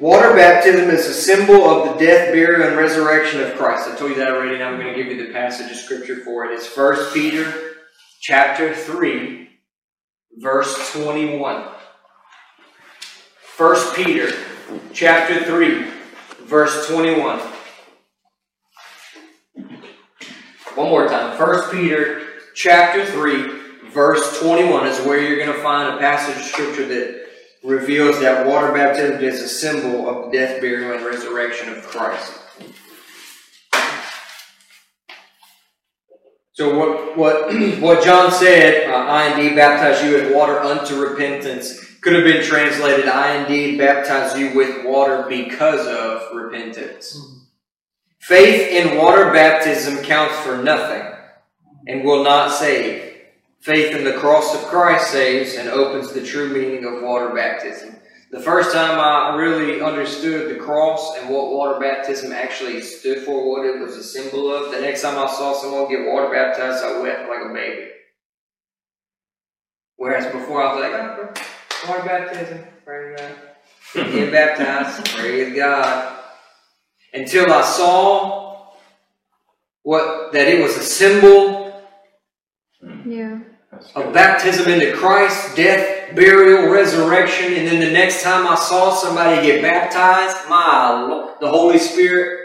Water 0.01 0.35
baptism 0.35 0.91
is 0.91 1.07
a 1.07 1.15
symbol 1.15 1.71
of 1.71 1.85
the 1.89 2.05
death, 2.05 2.33
burial, 2.33 2.67
and 2.67 2.77
resurrection 2.77 3.41
of 3.41 3.55
Christ. 3.55 3.89
I 3.89 3.95
told 3.95 4.11
you 4.11 4.17
that 4.17 4.33
already, 4.33 4.59
now 4.59 4.71
I'm 4.71 4.81
going 4.81 4.93
to 4.93 5.01
give 5.01 5.07
you 5.07 5.25
the 5.25 5.33
passage 5.33 5.71
of 5.71 5.77
Scripture 5.77 6.17
for 6.25 6.45
it. 6.45 6.53
It's 6.53 6.77
1 6.77 7.13
Peter 7.15 7.77
chapter 8.21 8.75
3, 8.75 9.49
verse 10.39 10.93
21. 10.95 11.69
1 13.57 13.95
Peter 13.95 14.33
chapter 14.93 15.45
3, 15.45 15.87
verse 16.41 16.89
21. 16.89 17.39
One 20.75 20.89
more 20.89 21.07
time. 21.07 21.39
1 21.39 21.71
Peter 21.71 22.21
chapter 22.57 23.07
3, 23.07 23.91
verse 23.91 24.41
21 24.41 24.89
is 24.89 25.07
where 25.07 25.21
you're 25.23 25.39
going 25.39 25.57
to 25.57 25.63
find 25.63 25.95
a 25.95 25.99
passage 25.99 26.35
of 26.35 26.43
Scripture 26.43 26.85
that 26.89 27.24
reveals 27.65 28.21
that 28.21 28.47
water 28.47 28.73
baptism 28.73 29.23
is 29.25 29.41
a 29.41 29.49
symbol 29.49 30.09
of 30.09 30.27
the 30.27 30.39
death, 30.39 30.61
burial, 30.61 30.93
and 30.93 31.05
resurrection 31.05 31.71
of 31.71 31.83
Christ. 31.83 32.41
So 36.53 36.79
what 36.79 37.17
what 37.17 37.53
what 37.81 38.05
John 38.05 38.31
said, 38.31 38.89
uh, 38.89 38.95
I 38.95 39.33
indeed 39.33 39.57
baptize 39.57 40.05
you 40.05 40.13
with 40.13 40.35
water 40.35 40.61
unto 40.61 41.01
repentance, 41.01 41.99
could 42.01 42.13
have 42.13 42.25
been 42.25 42.45
translated, 42.45 43.09
I 43.09 43.43
indeed 43.43 43.79
baptize 43.79 44.39
you 44.39 44.55
with 44.55 44.85
water 44.85 45.25
because 45.29 45.87
of 45.87 46.37
repentance. 46.37 47.19
Faith 48.21 48.71
in 48.71 48.99
water 48.99 49.33
baptism 49.33 50.03
counts 50.05 50.37
for 50.41 50.63
nothing 50.63 51.03
and 51.89 52.05
will 52.05 52.23
not 52.23 52.51
save. 52.53 53.14
Faith 53.65 53.97
in 53.97 54.05
the 54.05 54.13
cross 54.13 54.55
of 54.55 54.61
Christ 54.67 55.11
saves 55.11 55.55
and 55.55 55.71
opens 55.71 56.13
the 56.13 56.23
true 56.23 56.51
meaning 56.51 56.85
of 56.85 57.03
water 57.03 57.31
baptism. 57.31 57.97
The 58.31 58.41
first 58.41 58.75
time 58.75 59.01
I 59.01 59.37
really 59.37 59.81
understood 59.81 60.55
the 60.55 60.63
cross 60.63 61.17
and 61.17 61.31
what 61.31 61.51
water 61.51 61.81
baptism 61.81 62.31
actually 62.31 62.83
stood 62.83 63.21
for, 63.21 63.51
what 63.51 63.65
it 63.65 63.81
was 63.81 63.97
a 63.97 64.05
symbol 64.05 64.55
of, 64.55 64.71
the 64.71 64.83
next 64.83 65.01
time 65.01 65.19
I 65.19 65.27
saw 65.33 65.55
someone 65.55 65.89
get 65.89 66.13
water 66.13 66.31
baptized, 66.31 66.85
I 66.85 67.01
wept 67.01 67.27
like 67.27 67.51
a 67.51 67.55
baby. 67.55 67.91
Whereas 69.97 70.31
before 70.31 70.63
I 70.63 70.75
was 70.75 70.83
like, 70.83 70.93
oh, 70.93 71.89
water 71.89 72.07
baptism, 72.07 72.65
praise 72.85 73.19
God. 73.19 73.33
Get 74.13 74.31
baptized, 74.31 75.09
praise 75.09 75.57
God. 75.57 76.19
Until 77.15 77.51
I 77.51 77.63
saw 77.63 78.75
what 79.85 80.35
that 80.35 80.49
it 80.49 80.63
was 80.63 80.77
a 80.77 80.83
symbol 80.83 81.64
Yeah. 83.05 83.41
That's 83.71 83.93
of 83.93 84.13
baptism 84.13 84.71
into 84.71 84.97
Christ, 84.97 85.57
death, 85.57 86.15
burial, 86.15 86.71
resurrection, 86.71 87.55
and 87.55 87.67
then 87.67 87.81
the 87.81 87.91
next 87.91 88.23
time 88.23 88.47
I 88.47 88.55
saw 88.55 88.95
somebody 88.95 89.47
get 89.47 89.63
baptized, 89.63 90.49
my 90.49 91.07
Lord, 91.09 91.35
the 91.41 91.49
Holy 91.49 91.79
Spirit. 91.79 92.41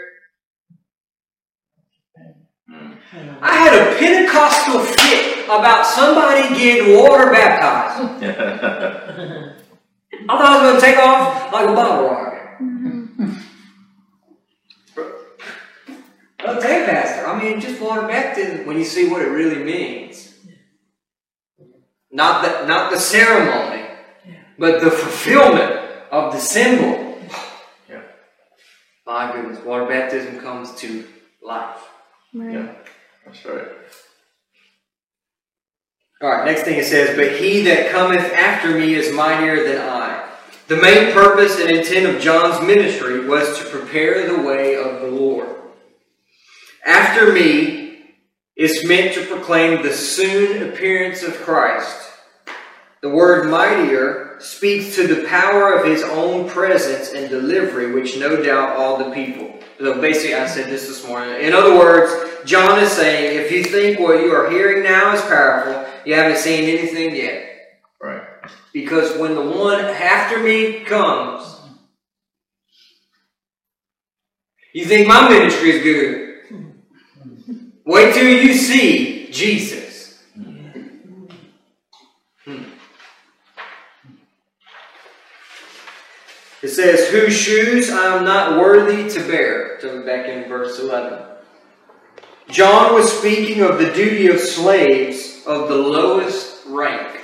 Hmm. 2.68 2.92
I 3.40 3.54
had 3.56 3.74
a 3.74 3.98
Pentecostal 3.98 4.80
fit 4.80 5.44
about 5.44 5.86
somebody 5.86 6.48
getting 6.58 6.96
water 6.96 7.30
baptized. 7.30 8.24
I 10.28 10.36
thought 10.36 10.46
I 10.46 10.62
was 10.62 10.70
going 10.70 10.80
to 10.80 10.86
take 10.86 10.98
off 10.98 11.52
like 11.52 11.68
a 11.68 11.72
bottle 11.72 12.08
rocket. 12.08 12.62
Mm-hmm. 12.62 13.32
Okay, 16.40 16.84
Pastor. 16.86 17.26
I 17.26 17.42
mean, 17.42 17.60
just 17.60 17.80
water 17.80 18.06
baptism 18.06 18.66
when 18.66 18.78
you 18.78 18.84
see 18.84 19.08
what 19.08 19.22
it 19.22 19.28
really 19.28 19.62
means. 19.62 20.29
Not 22.10 22.44
the, 22.44 22.66
not 22.66 22.90
the 22.90 22.98
ceremony, 22.98 23.86
but 24.58 24.80
the 24.80 24.90
fulfillment 24.90 25.80
of 26.10 26.32
the 26.32 26.40
symbol. 26.40 27.18
Yeah. 27.88 28.02
My 29.06 29.32
goodness, 29.32 29.64
water 29.64 29.86
baptism 29.86 30.40
comes 30.40 30.74
to 30.76 31.06
life. 31.42 31.78
Right. 32.34 32.52
Yeah. 32.52 32.74
That's 33.24 33.44
right. 33.44 33.68
All 36.22 36.28
right, 36.28 36.44
next 36.44 36.64
thing 36.64 36.78
it 36.78 36.84
says, 36.84 37.16
But 37.16 37.40
he 37.40 37.62
that 37.62 37.90
cometh 37.90 38.32
after 38.34 38.76
me 38.76 38.94
is 38.94 39.14
mightier 39.14 39.64
than 39.64 39.80
I. 39.80 40.28
The 40.68 40.76
main 40.76 41.12
purpose 41.12 41.58
and 41.58 41.70
intent 41.70 42.14
of 42.14 42.20
John's 42.20 42.64
ministry 42.64 43.26
was 43.26 43.58
to 43.58 43.64
prepare 43.64 44.26
the 44.26 44.42
way 44.42 44.76
of 44.76 45.00
the 45.00 45.06
Lord. 45.06 45.48
After 46.86 47.32
me 47.32 47.79
is 48.60 48.84
meant 48.84 49.14
to 49.14 49.24
proclaim 49.24 49.82
the 49.82 49.90
soon 49.90 50.68
appearance 50.68 51.22
of 51.22 51.34
Christ. 51.36 52.10
The 53.00 53.08
word 53.08 53.48
mightier 53.48 54.36
speaks 54.38 54.94
to 54.96 55.06
the 55.06 55.26
power 55.26 55.72
of 55.72 55.86
his 55.86 56.02
own 56.02 56.46
presence 56.46 57.14
and 57.14 57.30
delivery, 57.30 57.90
which 57.90 58.18
no 58.18 58.42
doubt 58.42 58.76
all 58.76 58.98
the 58.98 59.12
people. 59.12 59.58
So 59.78 59.98
basically, 59.98 60.34
I 60.34 60.46
said 60.46 60.66
this 60.66 60.86
this 60.86 61.08
morning. 61.08 61.42
In 61.42 61.54
other 61.54 61.78
words, 61.78 62.12
John 62.44 62.78
is 62.80 62.92
saying, 62.92 63.38
if 63.38 63.50
you 63.50 63.64
think 63.64 63.98
what 63.98 64.20
you 64.20 64.30
are 64.34 64.50
hearing 64.50 64.84
now 64.84 65.14
is 65.14 65.22
powerful, 65.22 65.90
you 66.04 66.14
haven't 66.14 66.36
seen 66.36 66.68
anything 66.68 67.16
yet. 67.16 67.46
Right. 67.98 68.20
Because 68.74 69.16
when 69.16 69.36
the 69.36 69.40
one 69.40 69.80
after 69.80 70.38
me 70.38 70.80
comes, 70.80 71.56
you 74.74 74.84
think 74.84 75.08
my 75.08 75.30
ministry 75.30 75.70
is 75.70 75.82
good. 75.82 76.29
Wait 77.90 78.14
till 78.14 78.24
you 78.24 78.54
see 78.54 79.28
Jesus. 79.32 80.22
Hmm. 82.44 82.62
says, 86.64 87.08
Whose 87.08 87.36
shoes 87.36 87.90
I 87.90 88.16
am 88.16 88.24
not 88.24 88.60
worthy 88.60 89.10
to 89.10 89.20
bear. 89.26 89.80
So 89.80 90.06
back 90.06 90.28
in 90.28 90.48
verse 90.48 90.78
11. 90.78 91.18
John 92.48 92.94
was 92.94 93.10
speaking 93.10 93.60
of 93.62 93.78
the 93.78 93.92
duty 93.92 94.28
of 94.28 94.38
slaves 94.38 95.42
of 95.44 95.68
the 95.68 95.74
lowest 95.74 96.64
rank. 96.68 97.18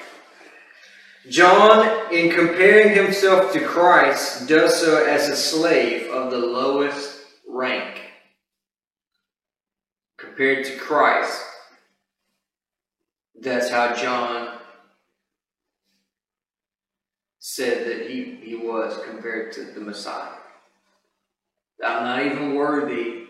John, 1.30 2.12
in 2.12 2.32
comparing 2.32 2.92
himself 2.92 3.52
to 3.52 3.60
Christ, 3.60 4.48
does 4.48 4.80
so 4.80 5.04
as 5.04 5.28
a 5.28 5.36
slave 5.36 6.10
of 6.10 6.32
the 6.32 6.38
lowest 6.38 7.20
rank. 7.48 8.05
Compared 10.36 10.66
to 10.66 10.76
Christ, 10.76 11.42
that's 13.40 13.70
how 13.70 13.94
John 13.94 14.58
said 17.38 17.86
that 17.86 18.10
he, 18.10 18.38
he 18.42 18.54
was 18.54 19.00
compared 19.06 19.52
to 19.52 19.64
the 19.64 19.80
Messiah. 19.80 20.34
I'm 21.82 22.04
not 22.04 22.26
even 22.26 22.54
worthy 22.54 23.24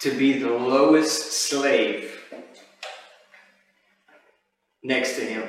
to 0.00 0.10
be 0.10 0.40
the 0.40 0.50
lowest 0.50 1.32
slave 1.48 2.20
next 4.82 5.14
to 5.14 5.20
him. 5.20 5.48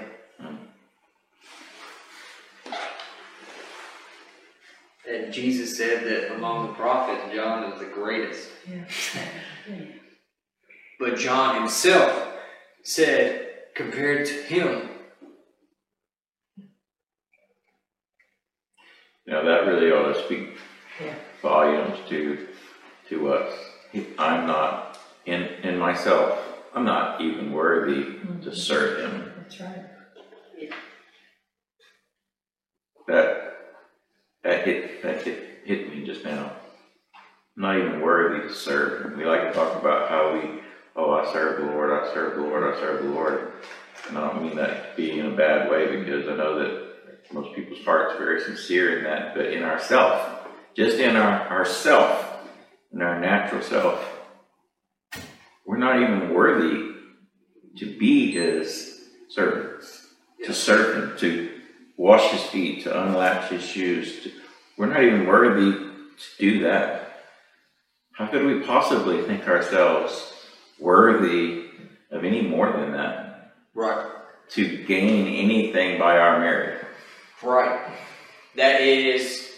And 5.09 5.33
Jesus 5.33 5.75
said 5.75 6.03
that 6.03 6.35
among 6.35 6.67
the 6.67 6.73
prophets, 6.73 7.33
John 7.33 7.73
is 7.73 7.79
the 7.79 7.87
greatest. 7.87 8.49
but 11.03 11.17
John 11.17 11.55
himself 11.55 12.33
said, 12.81 13.49
compared 13.75 14.25
to 14.25 14.33
him, 14.33 14.89
Now 19.25 19.41
that 19.43 19.67
really 19.67 19.91
ought 19.91 20.13
to 20.13 20.23
speak 20.23 20.57
Yeah. 21.03 21.15
volumes 21.41 21.97
to 22.09 22.47
to 23.09 23.33
us. 23.33 23.53
I'm 24.17 24.47
not 24.47 24.97
in 25.25 25.43
in 25.63 25.77
myself. 25.77 26.39
I'm 26.73 26.85
not 26.85 27.21
even 27.21 27.51
worthy 27.51 28.03
to 28.03 28.09
mm-hmm. 28.09 28.51
serve 28.51 28.99
him. 28.99 29.33
That's 29.37 29.59
right. 29.61 29.85
That 33.07 33.27
that 34.43 34.65
hit 34.65 35.01
that 35.03 35.21
hit 35.21 35.61
hit 35.65 35.89
me 35.89 36.05
just 36.05 36.25
now. 36.25 36.51
I'm 37.55 37.63
not 37.63 37.77
even 37.77 38.01
worthy 38.01 38.47
to 38.47 38.53
serve 38.53 39.05
him. 39.05 39.17
We 39.17 39.25
like 39.25 39.47
to 39.47 39.53
talk 39.53 39.79
about 39.79 40.09
how 40.09 40.33
we 40.33 40.62
oh 40.95 41.11
I 41.11 41.31
serve 41.31 41.61
the 41.61 41.71
Lord, 41.71 41.91
I 41.91 42.13
serve 42.13 42.35
the 42.35 42.41
Lord, 42.41 42.73
I 42.73 42.79
serve 42.79 43.03
the 43.03 43.09
Lord. 43.09 43.53
And 44.07 44.17
I 44.17 44.27
don't 44.27 44.43
mean 44.43 44.55
that 44.55 44.95
to 44.95 45.01
be 45.01 45.19
in 45.19 45.27
a 45.27 45.35
bad 45.35 45.69
way 45.69 45.97
because 45.97 46.27
I 46.27 46.35
know 46.35 46.59
that 46.59 47.33
most 47.33 47.55
people's 47.55 47.83
hearts 47.85 48.15
are 48.15 48.17
very 48.17 48.41
sincere 48.41 48.97
in 48.97 49.03
that, 49.05 49.33
but 49.33 49.47
in 49.47 49.63
ourself, 49.63 50.47
just 50.75 50.97
in 50.97 51.15
our 51.15 51.47
ourself, 51.49 52.47
in 52.91 53.01
our 53.01 53.19
natural 53.19 53.61
self, 53.61 54.05
we're 55.65 55.77
not 55.77 56.01
even 56.01 56.33
worthy 56.33 56.91
to 57.77 57.97
be 57.97 58.31
his 58.31 59.01
servants, 59.29 60.07
to 60.45 60.53
serve 60.53 60.95
him, 60.95 61.17
to 61.17 61.49
wash 61.97 62.29
his 62.31 62.43
feet, 62.43 62.83
to 62.83 63.03
unlatch 63.03 63.49
his 63.49 63.63
shoes. 63.63 64.23
To, 64.23 64.31
we're 64.77 64.87
not 64.87 65.03
even 65.03 65.25
worthy 65.25 65.71
to 65.71 65.91
do 66.39 66.63
that. 66.63 67.21
How 68.11 68.27
could 68.27 68.45
we 68.45 68.59
possibly 68.59 69.21
think 69.23 69.47
ourselves 69.47 70.32
worthy 70.83 71.65
of 72.11 72.23
any 72.23 72.41
more 72.41 72.71
than 72.73 72.91
that? 72.91 73.53
right, 73.73 74.05
To 74.51 74.83
gain 74.85 75.27
anything 75.27 75.97
by 75.97 76.17
our 76.17 76.39
merit? 76.39 76.85
right, 77.41 77.89
that 78.55 78.81
is, 78.81 79.51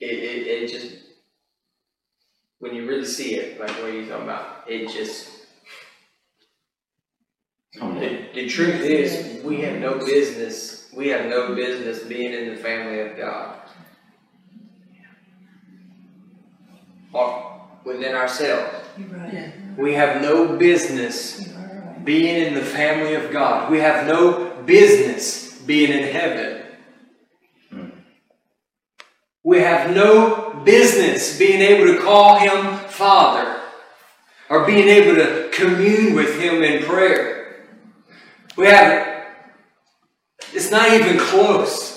it, 0.00 0.06
it, 0.06 0.46
it 0.46 0.68
just, 0.70 0.96
when 2.58 2.74
you 2.74 2.86
really 2.86 3.04
see 3.04 3.34
it, 3.34 3.58
like 3.58 3.70
what 3.70 3.92
you're 3.92 4.06
talking 4.06 4.22
about, 4.24 4.64
it 4.68 4.90
just, 4.90 5.30
the, 7.72 8.28
the 8.34 8.46
truth 8.48 8.80
is, 8.82 9.42
we 9.42 9.60
have 9.62 9.80
no 9.80 9.98
business, 9.98 10.88
we 10.94 11.08
have 11.08 11.26
no 11.26 11.54
business 11.54 12.04
being 12.04 12.32
in 12.32 12.54
the 12.54 12.56
family 12.56 13.00
of 13.00 13.16
God. 13.16 13.60
Within 17.84 18.14
ourselves. 18.14 18.74
Right. 18.98 19.52
We 19.76 19.94
have 19.94 20.22
no 20.22 20.56
business 20.56 21.48
right. 21.54 22.04
being 22.04 22.46
in 22.46 22.54
the 22.54 22.62
family 22.62 23.14
of 23.14 23.30
God. 23.32 23.70
We 23.70 23.78
have 23.78 24.06
no 24.06 24.62
business 24.62 25.58
being 25.60 25.92
in 25.92 26.12
heaven. 26.12 26.62
We 29.42 29.58
have 29.58 29.94
no 29.94 30.62
business 30.64 31.38
being 31.38 31.60
able 31.60 31.92
to 31.92 32.00
call 32.00 32.38
Him 32.38 32.78
Father 32.88 33.60
or 34.48 34.64
being 34.64 34.88
able 34.88 35.16
to 35.16 35.50
commune 35.52 36.14
with 36.14 36.40
Him 36.40 36.62
in 36.62 36.82
prayer. 36.84 37.66
We 38.56 38.66
have, 38.66 39.26
it's 40.52 40.70
not 40.70 40.92
even 40.92 41.18
close. 41.18 41.93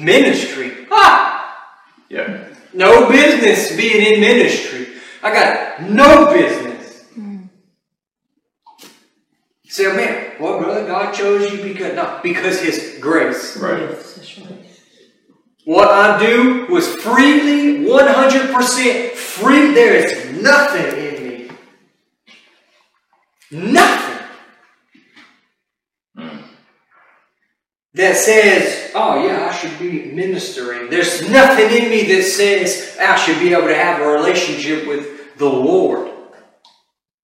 Ministry. 0.00 0.86
Ah! 0.90 1.68
Yeah. 2.08 2.48
No 2.72 3.08
business 3.08 3.76
being 3.76 4.14
in 4.14 4.20
ministry. 4.20 4.88
I 5.22 5.32
got 5.32 5.82
no 5.82 6.32
business. 6.32 6.70
Say, 9.70 9.86
oh, 9.86 9.94
man, 9.94 10.32
well, 10.40 10.58
brother, 10.58 10.84
God 10.84 11.14
chose 11.14 11.52
you 11.52 11.62
because 11.62 11.94
no, 11.94 12.18
because 12.24 12.60
His 12.60 12.98
grace. 13.00 13.56
Right. 13.56 13.82
Yes, 13.82 14.16
that's 14.16 14.38
right. 14.38 14.66
What 15.64 15.88
I 15.88 16.18
do 16.18 16.66
was 16.66 16.96
freely, 16.96 17.84
100% 17.86 19.10
free. 19.12 19.72
There 19.72 19.94
is 19.94 20.42
nothing 20.42 20.86
in 20.98 21.22
me. 21.22 21.50
Nothing. 23.52 24.09
That 27.94 28.16
says, 28.16 28.92
oh 28.94 29.26
yeah, 29.26 29.48
I 29.48 29.52
should 29.52 29.76
be 29.78 30.12
ministering. 30.12 30.90
There's 30.90 31.28
nothing 31.28 31.70
in 31.70 31.90
me 31.90 32.04
that 32.14 32.22
says 32.22 32.96
I 33.00 33.16
should 33.16 33.40
be 33.40 33.52
able 33.52 33.66
to 33.66 33.74
have 33.74 34.00
a 34.00 34.06
relationship 34.06 34.86
with 34.86 35.36
the 35.38 35.48
Lord. 35.48 36.08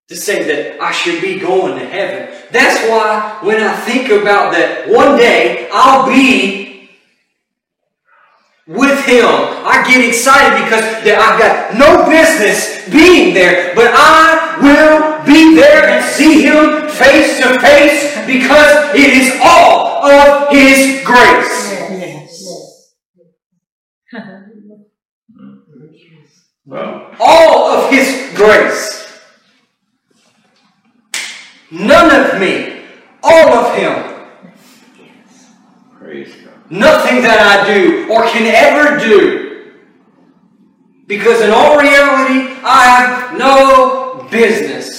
To 0.09 0.17
say 0.17 0.45
that 0.45 0.81
I 0.81 0.93
should 0.93 1.21
be 1.21 1.39
going 1.39 1.79
to 1.79 1.85
heaven. 1.85 2.33
That's 2.53 2.89
why 2.89 3.39
when 3.43 3.61
I 3.61 3.75
think 3.75 4.09
about 4.09 4.53
that 4.53 4.89
one 4.89 5.17
day 5.17 5.69
I'll 5.73 6.07
be 6.07 6.67
with 8.67 9.05
him. 9.05 9.25
I 9.25 9.85
get 9.87 10.07
excited 10.07 10.65
because 10.65 10.85
I've 10.85 11.39
got 11.39 11.75
no 11.75 12.09
business 12.09 12.89
being 12.91 13.35
there, 13.35 13.75
but 13.75 13.93
I 13.95 14.59
will 14.61 15.25
be 15.25 15.55
there 15.55 15.89
and 15.89 16.05
see 16.05 16.43
him 16.43 16.86
face 16.99 17.39
to 17.41 17.61
face 17.61 18.17
because 18.27 18.95
it 18.95 19.11
is 19.21 19.39
all 19.43 20.05
of 20.05 20.51
his 20.51 21.05
grace. 21.05 21.57
Yes. 21.91 22.93
Well, 26.69 27.15
All 27.21 27.69
of 27.71 27.91
his 27.93 28.33
grace. 28.35 29.07
None 31.71 32.11
of 32.35 32.41
me. 32.41 32.83
All 33.23 33.49
of 33.55 33.77
him. 33.77 34.27
praise 35.97 36.35
God. 36.35 36.71
Nothing 36.71 37.23
that 37.23 37.39
I 37.39 37.73
do 37.73 38.13
or 38.13 38.27
can 38.27 38.47
ever 38.53 38.99
do. 38.99 39.75
Because 41.07 41.41
in 41.41 41.51
all 41.51 41.79
reality, 41.79 42.53
I 42.65 42.85
have 42.87 43.39
no 43.39 44.27
business. 44.29 44.96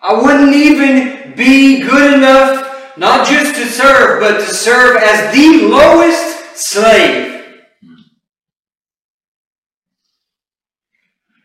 I 0.00 0.14
wouldn't 0.14 0.54
even 0.54 1.34
be 1.34 1.80
good 1.80 2.14
enough 2.14 2.96
not 2.96 3.26
just 3.28 3.54
to 3.54 3.66
serve, 3.66 4.20
but 4.20 4.38
to 4.38 4.54
serve 4.54 4.96
as 4.96 5.32
the 5.34 5.68
lowest 5.68 6.56
slave. 6.56 7.38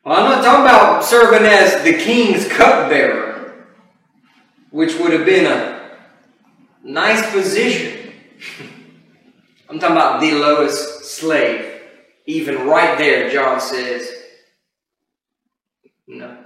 Well, 0.04 0.18
I'm 0.18 0.32
not 0.32 0.44
talking 0.44 0.66
about 0.66 1.06
serving 1.06 1.48
as 1.48 1.84
the 1.84 1.94
king's 1.94 2.48
cupbearer, 2.48 3.68
which 4.72 4.98
would 4.98 5.14
have 5.14 5.26
been 5.26 5.46
a 5.46 5.98
nice 6.84 7.32
position. 7.32 8.14
I'm 9.70 9.80
talking 9.80 9.96
about 9.96 10.20
the 10.20 10.34
lowest 10.34 11.06
slave. 11.06 11.82
Even 12.26 12.68
right 12.68 12.98
there, 12.98 13.30
John 13.30 13.60
says, 13.60 14.10
no. 16.08 16.38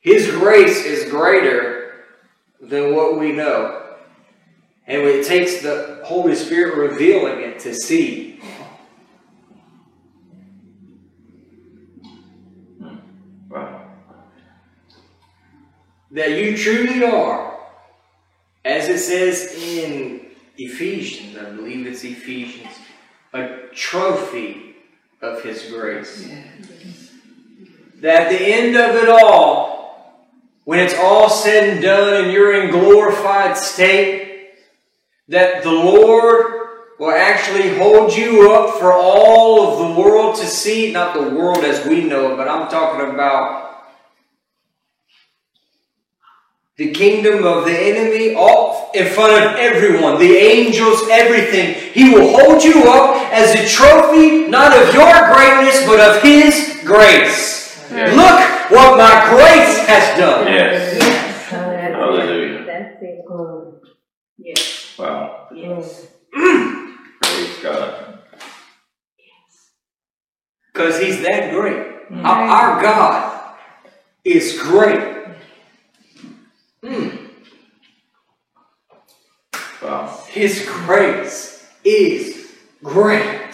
His 0.00 0.30
grace 0.30 0.84
is 0.84 1.10
greater 1.10 2.04
than 2.60 2.94
what 2.94 3.18
we 3.18 3.32
know. 3.32 3.96
And 4.86 5.02
it 5.02 5.26
takes 5.26 5.60
the 5.60 6.00
Holy 6.04 6.34
Spirit 6.34 6.76
revealing 6.76 7.40
it 7.40 7.58
to 7.60 7.74
see. 7.74 8.40
Wow. 13.50 13.88
that 16.10 16.30
you 16.32 16.56
truly 16.56 17.04
are, 17.04 17.58
as 18.64 18.88
it 18.88 18.98
says 18.98 19.54
in 19.54 20.26
Ephesians, 20.56 21.36
I 21.36 21.50
believe 21.50 21.86
it's 21.86 22.04
Ephesians, 22.04 22.74
a 23.32 23.68
trophy 23.74 24.76
of 25.20 25.42
His 25.42 25.70
grace. 25.70 26.26
Yeah. 26.26 26.42
That 27.96 28.22
at 28.22 28.28
the 28.30 28.40
end 28.40 28.76
of 28.76 28.94
it 28.96 29.08
all, 29.08 29.67
when 30.68 30.80
it's 30.80 30.92
all 30.98 31.30
said 31.30 31.66
and 31.66 31.80
done 31.80 32.24
and 32.24 32.30
you're 32.30 32.62
in 32.62 32.70
glorified 32.70 33.56
state, 33.56 34.50
that 35.26 35.62
the 35.62 35.72
Lord 35.72 36.44
will 36.98 37.10
actually 37.10 37.78
hold 37.78 38.14
you 38.14 38.52
up 38.52 38.78
for 38.78 38.92
all 38.92 39.66
of 39.66 39.78
the 39.78 39.98
world 39.98 40.36
to 40.36 40.44
see. 40.44 40.92
Not 40.92 41.14
the 41.14 41.34
world 41.34 41.64
as 41.64 41.86
we 41.86 42.04
know 42.04 42.34
it, 42.34 42.36
but 42.36 42.48
I'm 42.48 42.68
talking 42.68 43.14
about 43.14 43.86
the 46.76 46.90
kingdom 46.90 47.44
of 47.46 47.64
the 47.64 47.72
enemy, 47.72 48.34
all 48.34 48.90
in 48.94 49.06
front 49.06 49.42
of 49.42 49.56
everyone, 49.58 50.18
the 50.18 50.36
angels, 50.36 51.00
everything. 51.10 51.76
He 51.94 52.12
will 52.12 52.30
hold 52.38 52.62
you 52.62 52.90
up 52.90 53.16
as 53.32 53.54
a 53.54 53.66
trophy, 53.66 54.48
not 54.48 54.76
of 54.76 54.92
your 54.92 55.34
greatness, 55.34 55.86
but 55.86 55.98
of 55.98 56.22
His 56.22 56.82
grace. 56.84 57.57
Yes. 57.90 58.14
Look 58.16 58.70
what 58.78 58.98
my 58.98 59.30
grace 59.30 59.86
has 59.86 60.18
done. 60.18 60.46
Yes. 60.46 60.96
Yes. 60.98 61.46
Hallelujah. 61.46 62.64
That's 62.66 63.02
it. 63.02 63.24
Glory. 63.26 63.72
Yes. 64.36 64.98
Wow. 64.98 65.48
Yes. 65.54 66.06
Praise 66.32 67.58
God. 67.62 68.18
Yes. 69.18 69.70
Because 70.72 71.00
He's 71.00 71.22
that 71.22 71.52
great. 71.52 71.86
Our, 72.10 72.24
our 72.24 72.82
God 72.82 73.56
is 74.24 74.58
great. 74.60 75.16
Mm. 76.82 77.30
Wow. 79.82 80.24
His 80.28 80.66
grace 80.66 81.66
is 81.84 82.52
great. 82.82 83.47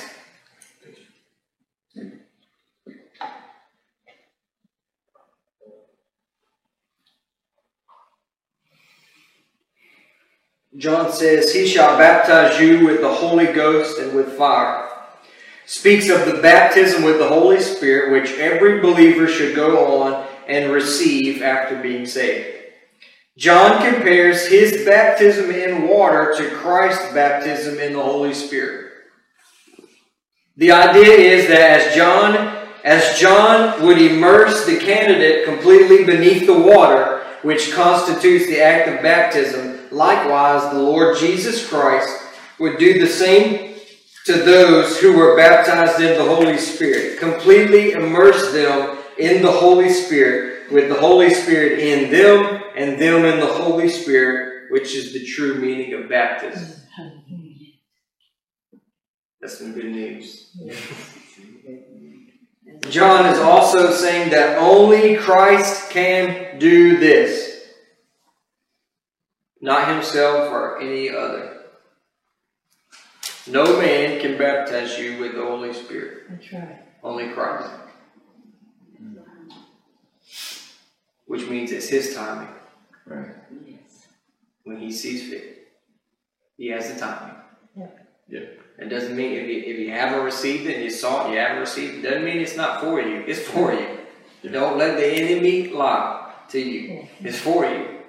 John 10.76 11.12
says, 11.12 11.52
He 11.52 11.66
shall 11.66 11.96
baptize 11.96 12.60
you 12.60 12.84
with 12.84 13.00
the 13.00 13.12
Holy 13.12 13.46
Ghost 13.46 13.98
and 13.98 14.14
with 14.14 14.36
fire. 14.36 14.88
Speaks 15.66 16.10
of 16.10 16.26
the 16.26 16.42
baptism 16.42 17.04
with 17.04 17.18
the 17.18 17.28
Holy 17.28 17.60
Spirit, 17.60 18.12
which 18.12 18.38
every 18.38 18.80
believer 18.80 19.28
should 19.28 19.54
go 19.54 20.02
on 20.02 20.26
and 20.48 20.72
receive 20.72 21.42
after 21.42 21.80
being 21.80 22.06
saved. 22.06 22.58
John 23.38 23.82
compares 23.82 24.46
his 24.46 24.84
baptism 24.84 25.50
in 25.50 25.88
water 25.88 26.34
to 26.36 26.50
Christ's 26.50 27.12
baptism 27.12 27.78
in 27.78 27.94
the 27.94 28.02
Holy 28.02 28.34
Spirit. 28.34 28.92
The 30.56 30.72
idea 30.72 31.14
is 31.14 31.48
that 31.48 31.80
as 31.80 31.94
John 31.96 32.60
as 32.84 33.18
John 33.18 33.82
would 33.82 33.96
immerse 33.96 34.66
the 34.66 34.78
candidate 34.78 35.46
completely 35.46 36.04
beneath 36.04 36.46
the 36.46 36.58
water, 36.58 37.13
which 37.44 37.72
constitutes 37.72 38.46
the 38.46 38.60
act 38.60 38.88
of 38.88 39.02
baptism, 39.02 39.78
likewise 39.90 40.72
the 40.72 40.82
Lord 40.82 41.18
Jesus 41.18 41.68
Christ 41.68 42.08
would 42.58 42.78
do 42.78 42.98
the 42.98 43.06
same 43.06 43.76
to 44.24 44.32
those 44.32 44.98
who 44.98 45.16
were 45.16 45.36
baptized 45.36 46.00
in 46.00 46.16
the 46.16 46.24
Holy 46.24 46.56
Spirit, 46.56 47.18
completely 47.18 47.92
immerse 47.92 48.52
them 48.52 48.98
in 49.18 49.42
the 49.42 49.52
Holy 49.52 49.90
Spirit, 49.90 50.72
with 50.72 50.88
the 50.88 50.94
Holy 50.94 51.32
Spirit 51.32 51.78
in 51.78 52.10
them 52.10 52.62
and 52.74 52.98
them 52.98 53.24
in 53.26 53.38
the 53.38 53.46
Holy 53.46 53.90
Spirit, 53.90 54.72
which 54.72 54.94
is 54.94 55.12
the 55.12 55.24
true 55.24 55.56
meaning 55.56 55.92
of 55.92 56.08
baptism. 56.08 56.80
That's 59.40 59.58
some 59.58 59.74
good 59.74 59.92
news. 59.92 60.56
John 62.90 63.26
is 63.26 63.38
also 63.38 63.90
saying 63.92 64.30
that 64.30 64.58
only 64.58 65.16
Christ 65.16 65.90
can 65.90 66.58
do 66.58 66.98
this, 66.98 67.64
not 69.60 69.88
himself 69.88 70.50
or 70.50 70.80
any 70.80 71.10
other. 71.10 71.50
No 73.46 73.78
man 73.78 74.20
can 74.20 74.38
baptize 74.38 74.98
you 74.98 75.18
with 75.18 75.34
the 75.34 75.42
Holy 75.44 75.72
Spirit, 75.74 76.24
That's 76.30 76.52
right. 76.52 76.78
only 77.02 77.28
Christ. 77.32 77.70
Which 81.26 81.48
means 81.48 81.72
it's 81.72 81.88
his 81.88 82.14
timing 82.14 82.54
Right. 83.06 83.34
Yes. 83.66 84.06
when 84.64 84.78
he 84.78 84.92
sees 84.92 85.28
fit. 85.30 85.68
He 86.56 86.68
has 86.68 86.92
the 86.92 87.00
timing. 87.00 87.34
Yeah. 87.76 87.86
Yeah. 88.28 88.40
It 88.78 88.88
doesn't 88.88 89.16
mean 89.16 89.32
if 89.32 89.48
you, 89.48 89.72
if 89.72 89.78
you 89.78 89.90
haven't 89.90 90.24
received 90.24 90.66
it 90.66 90.74
and 90.74 90.84
you 90.84 90.90
saw 90.90 91.26
it, 91.26 91.32
you 91.32 91.38
haven't 91.38 91.60
received 91.60 91.96
it, 91.96 92.02
doesn't 92.02 92.24
mean 92.24 92.38
it's 92.38 92.56
not 92.56 92.80
for 92.80 93.00
you. 93.00 93.22
It's 93.26 93.40
for 93.40 93.72
you. 93.72 93.98
Yeah. 94.42 94.50
Don't 94.52 94.78
let 94.78 94.96
the 94.96 95.06
enemy 95.06 95.68
lie 95.68 96.32
to 96.48 96.60
you. 96.60 97.06
It's 97.20 97.38
for 97.38 97.64
you. 97.64 98.00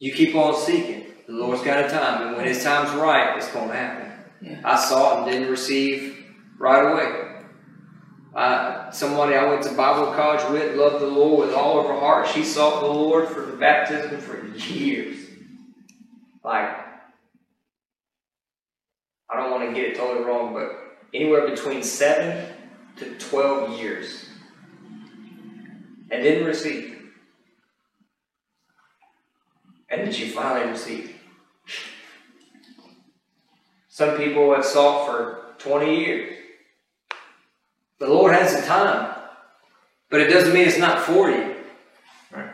You 0.00 0.12
keep 0.12 0.34
on 0.34 0.56
seeking. 0.56 1.06
The 1.26 1.32
Lord's 1.32 1.62
got 1.62 1.84
a 1.84 1.88
time, 1.88 2.26
and 2.26 2.36
when 2.36 2.46
His 2.46 2.62
time's 2.62 2.90
right, 2.90 3.36
it's 3.38 3.50
going 3.50 3.68
to 3.68 3.74
happen. 3.74 4.12
Yeah. 4.42 4.60
I 4.64 4.76
saw 4.76 5.14
it 5.14 5.22
and 5.22 5.30
didn't 5.30 5.50
receive 5.50 6.26
right 6.58 6.92
away. 6.92 7.30
Uh, 8.34 8.90
somebody 8.90 9.36
I 9.36 9.48
went 9.48 9.62
to 9.62 9.72
Bible 9.74 10.12
college 10.12 10.42
with 10.50 10.76
loved 10.76 11.00
the 11.00 11.06
Lord 11.06 11.46
with 11.46 11.56
all 11.56 11.78
of 11.78 11.86
her 11.86 11.98
heart. 11.98 12.26
She 12.26 12.42
sought 12.42 12.80
the 12.80 12.88
Lord 12.88 13.28
for 13.28 13.42
the 13.42 13.56
baptism 13.56 14.20
for 14.20 14.44
years. 14.56 15.18
Like, 16.42 16.83
I 19.30 19.36
don't 19.36 19.50
want 19.50 19.68
to 19.68 19.74
get 19.74 19.90
it 19.90 19.96
totally 19.96 20.24
wrong, 20.24 20.52
but 20.52 20.98
anywhere 21.12 21.48
between 21.48 21.82
seven 21.82 22.46
to 22.96 23.18
12 23.18 23.78
years. 23.78 24.26
And 26.10 26.22
didn't 26.22 26.46
receive. 26.46 26.94
And 29.88 30.02
then 30.02 30.12
she 30.12 30.28
finally 30.28 30.70
received. 30.70 31.12
Some 33.88 34.16
people 34.16 34.52
have 34.54 34.64
sought 34.64 35.06
for 35.06 35.54
20 35.58 36.00
years. 36.00 36.38
The 38.00 38.08
Lord 38.08 38.34
has 38.34 38.52
a 38.52 38.66
time, 38.66 39.14
but 40.10 40.20
it 40.20 40.28
doesn't 40.28 40.52
mean 40.52 40.66
it's 40.66 40.78
not 40.78 40.98
for 41.02 41.30
you. 41.30 41.54
Right. 42.32 42.50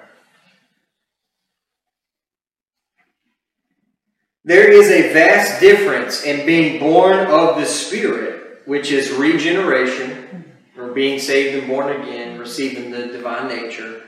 There 4.50 4.68
is 4.68 4.90
a 4.90 5.12
vast 5.12 5.60
difference 5.60 6.24
in 6.24 6.44
being 6.44 6.80
born 6.80 7.20
of 7.28 7.60
the 7.60 7.64
Spirit, 7.64 8.62
which 8.66 8.90
is 8.90 9.12
regeneration, 9.12 10.44
or 10.76 10.88
being 10.88 11.20
saved 11.20 11.56
and 11.56 11.68
born 11.68 12.02
again, 12.02 12.36
receiving 12.36 12.90
the 12.90 13.06
divine 13.06 13.46
nature. 13.46 14.02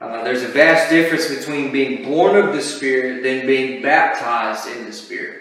Uh, 0.00 0.24
there's 0.24 0.42
a 0.42 0.48
vast 0.48 0.90
difference 0.90 1.32
between 1.32 1.70
being 1.70 2.02
born 2.02 2.34
of 2.34 2.52
the 2.52 2.60
Spirit 2.60 3.22
than 3.22 3.46
being 3.46 3.80
baptized 3.80 4.76
in 4.76 4.86
the 4.86 4.92
Spirit. 4.92 5.40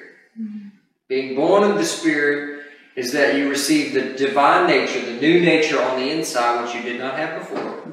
Being 1.08 1.36
born 1.36 1.64
of 1.64 1.80
the 1.80 1.84
Spirit 1.84 2.66
is 2.96 3.12
that 3.14 3.36
you 3.36 3.50
receive 3.50 3.96
the 3.96 4.14
divine 4.14 4.68
nature, 4.68 5.04
the 5.04 5.20
new 5.20 5.42
nature 5.42 5.82
on 5.82 6.00
the 6.00 6.12
inside, 6.12 6.64
which 6.64 6.76
you 6.76 6.84
did 6.84 7.00
not 7.00 7.18
have 7.18 7.40
before. 7.40 7.92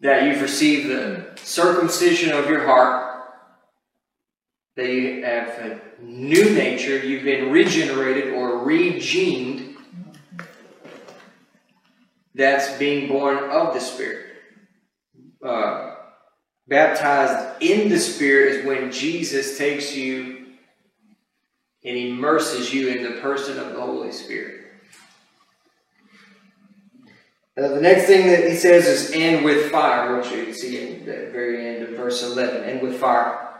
That 0.00 0.22
you've 0.22 0.40
received 0.40 0.88
the 0.88 1.36
circumcision 1.36 2.32
of 2.32 2.48
your 2.48 2.64
heart, 2.64 3.03
that 4.76 4.90
you 4.90 5.24
have 5.24 5.48
a 5.60 5.80
new 6.02 6.50
nature, 6.50 6.98
you've 6.98 7.24
been 7.24 7.50
regenerated 7.50 8.34
or 8.34 8.66
regened. 8.66 9.76
That's 12.34 12.76
being 12.78 13.08
born 13.08 13.38
of 13.50 13.74
the 13.74 13.80
Spirit. 13.80 14.26
Uh, 15.44 15.94
baptized 16.66 17.62
in 17.62 17.88
the 17.88 17.98
Spirit 17.98 18.56
is 18.56 18.66
when 18.66 18.90
Jesus 18.90 19.56
takes 19.56 19.94
you 19.94 20.46
and 21.84 21.96
immerses 21.96 22.72
you 22.74 22.88
in 22.88 23.04
the 23.04 23.20
person 23.20 23.58
of 23.58 23.74
the 23.74 23.80
Holy 23.80 24.10
Spirit. 24.10 24.62
Uh, 27.56 27.68
the 27.68 27.80
next 27.80 28.06
thing 28.06 28.26
that 28.26 28.50
he 28.50 28.56
says 28.56 28.86
is, 28.86 29.12
and 29.12 29.44
with 29.44 29.70
fire, 29.70 30.16
which 30.16 30.32
you 30.32 30.52
see 30.52 30.92
at 30.92 31.06
the 31.06 31.30
very 31.30 31.68
end 31.68 31.84
of 31.84 31.90
verse 31.90 32.24
11, 32.24 32.64
and 32.64 32.82
with 32.82 32.98
fire 32.98 33.53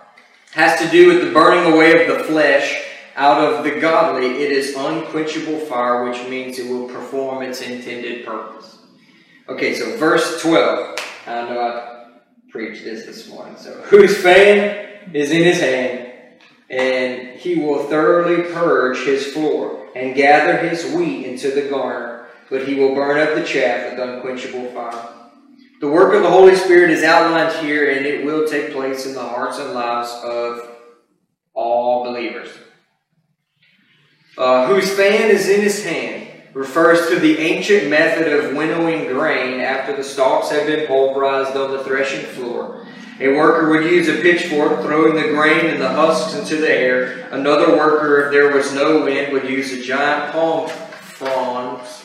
has 0.55 0.78
to 0.78 0.88
do 0.88 1.09
with 1.09 1.26
the 1.26 1.32
burning 1.32 1.72
away 1.72 2.07
of 2.07 2.16
the 2.16 2.24
flesh 2.24 2.80
out 3.16 3.42
of 3.42 3.64
the 3.64 3.80
godly. 3.80 4.26
It 4.26 4.52
is 4.52 4.76
unquenchable 4.76 5.59
fire, 5.59 6.09
which 6.09 6.28
means 6.28 6.61
it 6.61 6.70
will 6.70 6.86
perform 6.86 7.42
its 7.42 7.61
intended 7.61 8.24
purpose. 8.24 8.78
Okay, 9.48 9.74
so 9.74 9.96
verse 9.96 10.40
12. 10.40 10.98
I 11.26 11.30
know 11.48 11.61
I 11.61 12.20
preached 12.50 12.84
this 12.84 13.05
this 13.05 13.28
morning. 13.28 13.57
So, 13.57 13.72
whose 13.82 14.16
fan 14.16 15.11
is 15.12 15.32
in 15.32 15.42
his 15.42 15.61
hand, 15.61 16.12
and 16.70 17.36
he 17.36 17.57
will 17.57 17.88
thoroughly 17.88 18.44
purge 18.52 19.05
his 19.05 19.26
floor 19.32 19.88
and 19.96 20.14
gather 20.14 20.57
his 20.57 20.92
wheat 20.92 21.26
into 21.26 21.50
the 21.50 21.68
garner, 21.68 22.28
but 22.48 22.68
he 22.68 22.76
will 22.76 22.94
burn 22.94 23.18
up 23.18 23.34
the 23.34 23.42
chaff 23.42 23.90
with 23.90 24.00
unquenchable 24.00 24.70
fire. 24.70 25.23
The 25.80 25.88
work 25.88 26.14
of 26.14 26.22
the 26.22 26.30
Holy 26.30 26.54
Spirit 26.54 26.90
is 26.90 27.02
outlined 27.02 27.64
here, 27.64 27.90
and 27.90 28.06
it 28.06 28.24
will 28.24 28.46
take 28.46 28.72
place 28.72 29.06
in 29.06 29.14
the 29.14 29.20
hearts 29.20 29.58
and 29.58 29.72
lives 29.72 30.12
of 30.22 30.70
all 31.52 32.04
believers. 32.04 32.48
Uh, 34.36 34.66
whose 34.66 34.90
fan 34.90 35.30
is 35.30 35.48
in 35.48 35.60
his 35.60 35.84
hand 35.84 36.28
refers 36.54 37.08
to 37.08 37.18
the 37.18 37.38
ancient 37.38 37.88
method 37.88 38.32
of 38.32 38.56
winnowing 38.56 39.06
grain 39.06 39.60
after 39.60 39.96
the 39.96 40.04
stalks 40.04 40.50
have 40.50 40.66
been 40.66 40.86
pulverized 40.86 41.56
on 41.56 41.72
the 41.72 41.84
threshing 41.84 42.24
floor. 42.26 42.86
A 43.20 43.28
worker 43.28 43.70
would 43.70 43.84
use 43.84 44.08
a 44.08 44.20
pitchfork, 44.22 44.82
throwing 44.82 45.14
the 45.14 45.28
grain 45.28 45.66
and 45.66 45.80
the 45.80 45.88
husks 45.88 46.36
into 46.36 46.56
the 46.56 46.70
air. 46.70 47.28
Another 47.30 47.76
worker, 47.76 48.24
if 48.24 48.32
there 48.32 48.52
was 48.52 48.72
no 48.72 49.04
wind, 49.04 49.32
would 49.32 49.48
use 49.48 49.72
a 49.72 49.80
giant 49.80 50.32
palm 50.32 50.68
fronds 50.68 52.04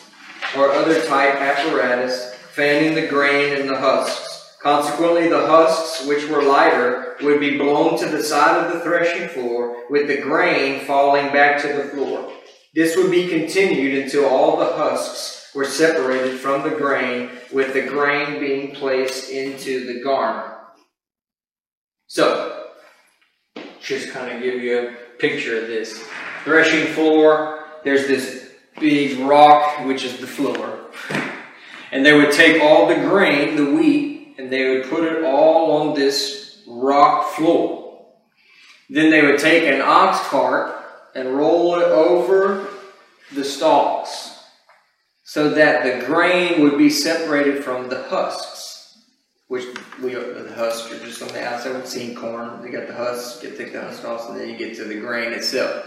or 0.56 0.72
other 0.72 1.04
type 1.06 1.36
apparatus, 1.36 2.29
fanning 2.60 2.94
the 2.94 3.08
grain 3.08 3.58
and 3.58 3.70
the 3.70 3.80
husks. 3.80 4.58
Consequently, 4.62 5.30
the 5.30 5.48
husks, 5.48 6.06
which 6.06 6.28
were 6.28 6.44
lighter, 6.44 7.16
would 7.22 7.40
be 7.40 7.58
blown 7.58 7.98
to 7.98 8.06
the 8.06 8.22
side 8.22 8.66
of 8.66 8.74
the 8.74 8.82
threshing 8.82 9.30
floor, 9.30 9.86
with 9.90 10.10
the 10.10 10.18
grain 10.18 10.86
falling 10.86 11.32
back 11.32 11.62
to 11.62 11.70
the 11.72 11.86
floor. 11.86 12.30
This 12.76 12.98
would 12.98 13.12
be 13.12 13.30
continued 13.30 14.04
until 14.04 14.26
all 14.26 14.58
the 14.58 14.74
husks 14.74 15.50
were 15.56 15.64
separated 15.64 16.38
from 16.38 16.64
the 16.64 16.76
grain, 16.76 17.30
with 17.54 17.72
the 17.72 17.84
grain 17.84 18.42
being 18.42 18.76
placed 18.76 19.30
into 19.30 19.86
the 19.88 20.04
garner. 20.04 20.58
So, 22.08 22.66
just 23.80 24.10
kind 24.10 24.36
of 24.36 24.44
give 24.44 24.62
you 24.62 24.80
a 24.80 25.18
picture 25.18 25.62
of 25.62 25.68
this. 25.68 26.04
Threshing 26.44 26.94
floor, 26.94 27.64
there's 27.86 28.08
this 28.08 28.50
big 28.82 29.18
rock, 29.20 29.86
which 29.86 30.04
is 30.04 30.18
the 30.18 30.28
floor. 30.28 30.79
And 31.92 32.06
they 32.06 32.14
would 32.14 32.32
take 32.32 32.62
all 32.62 32.88
the 32.88 32.96
grain, 32.96 33.56
the 33.56 33.74
wheat, 33.74 34.36
and 34.38 34.52
they 34.52 34.70
would 34.70 34.90
put 34.90 35.04
it 35.04 35.24
all 35.24 35.72
on 35.72 35.96
this 35.96 36.62
rock 36.68 37.32
floor. 37.34 38.06
Then 38.90 39.12
they 39.12 39.24
would 39.24 39.40
take 39.40 39.64
an 39.64 39.82
ox 39.82 40.28
cart 40.28 40.76
and 41.16 41.36
roll 41.36 41.76
it 41.76 41.86
over 41.86 42.68
the 43.34 43.44
stalks 43.44 44.40
so 45.24 45.52
that 45.52 45.84
the 45.84 46.06
grain 46.08 46.64
would 46.64 46.76
be 46.76 46.90
separated 46.90 47.64
from 47.64 47.88
the 47.88 48.02
husks, 48.04 48.98
which 49.48 49.66
we 50.02 50.16
the 50.16 50.54
husks 50.56 50.92
are 50.92 51.06
just 51.06 51.22
on 51.22 51.28
the 51.28 51.46
outside. 51.46 51.76
We've 51.76 51.88
seen 51.88 52.16
corn; 52.16 52.64
they 52.64 52.72
got 52.72 52.88
the 52.88 52.96
husks. 52.96 53.40
Take 53.42 53.74
the 53.74 53.82
husk 53.82 54.04
off, 54.06 54.30
and 54.30 54.40
then 54.40 54.50
you 54.50 54.58
get 54.58 54.76
to 54.78 54.86
the 54.86 55.00
grain 55.00 55.32
itself. 55.32 55.86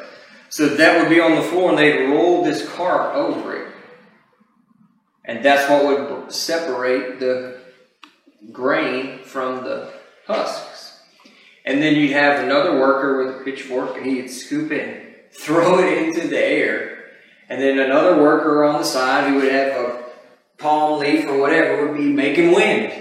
So 0.49 0.69
that 0.69 1.01
would 1.01 1.09
be 1.09 1.19
on 1.19 1.35
the 1.35 1.43
floor, 1.43 1.71
and 1.71 1.79
they'd 1.79 2.05
roll 2.05 2.45
this 2.45 2.69
cart 2.75 3.17
over 3.17 3.57
it, 3.57 3.72
and 5.25 5.45
that's 5.45 5.69
what 5.71 5.85
would 5.85 6.33
separate 6.33 7.21
the 7.21 7.61
grain 8.51 9.23
from 9.23 9.65
the 9.65 9.93
husks. 10.27 11.01
And 11.65 11.81
then 11.81 11.95
you'd 11.95 12.13
have 12.13 12.43
another 12.43 12.79
worker 12.79 13.25
with 13.25 13.37
a 13.37 13.45
pitchfork, 13.45 13.97
and 13.97 14.07
he'd 14.07 14.29
scoop 14.29 14.73
it 14.73 14.89
and 14.89 15.33
throw 15.33 15.79
it 15.79 15.99
into 15.99 16.27
the 16.27 16.39
air. 16.39 17.05
And 17.49 17.61
then 17.61 17.79
another 17.79 18.21
worker 18.21 18.65
on 18.65 18.81
the 18.81 18.85
side 18.85 19.29
who 19.29 19.37
would 19.37 19.53
have 19.53 19.73
a 19.77 20.05
palm 20.59 21.01
leaf 21.01 21.27
or 21.27 21.39
whatever 21.39 21.87
would 21.87 21.97
be 21.97 22.07
making 22.07 22.53
wind. 22.53 22.93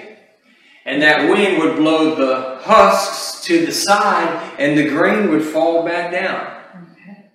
And 0.85 1.01
that 1.01 1.29
wind 1.29 1.59
would 1.59 1.77
blow 1.77 2.15
the 2.15 2.59
husks 2.61 3.45
to 3.45 3.65
the 3.65 3.71
side 3.71 4.55
and 4.57 4.77
the 4.77 4.89
grain 4.89 5.29
would 5.29 5.43
fall 5.43 5.85
back 5.85 6.11
down. 6.11 6.61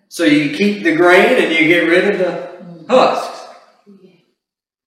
So 0.08 0.24
you 0.24 0.56
keep 0.56 0.82
the 0.82 0.96
grain 0.96 1.42
and 1.42 1.52
you 1.52 1.68
get 1.68 1.88
rid 1.88 2.14
of 2.14 2.18
the 2.18 2.24
mm. 2.64 2.88
husks. 2.88 3.35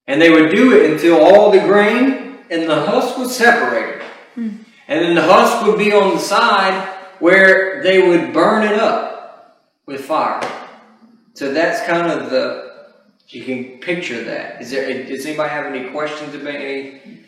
And 0.10 0.20
they 0.20 0.32
would 0.32 0.50
do 0.50 0.76
it 0.76 0.90
until 0.90 1.24
all 1.24 1.52
the 1.52 1.60
grain 1.60 2.40
and 2.50 2.68
the 2.68 2.82
husk 2.82 3.16
was 3.16 3.38
separated. 3.38 4.02
Hmm. 4.34 4.50
And 4.88 5.06
then 5.06 5.14
the 5.14 5.22
husk 5.22 5.68
would 5.68 5.78
be 5.78 5.94
on 5.94 6.16
the 6.16 6.20
side 6.20 6.84
where 7.20 7.84
they 7.84 8.08
would 8.08 8.34
burn 8.34 8.64
it 8.64 8.80
up 8.80 9.70
with 9.86 10.04
fire. 10.04 10.42
So 11.36 11.54
that's 11.54 11.86
kind 11.88 12.12
of 12.12 12.32
the 12.32 12.88
you 13.28 13.44
can 13.44 13.78
picture 13.82 14.24
that. 14.24 14.60
Is 14.60 14.72
there 14.72 15.06
does 15.06 15.28
anybody 15.28 15.50
have 15.52 15.68
any 15.68 15.92
questions 15.92 16.34
about 16.34 16.56
any? 16.56 17.22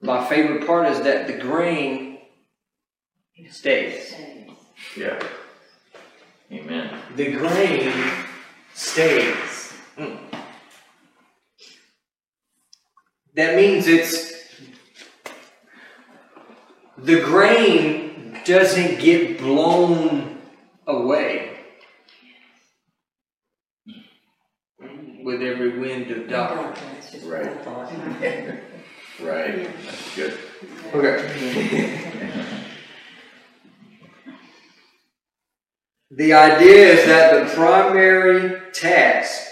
My 0.00 0.26
favorite 0.26 0.66
part 0.66 0.90
is 0.90 1.02
that 1.02 1.26
the 1.26 1.34
grain 1.34 2.20
stays. 3.50 4.14
Yeah. 4.96 5.22
Amen. 6.50 6.98
The 7.16 7.32
grain 7.32 7.92
stays. 8.72 9.49
Mm. 10.00 10.18
That 13.34 13.56
means 13.56 13.86
it's 13.86 14.32
the 16.96 17.20
grain 17.20 18.40
doesn't 18.46 18.98
get 18.98 19.38
blown 19.38 20.38
away 20.86 21.58
with 25.22 25.42
every 25.42 25.78
wind 25.78 26.10
of 26.10 26.28
doctrine. 26.28 27.30
Right. 27.30 28.60
Right. 29.20 29.68
That's 29.84 30.16
good. 30.16 30.38
Okay. 30.94 32.26
The 36.12 36.32
idea 36.32 36.94
is 36.94 37.06
that 37.06 37.46
the 37.46 37.54
primary 37.54 38.72
task 38.72 39.49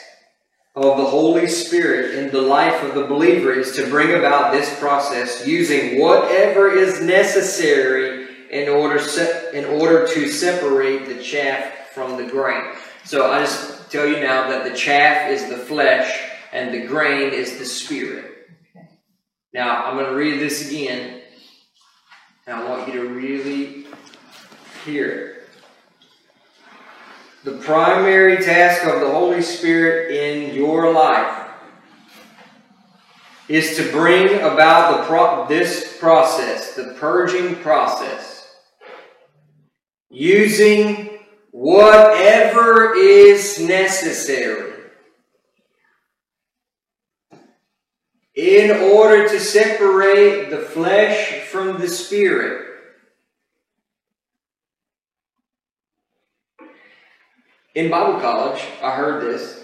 of 0.79 0.97
the 0.97 1.05
Holy 1.05 1.49
Spirit 1.49 2.15
in 2.15 2.31
the 2.31 2.41
life 2.41 2.85
of 2.85 2.95
the 2.95 3.05
believer 3.05 3.53
is 3.53 3.73
to 3.73 3.89
bring 3.89 4.15
about 4.15 4.53
this 4.53 4.79
process 4.79 5.47
using 5.47 6.01
whatever 6.01 6.71
is 6.71 7.01
necessary 7.01 8.29
in 8.51 8.69
order 8.69 9.01
se- 9.01 9.51
in 9.55 9.65
order 9.65 10.07
to 10.07 10.29
separate 10.29 11.07
the 11.07 11.21
chaff 11.21 11.91
from 11.93 12.17
the 12.17 12.31
grain. 12.31 12.75
So 13.05 13.31
I 13.31 13.41
just 13.41 13.91
tell 13.91 14.07
you 14.07 14.21
now 14.21 14.49
that 14.49 14.71
the 14.71 14.77
chaff 14.77 15.31
is 15.31 15.49
the 15.49 15.57
flesh 15.57 16.31
and 16.53 16.73
the 16.73 16.87
grain 16.87 17.33
is 17.33 17.59
the 17.59 17.65
spirit. 17.65 18.49
Now 19.53 19.85
I'm 19.85 19.97
going 19.97 20.07
to 20.07 20.15
read 20.15 20.39
this 20.41 20.69
again, 20.69 21.23
and 22.47 22.57
I 22.57 22.69
want 22.69 22.87
you 22.87 23.03
to 23.03 23.09
really 23.09 23.87
hear 24.85 25.11
it. 25.11 25.28
The 27.49 27.57
primary 27.57 28.37
task 28.45 28.85
of 28.85 29.01
the 29.01 29.11
Holy 29.11 29.41
Spirit 29.41 30.15
in 30.15 30.55
your 30.55 30.93
life 30.93 31.49
is 33.49 33.75
to 33.79 33.91
bring 33.91 34.39
about 34.41 34.99
the 34.99 35.07
pro- 35.07 35.49
this 35.49 35.97
process, 35.97 36.75
the 36.75 36.95
purging 37.01 37.57
process, 37.63 38.55
using 40.11 41.21
whatever 41.51 42.95
is 42.95 43.59
necessary 43.59 44.75
in 48.35 48.73
order 48.93 49.27
to 49.27 49.41
separate 49.41 50.51
the 50.51 50.59
flesh 50.59 51.45
from 51.45 51.81
the 51.81 51.89
spirit. 51.89 52.68
In 57.79 57.91
Bible 57.91 58.19
college, 58.19 58.61
I 58.83 58.91
heard 58.91 59.23
this. 59.23 59.63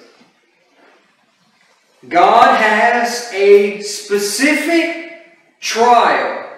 God 2.09 2.61
has 2.61 3.29
a 3.33 3.81
specific 3.81 5.11
trial 5.59 6.49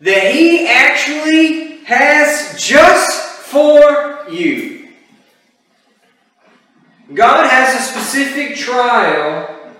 that 0.00 0.32
He 0.32 0.68
actually 0.68 1.78
has 1.86 2.54
just 2.62 3.20
for 3.20 4.30
you. 4.30 4.90
God 7.12 7.50
has 7.50 7.74
a 7.74 7.82
specific 7.82 8.54
trial 8.54 9.72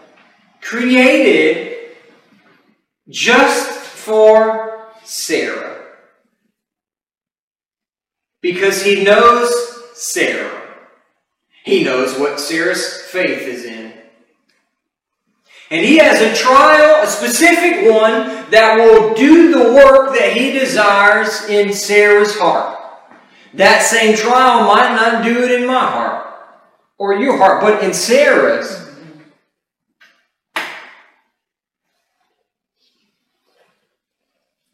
created 0.60 1.92
just 3.08 3.70
for 3.70 4.88
Sarah. 5.04 5.82
Because 8.40 8.82
he 8.82 9.04
knows 9.04 9.73
Sarah. 9.94 10.62
He 11.64 11.84
knows 11.84 12.18
what 12.18 12.40
Sarah's 12.40 13.02
faith 13.02 13.42
is 13.42 13.64
in. 13.64 13.94
And 15.70 15.84
he 15.84 15.96
has 15.98 16.20
a 16.20 16.34
trial, 16.34 17.02
a 17.02 17.06
specific 17.06 17.90
one, 17.90 18.50
that 18.50 18.76
will 18.76 19.14
do 19.14 19.50
the 19.50 19.72
work 19.72 20.14
that 20.18 20.36
he 20.36 20.50
desires 20.50 21.48
in 21.48 21.72
Sarah's 21.72 22.36
heart. 22.36 22.78
That 23.54 23.82
same 23.82 24.16
trial 24.16 24.66
might 24.66 24.94
not 24.94 25.24
do 25.24 25.42
it 25.42 25.50
in 25.52 25.66
my 25.66 25.86
heart 25.86 26.26
or 26.98 27.14
your 27.14 27.38
heart, 27.38 27.62
but 27.62 27.82
in 27.82 27.94
Sarah's. 27.94 28.80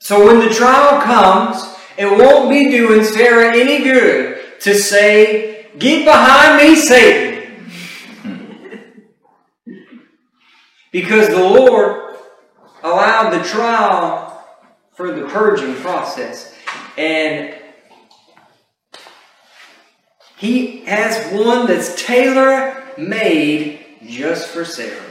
So 0.00 0.26
when 0.26 0.40
the 0.40 0.52
trial 0.52 1.00
comes, 1.02 1.62
it 1.96 2.06
won't 2.06 2.50
be 2.50 2.70
doing 2.70 3.04
Sarah 3.04 3.56
any 3.56 3.84
good 3.84 4.39
to 4.60 4.74
say, 4.74 5.66
Get 5.78 6.04
behind 6.04 6.62
me, 6.62 6.76
Satan. 6.76 7.70
Because 10.90 11.28
the 11.28 11.38
Lord 11.38 12.16
allowed 12.82 13.30
the 13.30 13.44
trial 13.44 14.44
for 14.92 15.12
the 15.12 15.26
purging 15.28 15.76
process. 15.76 16.54
And 16.98 17.54
He 20.36 20.84
has 20.86 21.32
one 21.32 21.66
that's 21.66 21.94
tailor 22.02 22.82
made 22.98 23.84
just 24.06 24.48
for 24.48 24.64
Sarah. 24.64 25.04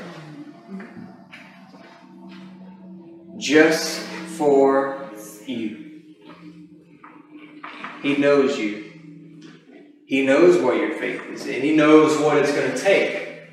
Just 3.37 3.99
for 4.37 5.09
you. 5.45 5.85
He 8.01 8.17
knows 8.17 8.57
you. 8.57 8.88
He 10.09 10.25
knows 10.25 10.59
where 10.59 10.73
your 10.73 10.97
faith 10.97 11.21
is 11.29 11.45
in. 11.45 11.61
He 11.61 11.75
knows 11.75 12.17
what 12.17 12.37
it's 12.37 12.51
going 12.51 12.71
to 12.71 12.77
take. 12.79 13.43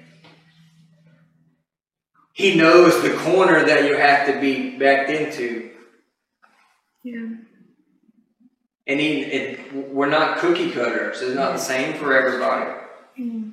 He 2.33 2.57
knows 2.57 3.03
the 3.03 3.15
corner 3.15 3.63
that 3.67 3.85
you 3.85 3.95
have 3.95 4.27
to 4.29 4.41
be 4.41 4.79
backed 4.79 5.11
into. 5.11 5.71
Yeah. 7.03 7.29
And 8.87 8.99
he, 8.99 9.21
it, 9.25 9.91
we're 9.93 10.09
not 10.09 10.39
cookie 10.39 10.71
cutters. 10.71 11.21
It's 11.21 11.35
not 11.35 11.53
the 11.53 11.59
same 11.59 11.93
for 11.99 12.17
everybody. 12.17 12.71
Mm. 13.21 13.53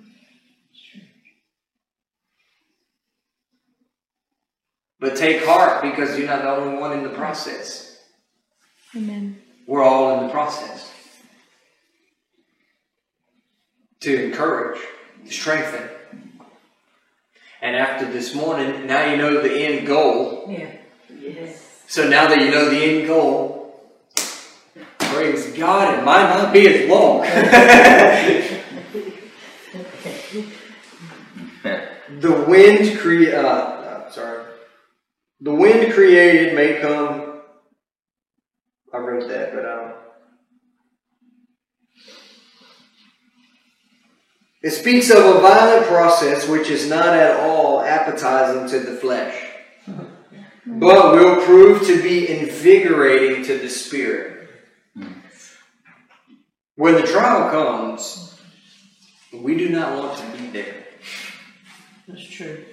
But 5.01 5.18
take 5.18 5.43
heart 5.43 5.82
because 5.82 6.18
you're 6.18 6.28
not 6.28 6.43
the 6.43 6.51
only 6.51 6.80
one 6.80 6.93
in 6.93 7.04
the 7.04 7.10
process. 7.10 7.97
Amen. 8.95 9.41
We're 9.68 9.84
all 9.84 10.18
in 10.18 10.28
the 10.28 10.32
process. 10.32 10.93
To 14.04 14.24
encourage, 14.26 14.80
to 15.26 15.32
strengthen. 15.32 15.89
And 17.62 17.74
after 17.74 18.12
this 18.12 18.36
morning, 18.36 18.86
now 18.86 19.10
you 19.10 19.16
know 19.16 19.41
the 19.41 19.49
end 19.49 19.88
goal. 19.88 20.45
Yeah. 20.49 20.76
Yes. 21.18 21.66
So 21.88 22.10
now 22.10 22.28
that 22.28 22.41
you 22.41 22.51
know 22.51 22.70
the 22.70 22.84
end 22.84 23.08
goal, 23.08 23.82
praise 24.99 25.54
God, 25.54 25.97
it 25.97 26.04
might 26.04 26.28
not 26.36 26.51
be 26.51 26.68
as 26.68 26.89
long. 26.89 27.22
the 32.20 32.45
wind 32.45 32.99
cre- 32.99 33.34
uh, 33.34 33.39
uh, 33.39 34.12
sorry. 34.12 34.43
The 35.39 35.56
wind 35.56 35.93
created 35.93 36.56
may 36.56 36.82
come. 36.82 37.39
I 38.93 38.97
wrote 38.97 39.30
that, 39.30 39.56
but 39.56 39.66
um. 39.66 39.93
It 44.64 44.72
speaks 44.72 45.09
of 45.11 45.18
a 45.18 45.41
violent 45.41 45.86
process 45.88 46.47
which 46.47 46.70
is 46.70 46.89
not 46.89 47.09
at 47.09 47.39
all 47.39 47.82
appetizing 47.82 48.68
to 48.70 48.80
the 48.80 48.97
flesh 48.97 49.53
but 50.66 51.14
will 51.14 51.41
prove 51.41 51.86
to 51.88 52.01
be 52.01 52.30
invigorating 52.30 53.43
to 53.45 53.57
the 53.57 53.70
spirit. 53.70 54.49
When 56.76 56.95
the 56.95 57.03
trial 57.03 57.51
comes, 57.51 58.39
we 59.32 59.55
do 59.55 59.70
not 59.70 59.97
want 59.97 60.18
to 60.18 60.38
be 60.38 60.47
there. 60.47 60.86
That's 62.07 62.24
true. 62.24 62.66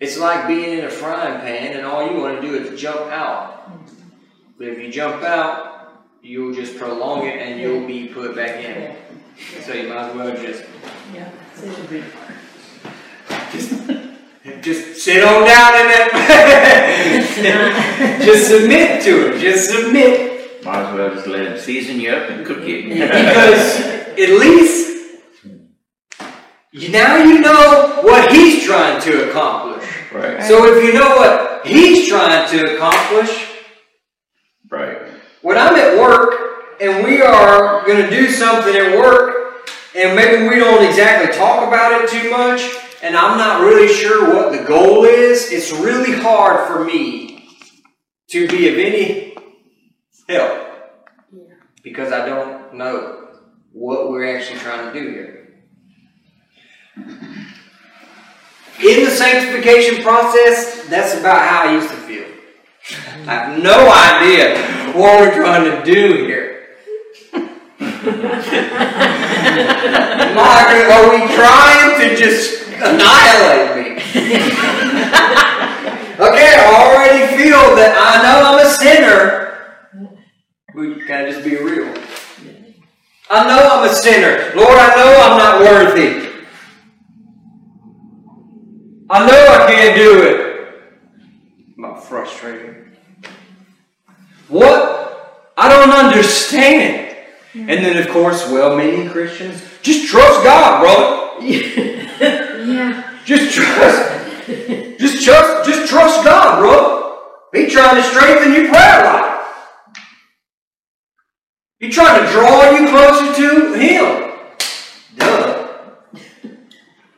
It's 0.00 0.18
like 0.18 0.46
being 0.46 0.78
in 0.78 0.84
a 0.84 0.90
frying 0.90 1.40
pan 1.40 1.76
and 1.76 1.86
all 1.86 2.10
you 2.10 2.20
want 2.20 2.40
to 2.40 2.46
do 2.46 2.54
is 2.54 2.80
jump 2.80 3.10
out. 3.10 3.70
But 4.58 4.68
if 4.68 4.78
you 4.78 4.92
jump 4.92 5.22
out, 5.22 6.04
you'll 6.22 6.54
just 6.54 6.76
prolong 6.76 7.26
it 7.26 7.40
and 7.40 7.60
you'll 7.60 7.86
be 7.86 8.08
put 8.08 8.36
back 8.36 8.62
in. 8.62 8.94
Yeah. 9.38 9.62
So 9.62 9.72
you 9.72 9.88
might 9.88 10.08
as 10.10 10.14
well 10.16 10.36
just 10.36 10.64
Yeah. 11.14 11.30
It's 11.56 11.78
a 11.78 11.84
big 11.84 12.04
just 14.62 15.02
sit 15.02 15.22
on 15.22 15.44
down 15.46 15.74
in 15.80 15.86
that. 15.88 16.10
just 18.24 18.48
submit 18.48 19.02
to 19.02 19.34
it. 19.34 19.40
Just 19.40 19.70
submit. 19.70 20.64
Might 20.64 20.82
as 20.82 20.94
well 20.94 21.14
just 21.14 21.26
let 21.26 21.46
him 21.46 21.58
season 21.58 22.00
you 22.00 22.10
up 22.10 22.30
and 22.30 22.46
cook 22.46 22.66
you. 22.66 22.88
Because 22.94 23.80
at 23.80 24.30
least 24.30 24.88
you- 26.72 26.88
now 26.90 27.16
you 27.16 27.40
know 27.40 28.00
what 28.02 28.32
he's 28.32 28.64
trying 28.64 29.00
to 29.02 29.28
accomplish. 29.30 29.88
right, 30.12 30.42
So 30.42 30.64
if 30.76 30.84
you 30.84 30.92
know 30.92 31.16
what 31.16 31.66
he's 31.66 32.08
trying 32.08 32.48
to 32.50 32.74
accomplish, 32.76 33.46
right. 34.70 34.98
when 35.42 35.56
I'm 35.56 35.74
at 35.76 35.98
work 35.98 36.47
and 36.80 37.04
we 37.04 37.20
are 37.20 37.86
going 37.86 38.02
to 38.02 38.10
do 38.10 38.28
something 38.28 38.74
at 38.74 38.98
work 38.98 39.68
and 39.96 40.14
maybe 40.14 40.48
we 40.48 40.56
don't 40.56 40.84
exactly 40.84 41.36
talk 41.36 41.66
about 41.66 42.02
it 42.02 42.10
too 42.10 42.30
much 42.30 42.62
and 43.02 43.16
I'm 43.16 43.38
not 43.38 43.60
really 43.62 43.92
sure 43.92 44.34
what 44.34 44.52
the 44.52 44.64
goal 44.64 45.04
is, 45.04 45.52
it's 45.52 45.72
really 45.72 46.12
hard 46.20 46.66
for 46.66 46.84
me 46.84 47.48
to 48.30 48.48
be 48.48 48.68
of 48.68 48.76
any 48.76 49.36
help 50.28 50.66
because 51.82 52.12
I 52.12 52.26
don't 52.26 52.74
know 52.74 53.28
what 53.72 54.10
we're 54.10 54.36
actually 54.36 54.58
trying 54.58 54.92
to 54.92 55.00
do 55.00 55.10
here. 55.10 55.34
In 58.80 59.04
the 59.04 59.10
sanctification 59.10 60.02
process, 60.02 60.86
that's 60.88 61.18
about 61.18 61.40
how 61.48 61.68
I 61.68 61.72
used 61.74 61.88
to 61.88 61.96
feel. 61.96 62.26
I 63.26 63.34
have 63.34 63.62
no 63.62 63.90
idea 63.90 64.92
what 64.92 65.20
we're 65.20 65.34
trying 65.34 65.64
to 65.64 65.84
do 65.84 66.26
here. 66.26 66.57
Margaret, 70.34 70.88
are 70.90 71.10
we 71.10 71.20
trying 71.34 72.00
to 72.00 72.16
just 72.16 72.66
annihilate 72.68 73.76
me? 73.76 73.92
okay, 76.18 76.50
I 76.56 76.64
already 76.72 77.36
feel 77.36 77.76
that 77.76 77.92
I 77.98 78.22
know 78.22 78.36
I'm 78.48 78.60
a 78.64 78.70
sinner. 78.70 79.46
We 80.74 81.06
gotta 81.06 81.32
just 81.32 81.44
be 81.44 81.56
real. 81.56 81.92
I 83.30 83.46
know 83.46 83.68
I'm 83.72 83.90
a 83.90 83.92
sinner. 83.94 84.54
Lord, 84.56 84.78
I 84.78 84.94
know 84.96 85.20
I'm 85.20 85.38
not 85.38 85.60
worthy. 85.60 86.28
I 89.10 89.26
know 89.26 89.46
I 89.52 89.66
can't 89.70 89.96
do 89.96 90.22
it. 90.22 90.38
I'm 91.84 92.00
frustrated. 92.00 92.96
What? 94.48 95.52
I 95.58 95.68
don't 95.68 95.90
understand. 95.90 97.07
And 97.54 97.68
then, 97.68 97.96
of 97.96 98.08
course, 98.12 98.48
well 98.50 98.76
meaning 98.76 99.08
Christians, 99.08 99.62
just 99.82 100.08
trust 100.08 100.44
God, 100.44 100.82
brother. 100.82 101.14
Yeah. 102.68 103.18
Just 103.24 103.54
trust. 103.54 104.46
Just 104.98 105.24
trust, 105.24 105.68
just 105.68 105.88
trust 105.90 106.24
God, 106.24 106.58
bro. 106.58 107.18
He 107.54 107.70
trying 107.70 107.96
to 107.96 108.02
strengthen 108.02 108.52
your 108.52 108.68
prayer 108.68 109.04
life. 109.04 109.46
He 111.78 111.88
trying 111.88 112.24
to 112.24 112.30
draw 112.32 112.70
you 112.72 112.88
closer 112.88 113.34
to 113.36 113.74
Him. 113.74 114.32
Duh. 115.16 115.68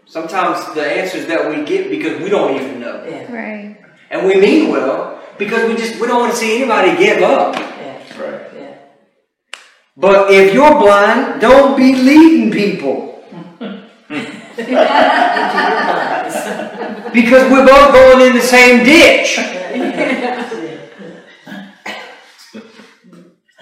Sometimes 0.07 0.73
the 0.75 0.85
answers 0.85 1.27
that 1.27 1.49
we 1.49 1.65
get 1.65 1.91
because 1.91 2.21
we 2.21 2.29
don't 2.29 2.55
even 2.55 2.79
know, 2.81 3.03
Yeah. 3.09 3.33
Right. 3.33 3.77
and 4.11 4.27
we 4.27 4.35
mean 4.41 4.71
well 4.71 5.21
because 5.39 5.67
we 5.69 5.77
just 5.77 5.99
we 6.01 6.07
don't 6.07 6.21
want 6.21 6.33
to 6.33 6.39
see 6.39 6.59
anybody 6.63 6.97
give 6.97 7.23
up. 7.23 7.57
Yeah. 10.03 10.09
Right. 10.09 10.25
Yeah. 10.25 10.27
But 10.27 10.31
if 10.31 10.55
you're 10.55 10.79
blind, 10.79 11.41
don't 11.41 11.77
be 11.77 11.95
leading 11.95 12.51
people. 12.51 13.25
Because 17.13 17.51
we're 17.51 17.67
both 17.67 17.93
going 17.93 18.21
in 18.27 18.35
the 18.35 18.41
same 18.41 18.85
ditch. 18.85 19.39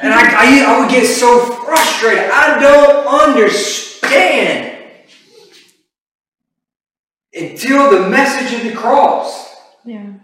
And 0.01 0.12
I, 0.15 0.20
I, 0.20 0.65
I 0.65 0.78
would 0.81 0.90
get 0.90 1.06
so 1.06 1.40
frustrated. 1.40 2.31
I 2.31 2.60
don't 2.60 3.06
understand. 3.06 4.77
Until 7.35 7.90
the 7.90 8.09
message 8.09 8.52
of 8.59 8.65
the 8.65 8.73
cross. 8.77 9.55
Yeah. 9.85 10.15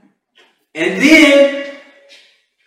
And 0.75 1.01
then 1.03 1.77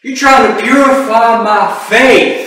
you're 0.03 0.15
trying 0.15 0.55
to 0.55 0.61
purify 0.63 1.43
my 1.43 1.73
faith. 1.89 2.46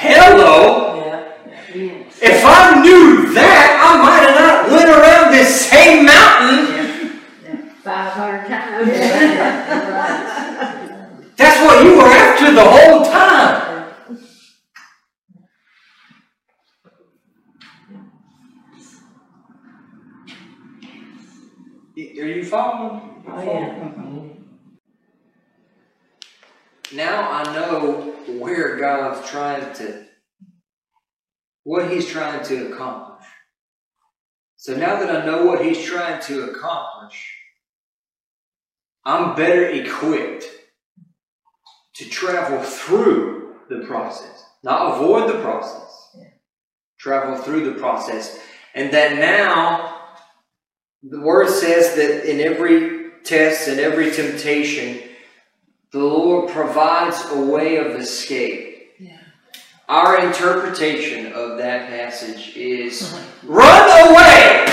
Hello. 0.00 0.94
Yeah. 0.94 1.34
Yes. 1.74 2.22
If 2.22 2.44
I 2.44 2.80
knew 2.82 3.34
that, 3.34 3.82
I 3.82 3.98
might 3.98 4.22
have 4.30 4.38
not 4.38 4.70
went 4.70 4.86
around 4.88 5.32
this 5.34 5.66
same 5.68 6.06
mountain. 6.06 7.18
Five 7.82 8.12
hundred 8.12 8.46
times. 8.46 8.86
That's 11.36 11.58
what 11.66 11.82
you 11.84 11.96
were 11.96 12.06
after 12.06 12.52
the 12.54 12.62
whole 12.62 13.04
time. 13.06 13.88
Are 21.96 22.28
you 22.28 22.44
following? 22.44 23.24
Oh, 23.26 23.42
yeah. 23.42 23.74
Mm-hmm. 23.74 24.28
Now 26.96 27.30
I 27.32 27.42
know 27.52 28.14
where 28.28 28.76
God's 28.76 29.28
trying 29.28 29.72
to, 29.74 30.06
what 31.64 31.90
He's 31.90 32.06
trying 32.06 32.44
to 32.46 32.72
accomplish. 32.72 33.26
So 34.56 34.76
now 34.76 35.00
that 35.00 35.10
I 35.14 35.26
know 35.26 35.46
what 35.46 35.64
He's 35.64 35.84
trying 35.84 36.20
to 36.22 36.50
accomplish, 36.50 37.36
I'm 39.04 39.34
better 39.34 39.66
equipped 39.66 40.44
to 41.94 42.08
travel 42.08 42.60
through 42.62 43.56
the 43.68 43.80
process, 43.86 44.44
not 44.62 44.96
avoid 44.96 45.28
the 45.28 45.40
process. 45.40 45.84
Travel 46.98 47.40
through 47.42 47.64
the 47.64 47.78
process. 47.78 48.40
And 48.74 48.92
that 48.92 49.18
now, 49.18 50.00
the 51.02 51.20
word 51.20 51.48
says 51.48 51.94
that 51.94 52.28
in 52.28 52.40
every 52.40 53.10
test 53.22 53.68
and 53.68 53.78
every 53.78 54.10
temptation, 54.10 55.07
the 55.90 55.98
Lord 55.98 56.50
provides 56.50 57.24
a 57.30 57.40
way 57.40 57.76
of 57.76 57.96
escape. 57.96 58.92
Yeah. 58.98 59.16
Our 59.88 60.26
interpretation 60.26 61.32
of 61.32 61.56
that 61.58 61.88
passage 61.88 62.54
is 62.56 63.02
mm-hmm. 63.02 63.52
run 63.52 64.10
away! 64.10 64.66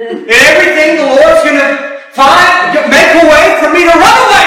And 0.00 0.24
everything 0.30 0.96
the 0.96 1.04
Lord's 1.12 1.44
gonna 1.44 2.00
find, 2.16 2.72
make 2.88 3.12
a 3.20 3.26
way 3.28 3.60
for 3.60 3.68
me 3.68 3.84
to 3.84 3.92
run 3.92 4.16
away! 4.24 4.46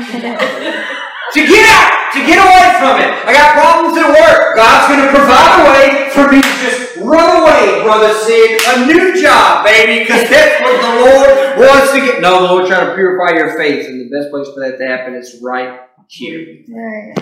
to 1.34 1.40
get 1.46 1.64
out! 1.68 1.92
To 2.14 2.20
get 2.24 2.38
away 2.40 2.73
from 2.84 3.00
it! 3.00 3.08
I 3.24 3.32
got 3.32 3.56
problems 3.56 3.96
at 3.96 4.08
work. 4.12 4.56
God's 4.56 4.84
gonna 4.92 5.08
provide 5.08 5.52
a 5.56 5.64
way 5.72 6.10
for 6.12 6.28
me 6.28 6.44
to 6.44 6.54
just 6.60 6.96
run 7.00 7.40
away, 7.40 7.80
Brother 7.82 8.12
Sid. 8.12 8.60
A 8.76 8.86
new 8.86 9.20
job, 9.20 9.64
baby, 9.64 10.04
because 10.04 10.28
that's 10.28 10.60
what 10.60 10.76
the 10.84 10.92
Lord 11.00 11.64
wants 11.64 11.92
to 11.92 12.00
get. 12.04 12.20
No, 12.20 12.46
the 12.46 12.52
Lord 12.52 12.66
trying 12.68 12.86
to 12.86 12.94
purify 12.94 13.36
your 13.36 13.56
faith, 13.56 13.88
and 13.88 14.00
the 14.00 14.10
best 14.14 14.30
place 14.30 14.48
for 14.52 14.60
that 14.60 14.76
to 14.76 14.86
happen 14.86 15.14
is 15.14 15.40
right 15.42 15.80
here. 16.08 16.64
Right. 16.68 17.14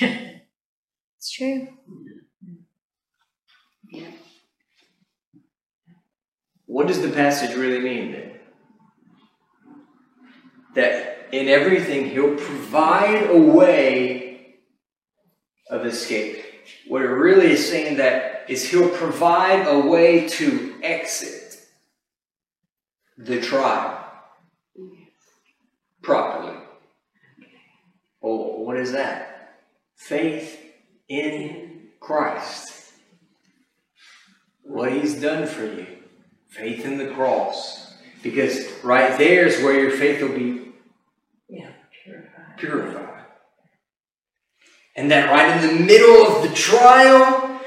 it's 1.18 1.30
true. 1.30 1.68
What 6.66 6.86
does 6.88 7.02
the 7.02 7.10
passage 7.10 7.54
really 7.54 7.80
mean 7.80 8.12
then? 8.12 8.30
That 10.74 11.28
in 11.30 11.48
everything 11.48 12.10
he'll 12.10 12.36
provide 12.36 13.30
a 13.30 13.38
way 13.38 14.33
of 15.70 15.86
escape. 15.86 16.44
What 16.88 17.02
it 17.02 17.08
really 17.08 17.52
is 17.52 17.68
saying 17.68 17.96
that 17.98 18.44
is 18.48 18.70
he'll 18.70 18.88
provide 18.88 19.66
a 19.66 19.78
way 19.78 20.28
to 20.28 20.74
exit 20.82 21.58
the 23.16 23.40
trial 23.40 24.00
properly. 26.02 26.56
Oh, 28.22 28.60
what 28.60 28.76
is 28.76 28.92
that? 28.92 29.60
Faith 29.96 30.60
in 31.08 31.88
Christ. 32.00 32.92
What 34.62 34.92
he's 34.92 35.20
done 35.20 35.46
for 35.46 35.64
you. 35.64 35.86
Faith 36.48 36.84
in 36.84 36.98
the 36.98 37.08
cross. 37.08 37.94
Because 38.22 38.66
right 38.82 39.18
there 39.18 39.46
is 39.46 39.62
where 39.62 39.78
your 39.78 39.90
faith 39.90 40.22
will 40.22 40.36
be 40.36 40.72
Yeah, 41.48 41.70
purified. 42.02 42.56
purified. 42.58 43.13
And 44.96 45.10
that 45.10 45.30
right 45.30 45.60
in 45.60 45.76
the 45.76 45.84
middle 45.84 46.26
of 46.26 46.48
the 46.48 46.54
trial, 46.54 47.60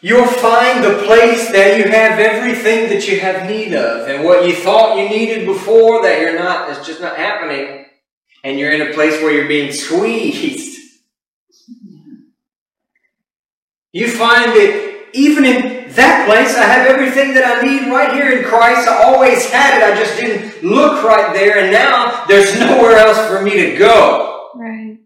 you'll 0.00 0.26
find 0.26 0.82
the 0.82 1.02
place 1.04 1.50
that 1.52 1.78
you 1.78 1.84
have 1.84 2.18
everything 2.18 2.88
that 2.90 3.06
you 3.08 3.20
have 3.20 3.48
need 3.48 3.74
of. 3.74 4.08
And 4.08 4.24
what 4.24 4.46
you 4.46 4.54
thought 4.54 4.98
you 4.98 5.08
needed 5.08 5.46
before 5.46 6.02
that 6.02 6.20
you're 6.20 6.38
not, 6.38 6.70
it's 6.70 6.86
just 6.86 7.00
not 7.00 7.16
happening. 7.16 7.86
And 8.44 8.58
you're 8.58 8.72
in 8.72 8.90
a 8.90 8.92
place 8.92 9.22
where 9.22 9.32
you're 9.32 9.46
being 9.46 9.72
squeezed. 9.72 10.80
You 13.92 14.10
find 14.10 14.46
that 14.52 14.92
even 15.12 15.44
in 15.44 15.92
that 15.92 16.26
place, 16.26 16.56
I 16.56 16.64
have 16.64 16.86
everything 16.88 17.34
that 17.34 17.44
I 17.44 17.62
need 17.62 17.92
right 17.92 18.14
here 18.14 18.38
in 18.38 18.44
Christ. 18.44 18.88
I 18.88 19.04
always 19.04 19.48
had 19.50 19.78
it. 19.78 19.84
I 19.84 19.96
just 19.96 20.18
didn't 20.18 20.64
look 20.64 21.04
right 21.04 21.34
there. 21.34 21.58
And 21.58 21.70
now 21.70 22.24
there's 22.26 22.58
nowhere 22.58 22.96
else 22.96 23.28
for 23.28 23.42
me 23.42 23.50
to 23.50 23.76
go. 23.76 24.50
Right. 24.54 24.98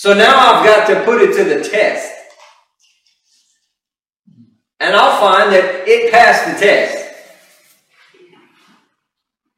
So 0.00 0.14
now 0.14 0.34
I've 0.34 0.64
got 0.64 0.86
to 0.86 1.04
put 1.04 1.20
it 1.20 1.36
to 1.36 1.44
the 1.44 1.62
test. 1.62 2.10
And 4.80 4.96
I'll 4.96 5.20
find 5.20 5.52
that 5.52 5.86
it 5.86 6.10
passed 6.10 6.46
the 6.46 6.58
test. 6.58 7.14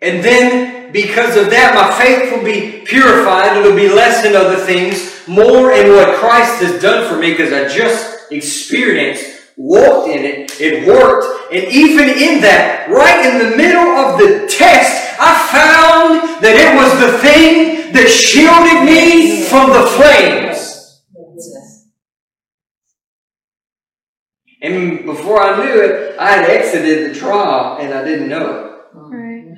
And 0.01 0.25
then, 0.25 0.91
because 0.91 1.37
of 1.37 1.49
that, 1.51 1.77
my 1.77 1.97
faith 1.97 2.33
will 2.33 2.45
be 2.45 2.85
purified. 2.85 3.57
It'll 3.57 3.77
be 3.77 3.89
less 3.89 4.25
in 4.25 4.35
other 4.35 4.57
things, 4.57 5.29
more 5.29 5.71
in 5.71 5.93
what 5.93 6.19
Christ 6.19 6.61
has 6.61 6.83
done 6.83 7.09
for 7.09 7.17
me, 7.17 7.31
because 7.31 7.53
I 7.53 7.69
just 7.69 8.33
experienced, 8.33 9.32
walked 9.57 10.09
in 10.09 10.25
it, 10.25 10.61
it 10.61 10.87
worked. 10.87 11.53
And 11.53 11.65
even 11.65 12.09
in 12.09 12.41
that, 12.43 12.89
right 12.91 13.27
in 13.27 13.39
the 13.51 13.57
middle 13.57 13.89
of 13.89 14.19
the 14.19 14.47
test, 14.49 15.17
I 15.21 15.33
found 15.53 16.43
that 16.43 16.57
it 16.57 16.75
was 16.75 16.93
the 17.01 17.19
thing 17.19 17.93
that 17.93 18.09
shielded 18.09 18.85
me 18.85 19.43
from 19.45 19.71
the 19.71 19.87
flames. 19.97 21.03
And 24.63 25.05
before 25.05 25.43
I 25.43 25.65
knew 25.65 25.81
it, 25.83 26.17
I 26.19 26.31
had 26.37 26.49
exited 26.49 27.11
the 27.11 27.19
trial 27.19 27.79
and 27.81 27.93
I 27.93 28.05
didn't 28.05 28.29
know 28.29 28.67
it. 28.67 28.73
Right. 28.95 29.57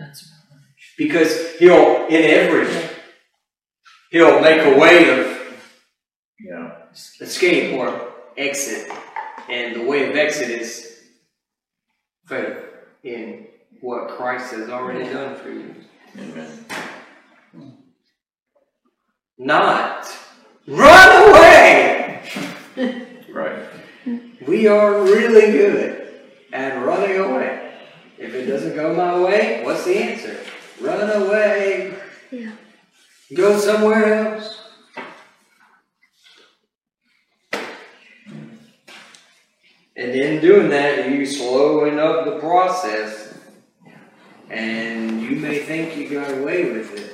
Because 0.96 1.56
he'll, 1.58 2.06
in 2.06 2.22
everything, 2.24 2.88
he'll 4.10 4.40
make 4.40 4.62
a 4.62 4.78
way 4.78 5.10
of 5.10 5.34
Yeah. 6.40 6.70
escape 7.20 7.74
or 7.78 8.12
exit. 8.36 8.90
And 9.48 9.76
the 9.76 9.84
way 9.84 10.08
of 10.08 10.16
exit 10.16 10.50
is 10.50 11.00
faith 12.26 12.56
in 13.02 13.46
what 13.80 14.16
Christ 14.16 14.52
has 14.52 14.70
already 14.70 15.04
done 15.12 15.36
for 15.36 15.50
you. 15.50 15.74
Amen. 16.18 16.66
Not 19.36 20.06
run 20.66 21.30
away! 21.30 22.30
Right. 23.32 23.66
We 24.46 24.68
are 24.68 25.02
really 25.02 25.52
good 25.52 26.22
at 26.52 26.84
running 26.84 27.18
away. 27.18 27.72
If 28.16 28.32
it 28.32 28.46
doesn't 28.46 28.74
go 28.74 28.94
my 28.94 29.18
way, 29.18 29.64
what's 29.64 29.84
the 29.84 29.96
answer? 29.96 30.38
Run 30.80 31.22
away. 31.22 31.94
Yeah. 32.30 32.52
Go 33.34 33.58
somewhere 33.58 34.14
else. 34.14 34.63
And 39.96 40.10
in 40.10 40.40
doing 40.40 40.70
that, 40.70 41.08
you 41.08 41.24
slowing 41.24 42.00
up 42.00 42.24
the 42.24 42.38
process. 42.40 43.38
And 44.50 45.22
you 45.22 45.36
may 45.36 45.60
think 45.60 45.96
you 45.96 46.08
got 46.10 46.30
away 46.32 46.72
with 46.72 46.94
it. 46.98 47.12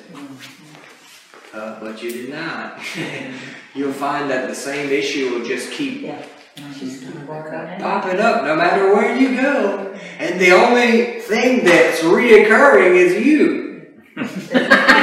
Uh, 1.52 1.78
but 1.80 2.02
you 2.02 2.10
did 2.10 2.30
not. 2.30 2.80
You'll 3.74 3.92
find 3.92 4.30
that 4.30 4.48
the 4.48 4.54
same 4.54 4.90
issue 4.90 5.30
will 5.30 5.44
just 5.44 5.72
keep 5.72 6.02
Yeah. 6.02 6.24
She's 6.78 7.00
gonna 7.00 7.24
work 7.26 7.52
on 7.52 7.64
it. 7.66 7.80
popping 7.80 8.18
up 8.20 8.44
no 8.44 8.56
matter 8.56 8.92
where 8.94 9.16
you 9.16 9.36
go. 9.40 9.94
And 10.18 10.40
the 10.40 10.52
only 10.52 11.20
thing 11.20 11.64
that's 11.64 12.00
reoccurring 12.00 12.96
is 12.96 13.24
you. 13.24 13.92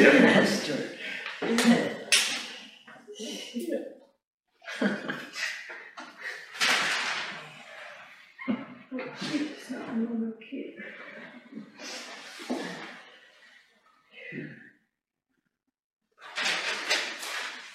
Yep. 0.00 0.12
That's 0.22 0.66
true. 0.66 0.90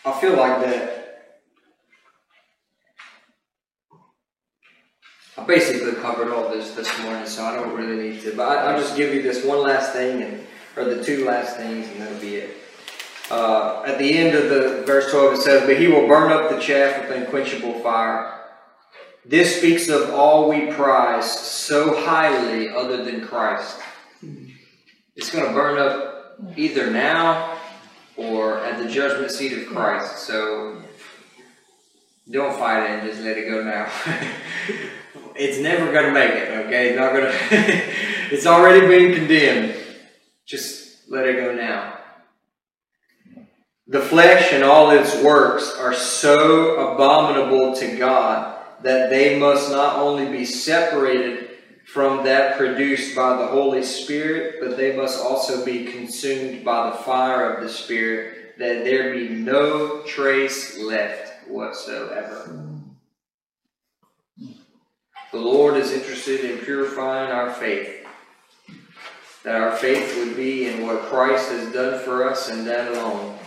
I 0.06 0.12
feel 0.22 0.38
like 0.38 0.62
that. 0.62 1.42
I 5.38 5.44
basically 5.46 5.94
covered 5.94 6.32
all 6.32 6.50
this 6.50 6.76
this 6.76 7.02
morning, 7.02 7.26
so 7.26 7.44
I 7.44 7.56
don't 7.56 7.76
really 7.76 8.12
need 8.12 8.22
to. 8.22 8.36
But 8.36 8.50
I, 8.50 8.72
I'll 8.72 8.80
just 8.80 8.96
give 8.96 9.16
you 9.16 9.24
this 9.24 9.44
one 9.44 9.64
last 9.64 9.94
thing, 9.94 10.22
and 10.22 10.46
or 10.78 10.86
the 10.86 11.04
two 11.04 11.26
last 11.26 11.58
things, 11.58 11.88
and 11.90 12.02
that'll 12.02 12.20
be 12.20 12.36
it. 12.36 12.58
Uh, 13.32 13.82
at 13.88 13.98
the 13.98 14.16
end 14.16 14.36
of 14.36 14.50
the 14.50 14.84
verse 14.86 15.10
12, 15.10 15.34
it 15.34 15.42
says, 15.42 15.66
But 15.66 15.80
he 15.80 15.88
will 15.88 16.08
burn 16.08 16.32
up 16.32 16.52
the 16.52 16.60
chaff 16.60 17.02
with 17.02 17.18
unquenchable 17.18 17.80
fire. 17.80 18.42
This 19.26 19.58
speaks 19.58 19.90
of 19.90 20.12
all 20.12 20.48
we 20.48 20.72
prize 20.72 21.40
so 21.40 22.00
highly 22.06 22.70
other 22.70 23.04
than 23.04 23.26
Christ. 23.26 23.80
It's 25.16 25.32
going 25.32 25.48
to 25.48 25.54
burn 25.54 25.80
up 25.80 26.38
either 26.56 26.92
now 26.92 27.58
or 28.18 28.60
at 28.60 28.82
the 28.82 28.90
judgment 28.90 29.32
seat 29.32 29.54
of 29.54 29.68
Christ. 29.68 30.20
So 30.20 30.82
don't 32.30 32.58
fight 32.58 32.84
it 32.84 32.90
and 32.92 33.10
just 33.10 33.22
let 33.22 33.38
it 33.38 33.50
go 33.50 33.64
now. 33.64 33.92
it's 35.36 35.60
never 35.60 35.92
going 35.92 36.06
to 36.06 36.12
make 36.12 36.32
it, 36.32 36.66
okay? 36.66 36.90
It's 36.90 37.00
not 37.00 37.14
going 37.14 37.26
to, 37.32 38.34
it's 38.36 38.46
already 38.46 38.88
been 38.88 39.16
condemned. 39.16 39.76
Just 40.46 41.10
let 41.10 41.28
it 41.28 41.38
go 41.38 41.54
now. 41.54 42.00
The 43.88 44.02
flesh 44.02 44.52
and 44.52 44.64
all 44.64 44.90
its 44.90 45.16
works 45.22 45.76
are 45.78 45.94
so 45.94 46.94
abominable 46.94 47.76
to 47.76 47.96
God 47.98 48.60
that 48.82 49.12
they 49.12 49.38
must 49.38 49.70
not 49.72 49.98
only 49.98 50.26
be 50.26 50.46
separated 50.46 51.45
from 51.86 52.24
that 52.24 52.58
produced 52.58 53.16
by 53.16 53.38
the 53.38 53.48
Holy 53.48 53.84
Spirit, 53.84 54.56
but 54.60 54.76
they 54.76 54.96
must 54.96 55.24
also 55.24 55.64
be 55.64 55.86
consumed 55.86 56.66
by 56.66 56.90
the 56.90 56.98
fire 56.98 57.54
of 57.54 57.64
the 57.64 57.70
Spirit, 57.70 58.58
that 58.58 58.84
there 58.84 59.14
be 59.14 59.30
no 59.30 60.02
trace 60.02 60.80
left 60.80 61.48
whatsoever. 61.48 62.66
The 65.32 65.42
Lord 65.42 65.76
is 65.76 65.92
interested 65.92 66.46
in 66.46 66.60
purifying 66.60 67.32
our 67.32 67.54
faith. 67.54 68.06
That 69.44 69.62
our 69.62 69.76
faith 69.76 70.18
would 70.18 70.36
be 70.36 70.68
in 70.68 70.88
what 70.88 71.04
Christ 71.04 71.52
has 71.52 71.72
done 71.72 72.04
for 72.04 72.28
us 72.28 72.50
and 72.50 72.66
that 72.66 72.94
alone. 72.94 73.38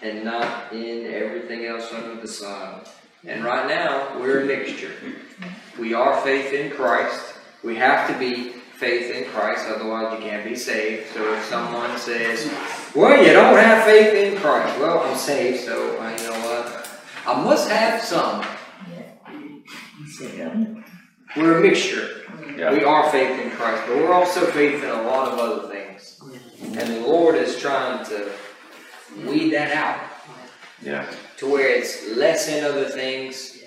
And 0.00 0.24
not 0.24 0.72
in 0.72 1.12
everything 1.12 1.66
else 1.66 1.92
under 1.92 2.20
the 2.20 2.28
sun. 2.28 2.80
And 3.26 3.44
right 3.44 3.66
now, 3.66 4.18
we're 4.20 4.42
a 4.42 4.44
mixture. 4.44 4.92
We 5.78 5.94
are 5.94 6.20
faith 6.22 6.52
in 6.52 6.70
Christ. 6.70 7.34
We 7.62 7.76
have 7.76 8.08
to 8.10 8.18
be 8.18 8.50
faith 8.76 9.14
in 9.14 9.30
Christ, 9.30 9.66
otherwise 9.68 10.12
you 10.12 10.28
can't 10.28 10.44
be 10.44 10.54
saved. 10.54 11.12
So 11.14 11.34
if 11.34 11.44
someone 11.44 11.96
says, 11.98 12.52
Well, 12.94 13.24
you 13.24 13.32
don't 13.32 13.56
have 13.56 13.84
faith 13.84 14.14
in 14.14 14.38
Christ. 14.40 14.78
Well, 14.78 15.00
I'm 15.00 15.16
saved, 15.16 15.64
so 15.64 15.98
uh, 16.00 16.10
you 16.10 16.24
know 16.24 16.38
what? 16.40 16.88
I 17.26 17.42
must 17.42 17.70
have 17.70 18.02
some. 18.02 18.44
We're 21.36 21.58
a 21.58 21.60
mixture. 21.62 22.22
Yeah. 22.56 22.72
We 22.72 22.84
are 22.84 23.10
faith 23.10 23.40
in 23.40 23.50
Christ, 23.52 23.82
but 23.86 23.96
we're 23.96 24.12
also 24.12 24.46
faith 24.46 24.82
in 24.82 24.90
a 24.90 25.02
lot 25.02 25.32
of 25.32 25.38
other 25.38 25.68
things. 25.68 26.20
And 26.62 26.74
the 26.74 27.00
Lord 27.00 27.36
is 27.36 27.58
trying 27.60 28.04
to 28.06 28.30
weed 29.26 29.50
that 29.50 29.72
out 29.72 30.00
Yeah. 30.82 31.06
To 31.38 31.50
where 31.50 31.68
it's 31.68 32.10
less 32.16 32.48
in 32.48 32.64
other 32.64 32.84
things 32.84 33.62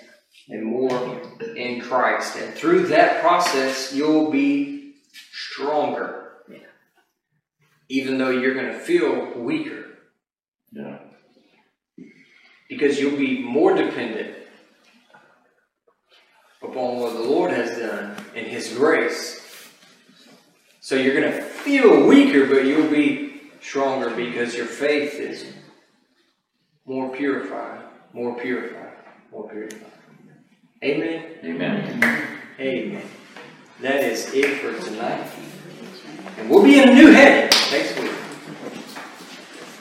and 0.48 0.64
more 0.64 1.20
in 1.56 1.80
Christ. 1.80 2.36
And 2.36 2.54
through 2.54 2.86
that 2.88 3.20
process, 3.20 3.92
you'll 3.92 4.30
be 4.30 4.94
stronger. 5.12 6.14
Even 7.90 8.18
though 8.18 8.30
you're 8.30 8.54
going 8.54 8.72
to 8.72 8.78
feel 8.78 9.32
weaker 9.34 9.86
Yeah. 10.72 10.98
because 12.68 13.00
you'll 13.00 13.16
be 13.16 13.38
more 13.42 13.74
dependent 13.74 14.34
upon 16.62 16.96
what 16.98 17.14
the 17.14 17.20
Lord 17.20 17.50
has 17.50 17.78
done 17.78 18.16
in 18.34 18.44
His 18.44 18.74
grace. 18.74 19.40
So 20.80 20.96
you're 20.96 21.18
going 21.18 21.32
to 21.32 21.40
feel 21.42 22.06
weaker, 22.06 22.46
but 22.46 22.66
you'll 22.66 22.90
be 22.90 23.40
stronger 23.62 24.10
because 24.10 24.54
your 24.54 24.66
faith 24.66 25.14
is 25.14 25.44
more 26.88 27.14
purified, 27.14 27.82
more 28.14 28.34
purified, 28.40 28.94
more 29.30 29.48
purified. 29.48 29.84
Amen. 30.82 31.34
Amen. 31.44 32.40
Amen. 32.58 33.02
That 33.82 34.02
is 34.02 34.32
it 34.32 34.58
for 34.60 34.72
tonight. 34.84 35.30
And 36.38 36.48
we'll 36.48 36.64
be 36.64 36.80
in 36.80 36.88
a 36.88 36.94
new 36.94 37.08
heading. 37.08 37.50
Thanks 37.50 37.92